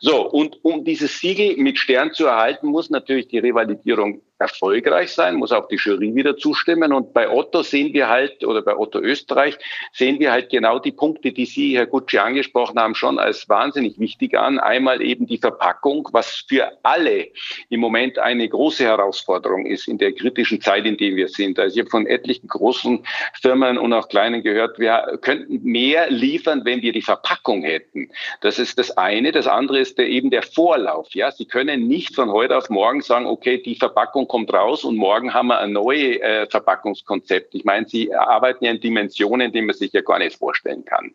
So, 0.00 0.28
und 0.28 0.62
um 0.64 0.84
dieses 0.84 1.18
Siegel 1.18 1.56
mit 1.56 1.78
Stern 1.78 2.12
zu 2.12 2.26
erhalten, 2.26 2.68
muss 2.68 2.90
natürlich 2.90 3.28
die 3.28 3.38
Revalidierung 3.38 4.20
erfolgreich 4.38 5.12
sein, 5.12 5.36
muss 5.36 5.52
auch 5.52 5.68
die 5.68 5.76
Jury 5.76 6.14
wieder 6.14 6.36
zustimmen. 6.36 6.92
Und 6.92 7.12
bei 7.12 7.28
Otto 7.28 7.62
sehen 7.62 7.92
wir 7.92 8.08
halt, 8.08 8.44
oder 8.44 8.62
bei 8.62 8.76
Otto 8.76 9.00
Österreich, 9.00 9.58
sehen 9.92 10.20
wir 10.20 10.30
halt 10.30 10.50
genau 10.50 10.78
die 10.78 10.92
Punkte, 10.92 11.32
die 11.32 11.46
Sie, 11.46 11.76
Herr 11.76 11.86
Gucci, 11.86 12.18
angesprochen 12.18 12.78
haben, 12.78 12.94
schon 12.94 13.18
als 13.18 13.48
wahnsinnig 13.48 13.98
wichtig 13.98 14.38
an. 14.38 14.58
Einmal 14.58 15.02
eben 15.02 15.26
die 15.26 15.38
Verpackung, 15.38 16.08
was 16.12 16.44
für 16.48 16.70
alle 16.82 17.28
im 17.68 17.80
Moment 17.80 18.18
eine 18.18 18.48
große 18.48 18.84
Herausforderung 18.84 19.66
ist 19.66 19.88
in 19.88 19.98
der 19.98 20.12
kritischen 20.12 20.60
Zeit, 20.60 20.86
in 20.86 20.96
der 20.96 21.16
wir 21.16 21.28
sind. 21.28 21.58
Also 21.58 21.74
ich 21.74 21.80
habe 21.80 21.90
von 21.90 22.06
etlichen 22.06 22.48
großen 22.48 23.04
Firmen 23.40 23.78
und 23.78 23.92
auch 23.92 24.08
kleinen 24.08 24.42
gehört, 24.42 24.78
wir 24.78 25.18
könnten 25.20 25.62
mehr 25.62 26.10
liefern, 26.10 26.64
wenn 26.64 26.82
wir 26.82 26.92
die 26.92 27.02
Verpackung 27.02 27.62
hätten. 27.62 28.10
Das 28.40 28.58
ist 28.58 28.78
das 28.78 28.96
eine. 28.96 29.32
Das 29.32 29.46
andere 29.46 29.80
ist 29.80 29.98
der, 29.98 30.06
eben 30.06 30.30
der 30.30 30.42
Vorlauf. 30.42 31.08
Ja, 31.14 31.32
Sie 31.32 31.46
können 31.46 31.88
nicht 31.88 32.14
von 32.14 32.30
heute 32.30 32.56
auf 32.56 32.70
morgen 32.70 33.02
sagen, 33.02 33.26
okay, 33.26 33.60
die 33.60 33.74
Verpackung 33.74 34.27
kommt 34.28 34.52
raus 34.52 34.84
und 34.84 34.96
morgen 34.96 35.34
haben 35.34 35.48
wir 35.48 35.58
ein 35.58 35.72
neues 35.72 36.20
äh, 36.20 36.46
Verpackungskonzept. 36.46 37.54
Ich 37.54 37.64
meine, 37.64 37.88
Sie 37.88 38.14
arbeiten 38.14 38.64
ja 38.64 38.70
in 38.70 38.80
Dimensionen, 38.80 39.52
die 39.52 39.62
man 39.62 39.74
sich 39.74 39.92
ja 39.92 40.02
gar 40.02 40.18
nicht 40.18 40.36
vorstellen 40.36 40.84
kann. 40.84 41.12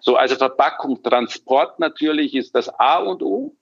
So, 0.00 0.16
also 0.16 0.36
Verpackung, 0.36 1.02
Transport 1.02 1.78
natürlich 1.78 2.34
ist 2.34 2.54
das 2.54 2.68
A 2.68 2.98
und 2.98 3.22
O. 3.22 3.54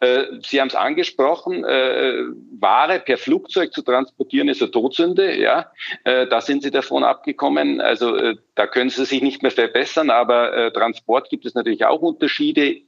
Äh, 0.00 0.24
Sie 0.42 0.60
haben 0.60 0.68
es 0.68 0.74
angesprochen, 0.74 1.64
äh, 1.64 2.22
Ware 2.58 3.00
per 3.00 3.18
Flugzeug 3.18 3.72
zu 3.72 3.82
transportieren 3.82 4.48
ist 4.48 4.62
eine 4.62 4.70
Todsünde. 4.70 5.36
Ja, 5.36 5.72
äh, 6.04 6.26
da 6.26 6.40
sind 6.40 6.62
Sie 6.62 6.70
davon 6.70 7.04
abgekommen. 7.04 7.80
Also 7.80 8.16
da 8.54 8.66
können 8.66 8.90
Sie 8.90 9.04
sich 9.04 9.22
nicht 9.22 9.42
mehr 9.42 9.50
verbessern. 9.50 10.10
Aber 10.10 10.72
Transport 10.72 11.28
gibt 11.30 11.46
es 11.46 11.54
natürlich 11.54 11.84
auch 11.84 12.00
Unterschiede 12.00 12.82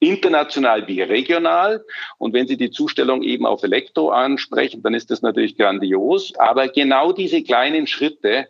international 0.00 0.86
wie 0.86 1.02
regional. 1.02 1.84
Und 2.18 2.32
wenn 2.32 2.46
Sie 2.46 2.56
die 2.56 2.70
Zustellung 2.70 3.22
eben 3.22 3.46
auf 3.46 3.62
Elektro 3.62 4.10
ansprechen, 4.10 4.82
dann 4.82 4.94
ist 4.94 5.10
das 5.10 5.22
natürlich 5.22 5.56
grandios. 5.56 6.32
Aber 6.38 6.68
genau 6.68 7.12
diese 7.12 7.42
kleinen 7.42 7.86
Schritte, 7.86 8.48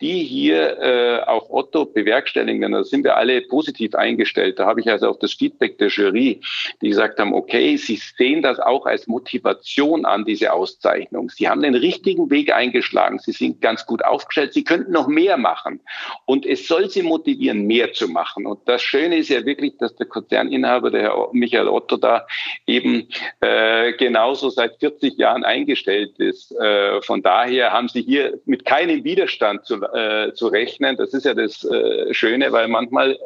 die 0.00 0.24
hier 0.24 0.78
äh, 0.78 1.20
auch 1.26 1.50
Otto 1.50 1.84
bewerkstelligen, 1.84 2.72
da 2.72 2.84
sind 2.84 3.04
wir 3.04 3.16
alle 3.16 3.42
positiv 3.42 3.94
eingestellt. 3.94 4.58
Da 4.58 4.66
habe 4.66 4.80
ich 4.80 4.90
also 4.90 5.08
auch 5.08 5.18
das 5.18 5.34
Feedback 5.34 5.78
der 5.78 5.88
Jury, 5.88 6.40
die 6.80 6.88
gesagt 6.88 7.18
haben, 7.18 7.34
okay, 7.34 7.76
sie 7.76 7.96
sehen 7.96 8.42
das 8.42 8.58
auch 8.58 8.86
als 8.86 9.06
Motivation 9.06 10.04
an, 10.06 10.24
diese 10.24 10.52
Auszeichnung. 10.52 11.30
Sie 11.30 11.48
haben 11.48 11.62
den 11.62 11.74
richtigen 11.74 12.30
Weg 12.30 12.52
eingeschlagen, 12.52 13.18
sie 13.18 13.32
sind 13.32 13.60
ganz 13.60 13.84
gut 13.84 14.04
aufgestellt, 14.04 14.54
sie 14.54 14.64
könnten 14.64 14.92
noch 14.92 15.06
mehr 15.06 15.36
machen. 15.36 15.80
Und 16.24 16.46
es 16.46 16.66
soll 16.66 16.88
sie 16.88 17.02
motivieren, 17.02 17.66
mehr 17.66 17.92
zu 17.92 18.08
machen. 18.08 18.46
Und 18.46 18.60
das 18.66 18.82
Schöne 18.82 19.18
ist 19.18 19.28
ja 19.28 19.44
wirklich, 19.44 19.76
dass 19.78 19.94
der 19.96 20.06
Konzerninhaber, 20.06 20.90
der 20.90 21.02
Herr 21.02 21.28
Michael 21.32 21.68
Otto, 21.68 21.96
da 21.96 22.26
eben 22.66 23.08
äh, 23.40 23.92
genauso 23.94 24.48
seit 24.48 24.78
40 24.80 25.18
Jahren 25.18 25.44
eingestellt 25.44 26.18
ist. 26.18 26.52
Äh, 26.52 27.02
von 27.02 27.22
daher 27.22 27.72
haben 27.72 27.88
sie 27.88 28.02
hier 28.02 28.38
mit 28.46 28.64
keinem 28.64 29.04
Widerstand 29.04 29.66
zu 29.66 29.80
äh, 29.94 30.32
zu 30.34 30.48
rechnen. 30.48 30.96
Das 30.96 31.14
ist 31.14 31.24
ja 31.24 31.34
das 31.34 31.64
äh, 31.64 32.12
Schöne, 32.12 32.52
weil 32.52 32.68
manchmal 32.68 33.18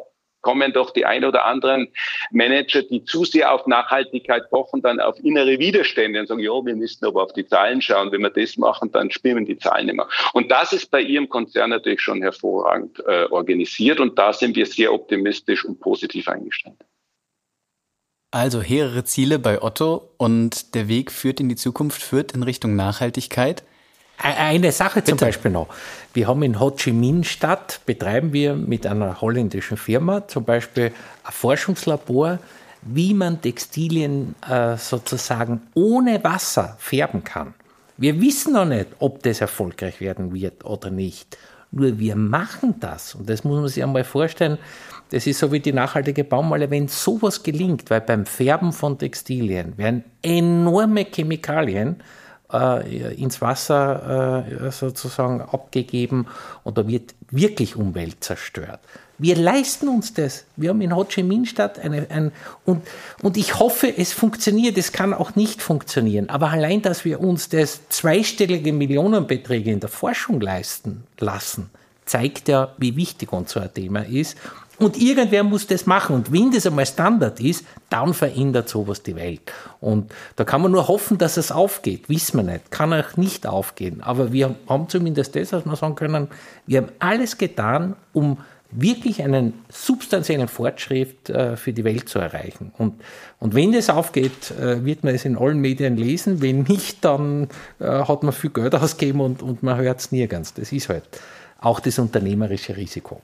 kommen 0.45 0.73
doch 0.73 0.91
die 0.91 1.05
ein 1.05 1.25
oder 1.25 1.45
anderen 1.45 1.87
Manager, 2.29 2.83
die 2.83 3.03
zu 3.03 3.25
sehr 3.25 3.51
auf 3.51 3.65
Nachhaltigkeit 3.65 4.47
pochen, 4.51 4.83
dann 4.83 4.99
auf 4.99 5.17
innere 5.23 5.57
Widerstände 5.57 6.19
und 6.19 6.27
sagen, 6.27 6.39
ja, 6.39 6.51
wir 6.51 6.75
müssen 6.75 7.03
aber 7.03 7.23
auf 7.23 7.33
die 7.33 7.47
Zahlen 7.47 7.81
schauen. 7.81 8.11
Wenn 8.11 8.21
wir 8.21 8.29
das 8.29 8.55
machen, 8.55 8.91
dann 8.91 9.09
stimmen 9.09 9.45
die 9.45 9.57
Zahlen 9.57 9.89
immer. 9.89 10.07
Und 10.33 10.51
das 10.51 10.71
ist 10.71 10.91
bei 10.91 11.01
Ihrem 11.01 11.29
Konzern 11.29 11.71
natürlich 11.71 11.99
schon 11.99 12.21
hervorragend 12.21 12.99
äh, 13.07 13.25
organisiert 13.31 13.99
und 13.99 14.19
da 14.19 14.33
sind 14.33 14.55
wir 14.55 14.67
sehr 14.67 14.93
optimistisch 14.93 15.65
und 15.65 15.79
positiv 15.79 16.27
eingestellt. 16.27 16.77
Also 18.29 18.61
hehre 18.61 19.03
Ziele 19.03 19.39
bei 19.39 19.63
Otto 19.63 20.11
und 20.17 20.75
der 20.75 20.87
Weg 20.87 21.11
führt 21.11 21.39
in 21.39 21.49
die 21.49 21.55
Zukunft, 21.55 22.03
führt 22.03 22.33
in 22.33 22.43
Richtung 22.43 22.75
Nachhaltigkeit. 22.75 23.63
Eine 24.17 24.71
Sache 24.71 25.03
zum 25.03 25.15
Bitte. 25.15 25.25
Beispiel 25.25 25.51
noch. 25.51 25.67
Wir 26.13 26.27
haben 26.27 26.41
in 26.43 26.59
Ho 26.59 26.71
Chi 26.71 26.91
Minh 26.91 27.23
Stadt, 27.23 27.81
betreiben 27.85 28.31
wir 28.33 28.55
mit 28.55 28.87
einer 28.87 29.19
holländischen 29.21 29.77
Firma 29.77 30.27
zum 30.27 30.45
Beispiel 30.45 30.93
ein 31.23 31.31
Forschungslabor, 31.31 32.39
wie 32.81 33.13
man 33.13 33.41
Textilien 33.41 34.35
äh, 34.49 34.77
sozusagen 34.77 35.61
ohne 35.73 36.23
Wasser 36.23 36.77
färben 36.79 37.23
kann. 37.23 37.53
Wir 37.97 38.19
wissen 38.21 38.53
noch 38.53 38.65
nicht, 38.65 38.87
ob 38.99 39.23
das 39.23 39.41
erfolgreich 39.41 39.99
werden 39.99 40.33
wird 40.33 40.65
oder 40.65 40.89
nicht. 40.89 41.37
Nur 41.71 41.97
wir 41.99 42.15
machen 42.15 42.75
das. 42.79 43.15
Und 43.15 43.29
das 43.29 43.43
muss 43.43 43.59
man 43.59 43.67
sich 43.67 43.83
einmal 43.83 44.03
vorstellen. 44.03 44.57
Das 45.09 45.27
ist 45.27 45.39
so 45.39 45.51
wie 45.51 45.59
die 45.59 45.73
nachhaltige 45.73 46.23
Baumwolle. 46.23 46.69
Wenn 46.69 46.87
sowas 46.87 47.43
gelingt, 47.43 47.89
weil 47.89 48.01
beim 48.01 48.25
Färben 48.25 48.71
von 48.71 48.97
Textilien 48.97 49.77
werden 49.77 50.03
enorme 50.21 51.05
Chemikalien 51.05 52.01
äh, 52.55 53.13
ins 53.15 53.41
Wasser 53.41 54.45
äh, 54.61 54.71
sozusagen 54.71 55.41
abgegeben 55.41 56.27
und 56.63 56.77
da 56.77 56.87
wird 56.87 57.13
wirklich 57.31 57.75
Umwelt 57.75 58.23
zerstört. 58.23 58.79
Wir 59.17 59.37
leisten 59.37 59.87
uns 59.87 60.13
das. 60.13 60.45
Wir 60.57 60.69
haben 60.69 60.81
in 60.81 60.93
Ho 60.93 61.05
Chi 61.05 61.23
Minh 61.23 61.45
Stadt 61.45 61.79
eine, 61.79 62.07
ein, 62.09 62.31
und, 62.65 62.85
und 63.21 63.37
ich 63.37 63.59
hoffe, 63.59 63.97
es 63.97 64.11
funktioniert. 64.11 64.77
Es 64.77 64.91
kann 64.91 65.13
auch 65.13 65.35
nicht 65.35 65.61
funktionieren. 65.61 66.29
Aber 66.29 66.51
allein, 66.51 66.81
dass 66.81 67.05
wir 67.05 67.21
uns 67.21 67.47
das 67.47 67.87
zweistellige 67.87 68.73
Millionenbeträge 68.73 69.71
in 69.71 69.79
der 69.79 69.89
Forschung 69.89 70.41
leisten 70.41 71.05
lassen, 71.17 71.69
zeigt 72.05 72.49
ja, 72.49 72.73
wie 72.77 72.97
wichtig 72.97 73.31
unser 73.31 73.73
Thema 73.73 74.01
ist 74.01 74.37
und 74.77 75.01
irgendwer 75.01 75.43
muss 75.43 75.67
das 75.67 75.85
machen. 75.85 76.15
Und 76.15 76.31
wenn 76.31 76.51
das 76.51 76.65
einmal 76.65 76.85
Standard 76.85 77.39
ist, 77.39 77.65
dann 77.89 78.13
verändert 78.13 78.69
sowas 78.69 79.03
die 79.03 79.15
Welt. 79.15 79.51
Und 79.79 80.13
da 80.35 80.43
kann 80.43 80.61
man 80.61 80.71
nur 80.71 80.87
hoffen, 80.87 81.17
dass 81.17 81.37
es 81.37 81.51
aufgeht. 81.51 82.09
Wissen 82.09 82.37
wir 82.37 82.53
nicht. 82.53 82.71
Kann 82.71 82.93
auch 82.93 83.17
nicht 83.17 83.47
aufgehen. 83.47 84.01
Aber 84.01 84.31
wir 84.33 84.55
haben 84.67 84.89
zumindest 84.89 85.35
das, 85.35 85.53
was 85.53 85.65
wir 85.65 85.75
sagen 85.75 85.95
können, 85.95 86.27
wir 86.67 86.79
haben 86.79 86.89
alles 86.99 87.37
getan, 87.37 87.95
um 88.13 88.37
wirklich 88.71 89.23
einen 89.23 89.53
substanziellen 89.69 90.47
Fortschritt 90.47 91.29
äh, 91.29 91.55
für 91.55 91.71
die 91.71 91.83
Welt 91.83 92.09
zu 92.09 92.19
erreichen. 92.19 92.73
Und, 92.77 93.01
und 93.39 93.55
wenn 93.55 93.71
das 93.71 93.89
aufgeht, 93.89 94.51
äh, 94.51 94.83
wird 94.83 95.03
man 95.03 95.15
es 95.15 95.23
in 95.23 95.37
allen 95.37 95.59
Medien 95.59 95.95
lesen. 95.95 96.41
Wenn 96.41 96.63
nicht, 96.63 97.05
dann 97.05 97.47
äh, 97.79 97.85
hat 97.85 98.23
man 98.23 98.33
viel 98.33 98.49
Geld 98.49 98.75
ausgegeben 98.75 99.21
und, 99.21 99.41
und 99.41 99.63
man 99.63 99.77
hört 99.77 99.99
es 99.99 100.11
nirgends. 100.11 100.53
Das 100.53 100.71
ist 100.71 100.89
halt 100.89 101.03
auch 101.59 101.79
das 101.79 101.99
unternehmerische 101.99 102.75
Risiko. 102.75 103.21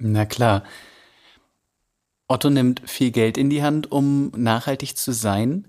Na 0.00 0.24
klar. 0.24 0.64
Otto 2.26 2.48
nimmt 2.48 2.82
viel 2.88 3.10
Geld 3.10 3.36
in 3.36 3.50
die 3.50 3.62
Hand, 3.62 3.92
um 3.92 4.32
nachhaltig 4.34 4.96
zu 4.96 5.12
sein. 5.12 5.68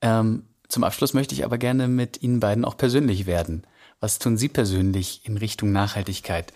Ähm, 0.00 0.46
zum 0.68 0.84
Abschluss 0.84 1.12
möchte 1.12 1.34
ich 1.34 1.44
aber 1.44 1.58
gerne 1.58 1.86
mit 1.86 2.22
Ihnen 2.22 2.40
beiden 2.40 2.64
auch 2.64 2.76
persönlich 2.76 3.26
werden. 3.26 3.66
Was 4.00 4.18
tun 4.18 4.38
Sie 4.38 4.48
persönlich 4.48 5.26
in 5.26 5.36
Richtung 5.36 5.70
Nachhaltigkeit? 5.70 6.52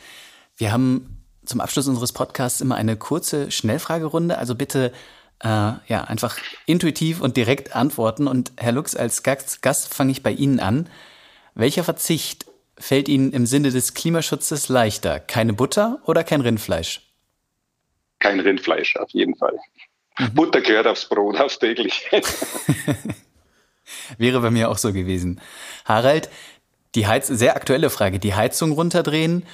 Wir 0.56 0.72
haben 0.72 1.22
zum 1.44 1.60
Abschluss 1.60 1.86
unseres 1.86 2.12
Podcasts 2.12 2.62
immer 2.62 2.76
eine 2.76 2.96
kurze 2.96 3.50
Schnellfragerunde, 3.50 4.38
also 4.38 4.54
bitte 4.54 4.92
äh, 5.40 5.48
ja, 5.48 6.04
einfach 6.06 6.38
intuitiv 6.64 7.20
und 7.20 7.36
direkt 7.36 7.76
antworten. 7.76 8.26
Und 8.26 8.52
Herr 8.56 8.72
Lux, 8.72 8.96
als 8.96 9.22
Gast, 9.22 9.60
Gast 9.60 9.92
fange 9.92 10.12
ich 10.12 10.22
bei 10.22 10.32
Ihnen 10.32 10.60
an. 10.60 10.88
Welcher 11.54 11.84
Verzicht 11.84 12.46
fällt 12.78 13.08
Ihnen 13.08 13.32
im 13.32 13.46
Sinne 13.46 13.70
des 13.70 13.94
Klimaschutzes 13.94 14.68
leichter? 14.68 15.20
Keine 15.20 15.52
Butter 15.52 16.00
oder 16.06 16.24
kein 16.24 16.40
Rindfleisch? 16.40 17.00
Kein 18.18 18.40
Rindfleisch, 18.40 18.96
auf 18.96 19.10
jeden 19.10 19.36
Fall. 19.36 19.56
Mhm. 20.18 20.34
Butter 20.34 20.60
gehört 20.60 20.86
aufs 20.86 21.08
Brot, 21.08 21.38
aufs 21.38 21.58
tägliche. 21.58 22.22
Wäre 24.18 24.40
bei 24.40 24.50
mir 24.50 24.70
auch 24.70 24.78
so 24.78 24.92
gewesen. 24.92 25.40
Harald, 25.84 26.30
die 26.94 27.06
Heiz 27.06 27.26
sehr 27.26 27.56
aktuelle 27.56 27.90
Frage, 27.90 28.18
die 28.18 28.34
Heizung 28.34 28.72
runterdrehen 28.72 29.44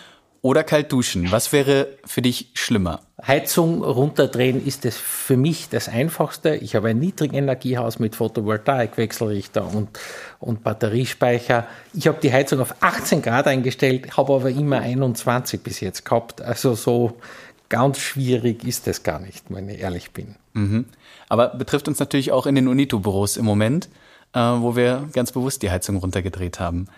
oder 0.42 0.64
kalt 0.64 0.90
duschen? 0.90 1.30
Was 1.30 1.52
wäre 1.52 1.98
für 2.06 2.22
dich 2.22 2.50
schlimmer? 2.54 3.00
Heizung 3.26 3.84
runterdrehen 3.84 4.64
ist 4.64 4.86
es 4.86 4.96
für 4.96 5.36
mich 5.36 5.68
das 5.68 5.88
Einfachste. 5.88 6.56
Ich 6.56 6.74
habe 6.74 6.88
ein 6.88 6.98
Niedrigenergiehaus 6.98 7.98
mit 7.98 8.16
Photovoltaik, 8.16 8.96
Wechselrichter 8.96 9.66
und, 9.66 9.90
und 10.38 10.62
Batteriespeicher. 10.64 11.66
Ich 11.92 12.06
habe 12.08 12.18
die 12.22 12.32
Heizung 12.32 12.60
auf 12.60 12.74
18 12.80 13.20
Grad 13.20 13.46
eingestellt, 13.46 14.16
habe 14.16 14.34
aber 14.34 14.48
immer 14.48 14.80
21 14.80 15.62
bis 15.62 15.80
jetzt 15.80 16.06
gehabt. 16.06 16.40
Also 16.40 16.74
so 16.74 17.18
ganz 17.68 17.98
schwierig 17.98 18.64
ist 18.64 18.88
es 18.88 19.02
gar 19.02 19.20
nicht, 19.20 19.44
wenn 19.50 19.68
ich 19.68 19.80
ehrlich 19.80 20.12
bin. 20.12 20.36
Mhm. 20.54 20.86
Aber 21.28 21.48
betrifft 21.48 21.86
uns 21.86 21.98
natürlich 21.98 22.32
auch 22.32 22.46
in 22.46 22.54
den 22.54 22.66
Unito-Büros 22.66 23.36
im 23.36 23.44
Moment, 23.44 23.90
äh, 24.32 24.40
wo 24.40 24.74
wir 24.74 25.08
ganz 25.12 25.32
bewusst 25.32 25.62
die 25.62 25.70
Heizung 25.70 25.96
runtergedreht 25.96 26.60
haben. 26.60 26.88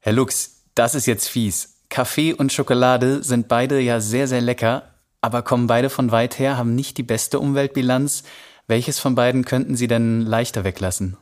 Herr 0.00 0.12
Lux, 0.12 0.62
das 0.74 0.94
ist 0.94 1.06
jetzt 1.06 1.28
fies. 1.28 1.73
Kaffee 1.94 2.34
und 2.34 2.52
Schokolade 2.52 3.22
sind 3.22 3.46
beide 3.46 3.78
ja 3.78 4.00
sehr, 4.00 4.26
sehr 4.26 4.40
lecker, 4.40 4.82
aber 5.20 5.42
kommen 5.42 5.68
beide 5.68 5.90
von 5.90 6.10
weit 6.10 6.40
her, 6.40 6.56
haben 6.56 6.74
nicht 6.74 6.98
die 6.98 7.04
beste 7.04 7.38
Umweltbilanz. 7.38 8.24
Welches 8.66 8.98
von 8.98 9.14
beiden 9.14 9.44
könnten 9.44 9.76
Sie 9.76 9.86
denn 9.86 10.22
leichter 10.22 10.64
weglassen? 10.64 11.16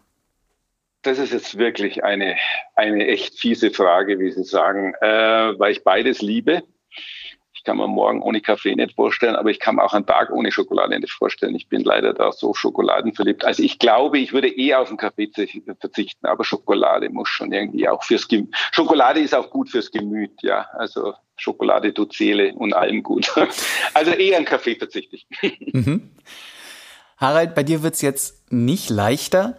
Das 1.02 1.18
ist 1.18 1.30
jetzt 1.30 1.58
wirklich 1.58 2.04
eine, 2.04 2.36
eine 2.74 3.06
echt 3.06 3.38
fiese 3.38 3.70
Frage, 3.70 4.18
wie 4.18 4.30
Sie 4.30 4.44
sagen, 4.44 4.94
äh, 5.02 5.06
weil 5.58 5.72
ich 5.72 5.84
beides 5.84 6.22
liebe. 6.22 6.62
Ich 7.62 7.64
kann 7.64 7.76
mir 7.76 7.86
morgen 7.86 8.22
ohne 8.22 8.40
Kaffee 8.40 8.74
nicht 8.74 8.96
vorstellen, 8.96 9.36
aber 9.36 9.48
ich 9.48 9.60
kann 9.60 9.76
mir 9.76 9.84
auch 9.84 9.92
einen 9.92 10.04
Tag 10.04 10.32
ohne 10.32 10.50
Schokolade 10.50 10.98
nicht 10.98 11.12
vorstellen. 11.12 11.54
Ich 11.54 11.68
bin 11.68 11.84
leider 11.84 12.12
da 12.12 12.32
so 12.32 12.54
schokoladenverliebt. 12.54 13.44
Also 13.44 13.62
ich 13.62 13.78
glaube, 13.78 14.18
ich 14.18 14.32
würde 14.32 14.48
eher 14.48 14.80
auf 14.80 14.88
den 14.88 14.96
Kaffee 14.96 15.30
verzichten, 15.78 16.26
aber 16.26 16.42
Schokolade 16.42 17.08
muss 17.08 17.28
schon 17.28 17.52
irgendwie 17.52 17.88
auch 17.88 18.02
fürs 18.02 18.26
Gemüt. 18.26 18.52
Schokolade 18.72 19.20
ist 19.20 19.32
auch 19.32 19.48
gut 19.48 19.70
fürs 19.70 19.92
Gemüt, 19.92 20.32
ja. 20.42 20.66
Also 20.72 21.14
Schokolade 21.36 21.94
tut 21.94 22.14
Seele 22.14 22.52
und 22.52 22.72
allem 22.74 23.04
gut. 23.04 23.32
Also 23.94 24.10
eher 24.10 24.38
einen 24.38 24.44
Kaffee 24.46 24.74
verzichte 24.74 25.14
ich. 25.14 25.26
Mhm. 25.72 26.10
Harald, 27.16 27.54
bei 27.54 27.62
dir 27.62 27.84
wird's 27.84 28.02
jetzt 28.02 28.50
nicht 28.50 28.90
leichter. 28.90 29.56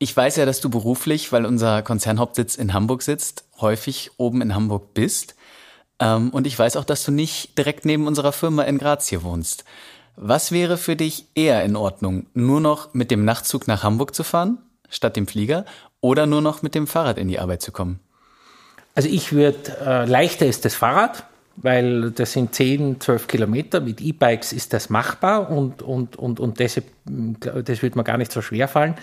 Ich 0.00 0.16
weiß 0.16 0.34
ja, 0.34 0.44
dass 0.44 0.60
du 0.60 0.70
beruflich, 0.70 1.30
weil 1.30 1.46
unser 1.46 1.82
Konzernhauptsitz 1.82 2.56
in 2.56 2.74
Hamburg 2.74 3.02
sitzt, 3.02 3.44
häufig 3.60 4.10
oben 4.16 4.42
in 4.42 4.56
Hamburg 4.56 4.92
bist. 4.92 5.35
Ähm, 6.00 6.30
und 6.30 6.46
ich 6.46 6.58
weiß 6.58 6.76
auch, 6.76 6.84
dass 6.84 7.04
du 7.04 7.12
nicht 7.12 7.56
direkt 7.58 7.84
neben 7.84 8.06
unserer 8.06 8.32
Firma 8.32 8.62
in 8.64 8.78
Graz 8.78 9.08
hier 9.08 9.22
wohnst. 9.22 9.64
Was 10.16 10.50
wäre 10.50 10.78
für 10.78 10.96
dich 10.96 11.26
eher 11.34 11.62
in 11.64 11.76
Ordnung? 11.76 12.26
Nur 12.34 12.60
noch 12.60 12.94
mit 12.94 13.10
dem 13.10 13.24
Nachtzug 13.24 13.68
nach 13.68 13.82
Hamburg 13.82 14.14
zu 14.14 14.24
fahren, 14.24 14.58
statt 14.88 15.16
dem 15.16 15.26
Flieger, 15.26 15.64
oder 16.00 16.26
nur 16.26 16.40
noch 16.40 16.62
mit 16.62 16.74
dem 16.74 16.86
Fahrrad 16.86 17.18
in 17.18 17.28
die 17.28 17.38
Arbeit 17.38 17.62
zu 17.62 17.72
kommen? 17.72 18.00
Also 18.94 19.08
ich 19.10 19.32
würde, 19.32 19.76
äh, 19.84 20.04
leichter 20.06 20.46
ist 20.46 20.64
das 20.64 20.74
Fahrrad, 20.74 21.24
weil 21.56 22.10
das 22.10 22.32
sind 22.32 22.54
10, 22.54 23.00
12 23.00 23.28
Kilometer. 23.28 23.80
Mit 23.80 24.00
E-Bikes 24.00 24.52
ist 24.52 24.72
das 24.72 24.88
machbar 24.88 25.50
und, 25.50 25.82
und, 25.82 26.16
und, 26.16 26.40
und 26.40 26.60
das, 26.60 26.80
das 27.04 27.82
wird 27.82 27.96
mir 27.96 28.04
gar 28.04 28.18
nicht 28.18 28.32
so 28.32 28.40
schwer 28.40 28.68
fallen. 28.68 28.94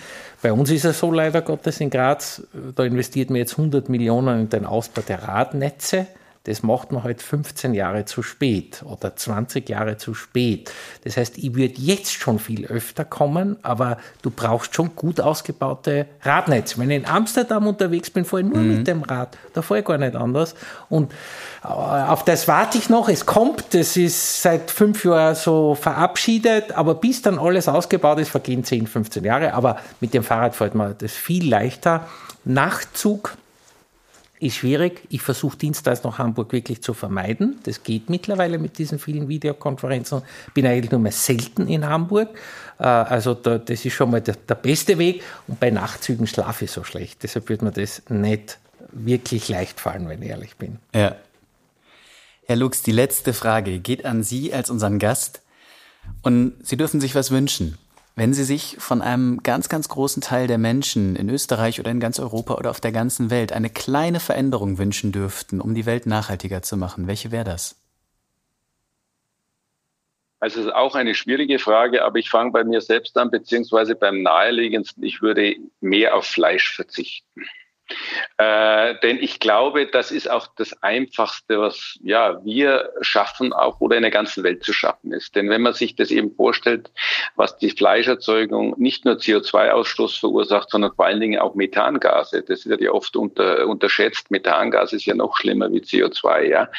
Bei 0.41 0.51
uns 0.51 0.69
ist 0.71 0.85
es 0.85 0.99
so 0.99 1.11
leider 1.11 1.41
Gottes 1.41 1.79
in 1.79 1.89
Graz, 1.89 2.43
da 2.75 2.83
investiert 2.83 3.29
man 3.29 3.37
jetzt 3.37 3.53
100 3.53 3.89
Millionen 3.89 4.41
in 4.41 4.49
den 4.49 4.65
Ausbau 4.65 5.01
der 5.01 5.23
Radnetze 5.23 6.07
das 6.45 6.61
macht 6.61 6.91
man 6.91 7.03
halt 7.03 7.21
15 7.21 7.73
Jahre 7.73 8.03
zu 8.03 8.21
spät 8.21 8.83
oder 8.83 9.15
20 9.15 9.69
Jahre 9.69 9.95
zu 9.95 10.13
spät. 10.13 10.71
Das 11.05 11.15
heißt, 11.15 11.37
ich 11.37 11.55
würde 11.55 11.75
jetzt 11.77 12.11
schon 12.11 12.37
viel 12.37 12.65
öfter 12.65 13.05
kommen, 13.05 13.55
aber 13.63 13.97
du 14.21 14.29
brauchst 14.29 14.75
schon 14.75 14.93
gut 14.95 15.21
ausgebaute 15.21 16.05
Radnetze. 16.21 16.77
Wenn 16.79 16.89
ich 16.89 16.97
in 16.97 17.05
Amsterdam 17.05 17.65
unterwegs 17.65 18.09
bin, 18.09 18.25
fahre 18.25 18.43
ich 18.43 18.49
nur 18.49 18.57
mhm. 18.57 18.77
mit 18.77 18.87
dem 18.87 19.03
Rad. 19.03 19.37
Da 19.53 19.61
fahre 19.61 19.79
ich 19.79 19.85
gar 19.85 19.97
nicht 19.97 20.15
anders. 20.15 20.53
Und 20.89 21.13
äh, 21.63 21.67
auf 21.67 22.25
das 22.25 22.45
warte 22.49 22.77
ich 22.77 22.89
noch. 22.89 23.07
Es 23.07 23.25
kommt, 23.25 23.73
das 23.73 23.95
ist 23.95 24.41
seit 24.41 24.69
fünf 24.69 25.05
Jahren 25.05 25.35
so 25.35 25.75
verabschiedet, 25.75 26.73
aber 26.73 26.95
bis 26.95 27.21
dann 27.21 27.39
alles 27.39 27.69
ausgebaut 27.69 28.19
ist, 28.19 28.29
vergehen 28.29 28.65
10, 28.65 28.87
15 28.87 29.23
Jahre. 29.23 29.53
Aber 29.53 29.77
mit 30.01 30.13
dem 30.13 30.23
Fahrrad 30.23 30.55
fährt 30.55 30.75
man 30.75 30.95
das 30.97 31.13
viel 31.13 31.49
leichter. 31.49 32.05
Nachtzug 32.43 33.37
ist 34.43 34.55
schwierig. 34.55 35.03
Ich 35.09 35.21
versuche 35.21 35.57
Dienstags 35.57 36.03
nach 36.03 36.17
Hamburg 36.17 36.51
wirklich 36.51 36.81
zu 36.81 36.93
vermeiden. 36.93 37.59
Das 37.63 37.83
geht 37.83 38.09
mittlerweile 38.09 38.57
mit 38.57 38.77
diesen 38.77 38.99
vielen 38.99 39.27
Videokonferenzen. 39.27 40.21
Bin 40.53 40.65
eigentlich 40.65 40.91
nur 40.91 40.99
mehr 40.99 41.11
selten 41.11 41.67
in 41.67 41.85
Hamburg. 41.85 42.29
Äh, 42.79 42.83
also 42.83 43.33
da, 43.33 43.57
das 43.57 43.85
ist 43.85 43.93
schon 43.93 44.11
mal 44.11 44.21
der, 44.21 44.35
der, 44.35 44.55
beste 44.55 44.97
Weg. 44.97 45.23
Und 45.47 45.59
bei 45.59 45.69
Nachtzügen 45.69 46.27
schlafe 46.27 46.65
ich 46.65 46.71
so 46.71 46.83
schlecht. 46.83 47.23
Deshalb 47.23 47.49
wird 47.49 47.61
mir 47.61 47.71
das 47.71 48.03
nicht 48.09 48.59
wirklich 48.91 49.49
leicht 49.49 49.79
fallen, 49.79 50.07
wenn 50.09 50.21
ich 50.21 50.29
ehrlich 50.29 50.55
bin. 50.57 50.79
Ja. 50.93 51.15
Herr 52.45 52.55
Lux, 52.57 52.83
die 52.83 52.91
letzte 52.91 53.33
Frage 53.33 53.79
geht 53.79 54.05
an 54.05 54.23
Sie 54.23 54.53
als 54.53 54.69
unseren 54.69 54.99
Gast. 54.99 55.41
Und 56.21 56.55
Sie 56.61 56.75
dürfen 56.75 56.99
sich 56.99 57.15
was 57.15 57.31
wünschen. 57.31 57.77
Wenn 58.15 58.33
Sie 58.33 58.43
sich 58.43 58.77
von 58.77 59.01
einem 59.01 59.41
ganz, 59.41 59.69
ganz 59.69 59.89
großen 59.89 60.21
Teil 60.21 60.45
der 60.45 60.59
Menschen 60.59 61.15
in 61.15 61.29
Österreich 61.29 61.79
oder 61.79 61.89
in 61.89 61.99
ganz 61.99 62.19
Europa 62.19 62.55
oder 62.55 62.69
auf 62.69 62.79
der 62.79 62.91
ganzen 62.91 63.31
Welt 63.31 63.51
eine 63.51 63.71
kleine 63.71 64.19
Veränderung 64.19 64.77
wünschen 64.77 65.11
dürften, 65.11 65.59
um 65.59 65.73
die 65.73 65.87
Welt 65.87 66.05
nachhaltiger 66.05 66.61
zu 66.61 66.77
machen, 66.77 67.07
welche 67.07 67.31
wäre 67.31 67.43
das? 67.43 67.75
Also 70.39 70.59
es 70.59 70.65
ist 70.67 70.73
auch 70.73 70.93
eine 70.93 71.15
schwierige 71.15 71.57
Frage, 71.57 72.03
aber 72.03 72.19
ich 72.19 72.29
fange 72.29 72.51
bei 72.51 72.63
mir 72.63 72.81
selbst 72.81 73.17
an, 73.17 73.31
beziehungsweise 73.31 73.95
beim 73.95 74.21
naheliegendsten, 74.21 75.01
ich 75.01 75.21
würde 75.21 75.55
mehr 75.79 76.15
auf 76.15 76.25
Fleisch 76.25 76.75
verzichten. 76.75 77.45
Äh, 78.37 78.95
denn 79.03 79.17
ich 79.19 79.39
glaube, 79.39 79.85
das 79.85 80.11
ist 80.11 80.29
auch 80.29 80.47
das 80.55 80.81
Einfachste, 80.81 81.59
was 81.59 81.99
ja 82.01 82.43
wir 82.43 82.89
schaffen 83.01 83.53
auch 83.53 83.81
oder 83.81 83.97
in 83.97 84.03
der 84.03 84.11
ganzen 84.11 84.43
Welt 84.43 84.63
zu 84.63 84.73
schaffen 84.73 85.11
ist. 85.11 85.35
Denn 85.35 85.49
wenn 85.49 85.61
man 85.61 85.73
sich 85.73 85.95
das 85.95 86.09
eben 86.09 86.33
vorstellt, 86.33 86.91
was 87.35 87.57
die 87.57 87.69
Fleischerzeugung 87.69 88.75
nicht 88.77 89.05
nur 89.05 89.15
CO2-Ausstoß 89.15 90.19
verursacht, 90.19 90.69
sondern 90.69 90.93
vor 90.95 91.05
allen 91.05 91.19
Dingen 91.19 91.39
auch 91.39 91.55
Methangase, 91.55 92.41
das 92.41 92.65
wird 92.67 92.81
ja 92.81 92.91
oft 92.91 93.15
unter, 93.15 93.67
unterschätzt. 93.67 94.31
Methangas 94.31 94.93
ist 94.93 95.05
ja 95.05 95.15
noch 95.15 95.37
schlimmer 95.37 95.71
wie 95.71 95.81
CO2, 95.81 96.43
ja. 96.43 96.69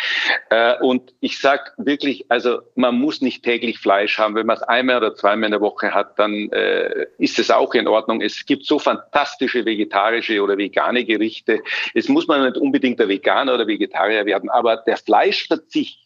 Äh, 0.51 0.79
und 0.81 1.15
ich 1.21 1.39
sag 1.39 1.75
wirklich, 1.77 2.31
also 2.31 2.61
man 2.75 2.99
muss 2.99 3.21
nicht 3.21 3.45
täglich 3.45 3.79
Fleisch 3.79 4.19
haben. 4.19 4.35
Wenn 4.35 4.47
man 4.47 4.57
es 4.57 4.63
einmal 4.63 4.97
oder 4.97 5.15
zweimal 5.15 5.47
in 5.47 5.53
der 5.53 5.61
Woche 5.61 5.93
hat, 5.93 6.19
dann 6.19 6.51
äh, 6.51 7.07
ist 7.19 7.39
es 7.39 7.51
auch 7.51 7.75
in 7.75 7.87
Ordnung. 7.87 8.21
Es 8.21 8.47
gibt 8.47 8.67
so 8.67 8.79
fantastische 8.79 9.65
vegetarische 9.65 10.43
oder 10.43 10.57
vegane 10.57 10.94
Gerichte. 11.03 11.63
Es 11.95 12.09
muss 12.09 12.29
man 12.29 12.45
nicht 12.45 12.57
unbedingt 12.57 13.01
der 13.01 13.09
Veganer 13.09 13.55
oder 13.55 13.67
Vegetarier 13.67 14.27
werden, 14.27 14.51
aber 14.51 14.77
der 14.77 14.97
Fleischverzicht 14.97 15.99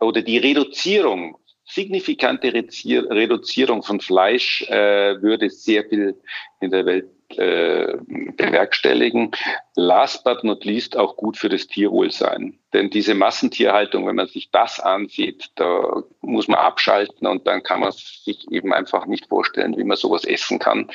oder 0.00 0.22
die 0.22 0.38
Reduzierung, 0.38 1.36
signifikante 1.64 2.52
Reduzierung 2.52 3.82
von 3.82 4.00
Fleisch 4.00 4.62
äh, 4.62 5.20
würde 5.22 5.50
sehr 5.50 5.84
viel 5.84 6.16
in 6.60 6.70
der 6.70 6.84
Welt 6.86 7.06
äh, 7.36 7.96
bewerkstelligen. 8.36 9.30
Last 9.76 10.24
but 10.24 10.44
not 10.44 10.64
least 10.64 10.96
auch 10.96 11.16
gut 11.16 11.36
für 11.36 11.48
das 11.48 11.66
Tierwohlsein. 11.66 12.58
Denn 12.72 12.90
diese 12.90 13.14
Massentierhaltung, 13.14 14.06
wenn 14.06 14.16
man 14.16 14.26
sich 14.26 14.50
das 14.50 14.80
ansieht, 14.80 15.50
da 15.54 16.02
muss 16.20 16.48
man 16.48 16.58
abschalten 16.58 17.26
und 17.26 17.46
dann 17.46 17.62
kann 17.62 17.80
man 17.80 17.92
sich 17.92 18.50
eben 18.50 18.72
einfach 18.72 19.06
nicht 19.06 19.28
vorstellen, 19.28 19.76
wie 19.76 19.84
man 19.84 19.96
sowas 19.96 20.24
essen 20.24 20.58
kann. 20.58 20.90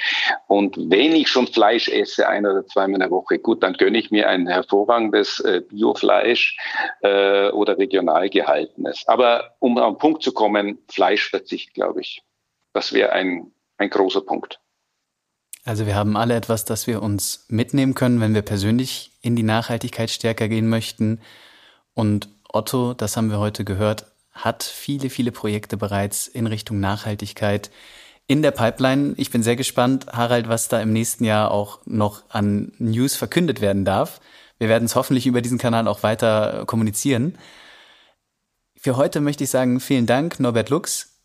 Und 0.48 0.76
wenn 0.78 1.16
ich 1.16 1.30
schon 1.30 1.48
Fleisch 1.48 1.88
esse, 1.88 2.28
ein 2.28 2.46
oder 2.46 2.66
zweimal 2.66 2.96
in 2.96 3.00
der 3.00 3.12
Woche, 3.12 3.40
gut, 3.40 3.64
dann 3.64 3.74
gönne 3.74 3.98
ich 3.98 4.12
mir 4.12 4.28
ein 4.28 4.48
hervorragendes 4.48 5.40
äh, 5.40 5.62
Biofleisch 5.62 6.58
äh, 7.02 7.50
oder 7.52 7.78
regional 7.78 8.30
gehaltenes. 8.30 9.04
Aber 9.08 9.56
um 9.60 9.78
am 9.78 9.98
Punkt 9.98 10.22
zu 10.22 10.34
kommen, 10.34 10.80
Fleischverzicht, 10.90 11.74
glaube 11.74 12.02
ich. 12.02 12.24
Das 12.74 12.94
wäre 12.94 13.14
ein, 13.14 13.52
ein 13.78 13.90
großer 13.90 14.22
Punkt. 14.22 14.60
Also 15.70 15.86
wir 15.86 15.94
haben 15.94 16.18
alle 16.18 16.34
etwas, 16.34 16.66
das 16.66 16.88
wir 16.88 17.04
uns 17.04 17.46
mitnehmen 17.48 17.94
können, 17.94 18.22
wenn 18.22 18.34
wir 18.34 18.42
persönlich 18.42 19.12
in 19.22 19.36
die 19.36 19.44
Nachhaltigkeit 19.44 20.10
stärker 20.10 20.48
gehen 20.48 20.68
möchten. 20.68 21.22
Und 21.94 22.28
Otto, 22.52 22.96
das 22.96 23.16
haben 23.16 23.30
wir 23.30 23.38
heute 23.38 23.64
gehört, 23.66 24.08
hat 24.32 24.64
viele, 24.64 25.12
viele 25.12 25.32
Projekte 25.32 25.78
bereits 25.78 26.26
in 26.26 26.48
Richtung 26.48 26.80
Nachhaltigkeit 26.80 27.70
in 28.26 28.42
der 28.42 28.50
Pipeline. 28.50 29.14
Ich 29.18 29.30
bin 29.30 29.44
sehr 29.44 29.56
gespannt, 29.56 30.08
Harald, 30.12 30.50
was 30.50 30.70
da 30.70 30.82
im 30.82 30.92
nächsten 30.92 31.24
Jahr 31.24 31.52
auch 31.52 31.82
noch 31.86 32.24
an 32.30 32.72
News 32.80 33.16
verkündet 33.16 33.62
werden 33.62 33.86
darf. 33.86 34.22
Wir 34.58 34.70
werden 34.70 34.86
es 34.86 34.96
hoffentlich 34.96 35.28
über 35.28 35.44
diesen 35.44 35.60
Kanal 35.60 35.88
auch 35.88 36.02
weiter 36.02 36.66
kommunizieren. 36.66 37.38
Für 38.76 38.98
heute 38.98 39.22
möchte 39.22 39.44
ich 39.44 39.52
sagen, 39.52 39.80
vielen 39.80 40.08
Dank, 40.08 40.40
Norbert 40.40 40.72
Lux. 40.72 41.20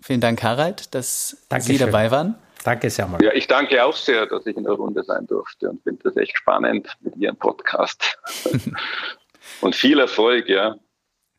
Vielen 0.00 0.20
Dank, 0.20 0.44
Harald, 0.44 0.94
dass 0.94 1.38
Dankeschön. 1.48 1.74
Sie 1.74 1.84
dabei 1.84 2.12
waren. 2.12 2.36
Danke 2.64 2.90
sehr 2.90 3.06
mal. 3.06 3.22
Ja, 3.22 3.32
ich 3.32 3.46
danke 3.46 3.82
auch 3.84 3.96
sehr, 3.96 4.26
dass 4.26 4.46
ich 4.46 4.56
in 4.56 4.64
der 4.64 4.74
Runde 4.74 5.02
sein 5.02 5.26
durfte 5.26 5.70
und 5.70 5.82
finde 5.82 6.02
das 6.04 6.16
echt 6.16 6.36
spannend 6.36 6.88
mit 7.00 7.16
Ihrem 7.16 7.36
Podcast. 7.36 8.18
und 9.60 9.74
viel 9.74 9.98
Erfolg, 9.98 10.48
ja. 10.48 10.76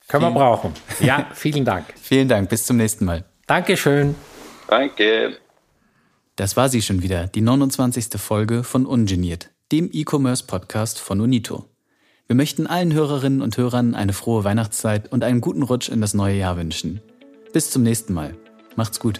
Können 0.07 0.23
wir 0.23 0.31
brauchen. 0.31 0.73
Ja, 0.99 1.29
vielen 1.33 1.63
Dank. 1.63 1.85
Vielen 2.01 2.27
Dank, 2.27 2.49
bis 2.49 2.65
zum 2.65 2.77
nächsten 2.77 3.05
Mal. 3.05 3.23
Dankeschön. 3.45 4.15
Danke. 4.67 5.37
Das 6.35 6.57
war 6.57 6.69
sie 6.69 6.81
schon 6.81 7.03
wieder, 7.03 7.27
die 7.27 7.41
29. 7.41 8.19
Folge 8.19 8.63
von 8.63 8.85
Ungeniert, 8.85 9.51
dem 9.71 9.89
E-Commerce-Podcast 9.91 10.99
von 10.99 11.21
Unito. 11.21 11.65
Wir 12.25 12.35
möchten 12.35 12.65
allen 12.65 12.93
Hörerinnen 12.93 13.41
und 13.41 13.57
Hörern 13.57 13.93
eine 13.93 14.13
frohe 14.13 14.43
Weihnachtszeit 14.43 15.11
und 15.11 15.23
einen 15.23 15.41
guten 15.41 15.63
Rutsch 15.63 15.89
in 15.89 16.01
das 16.01 16.13
neue 16.13 16.35
Jahr 16.35 16.57
wünschen. 16.57 17.01
Bis 17.53 17.69
zum 17.69 17.83
nächsten 17.83 18.13
Mal. 18.13 18.35
Macht's 18.75 18.99
gut. 18.99 19.19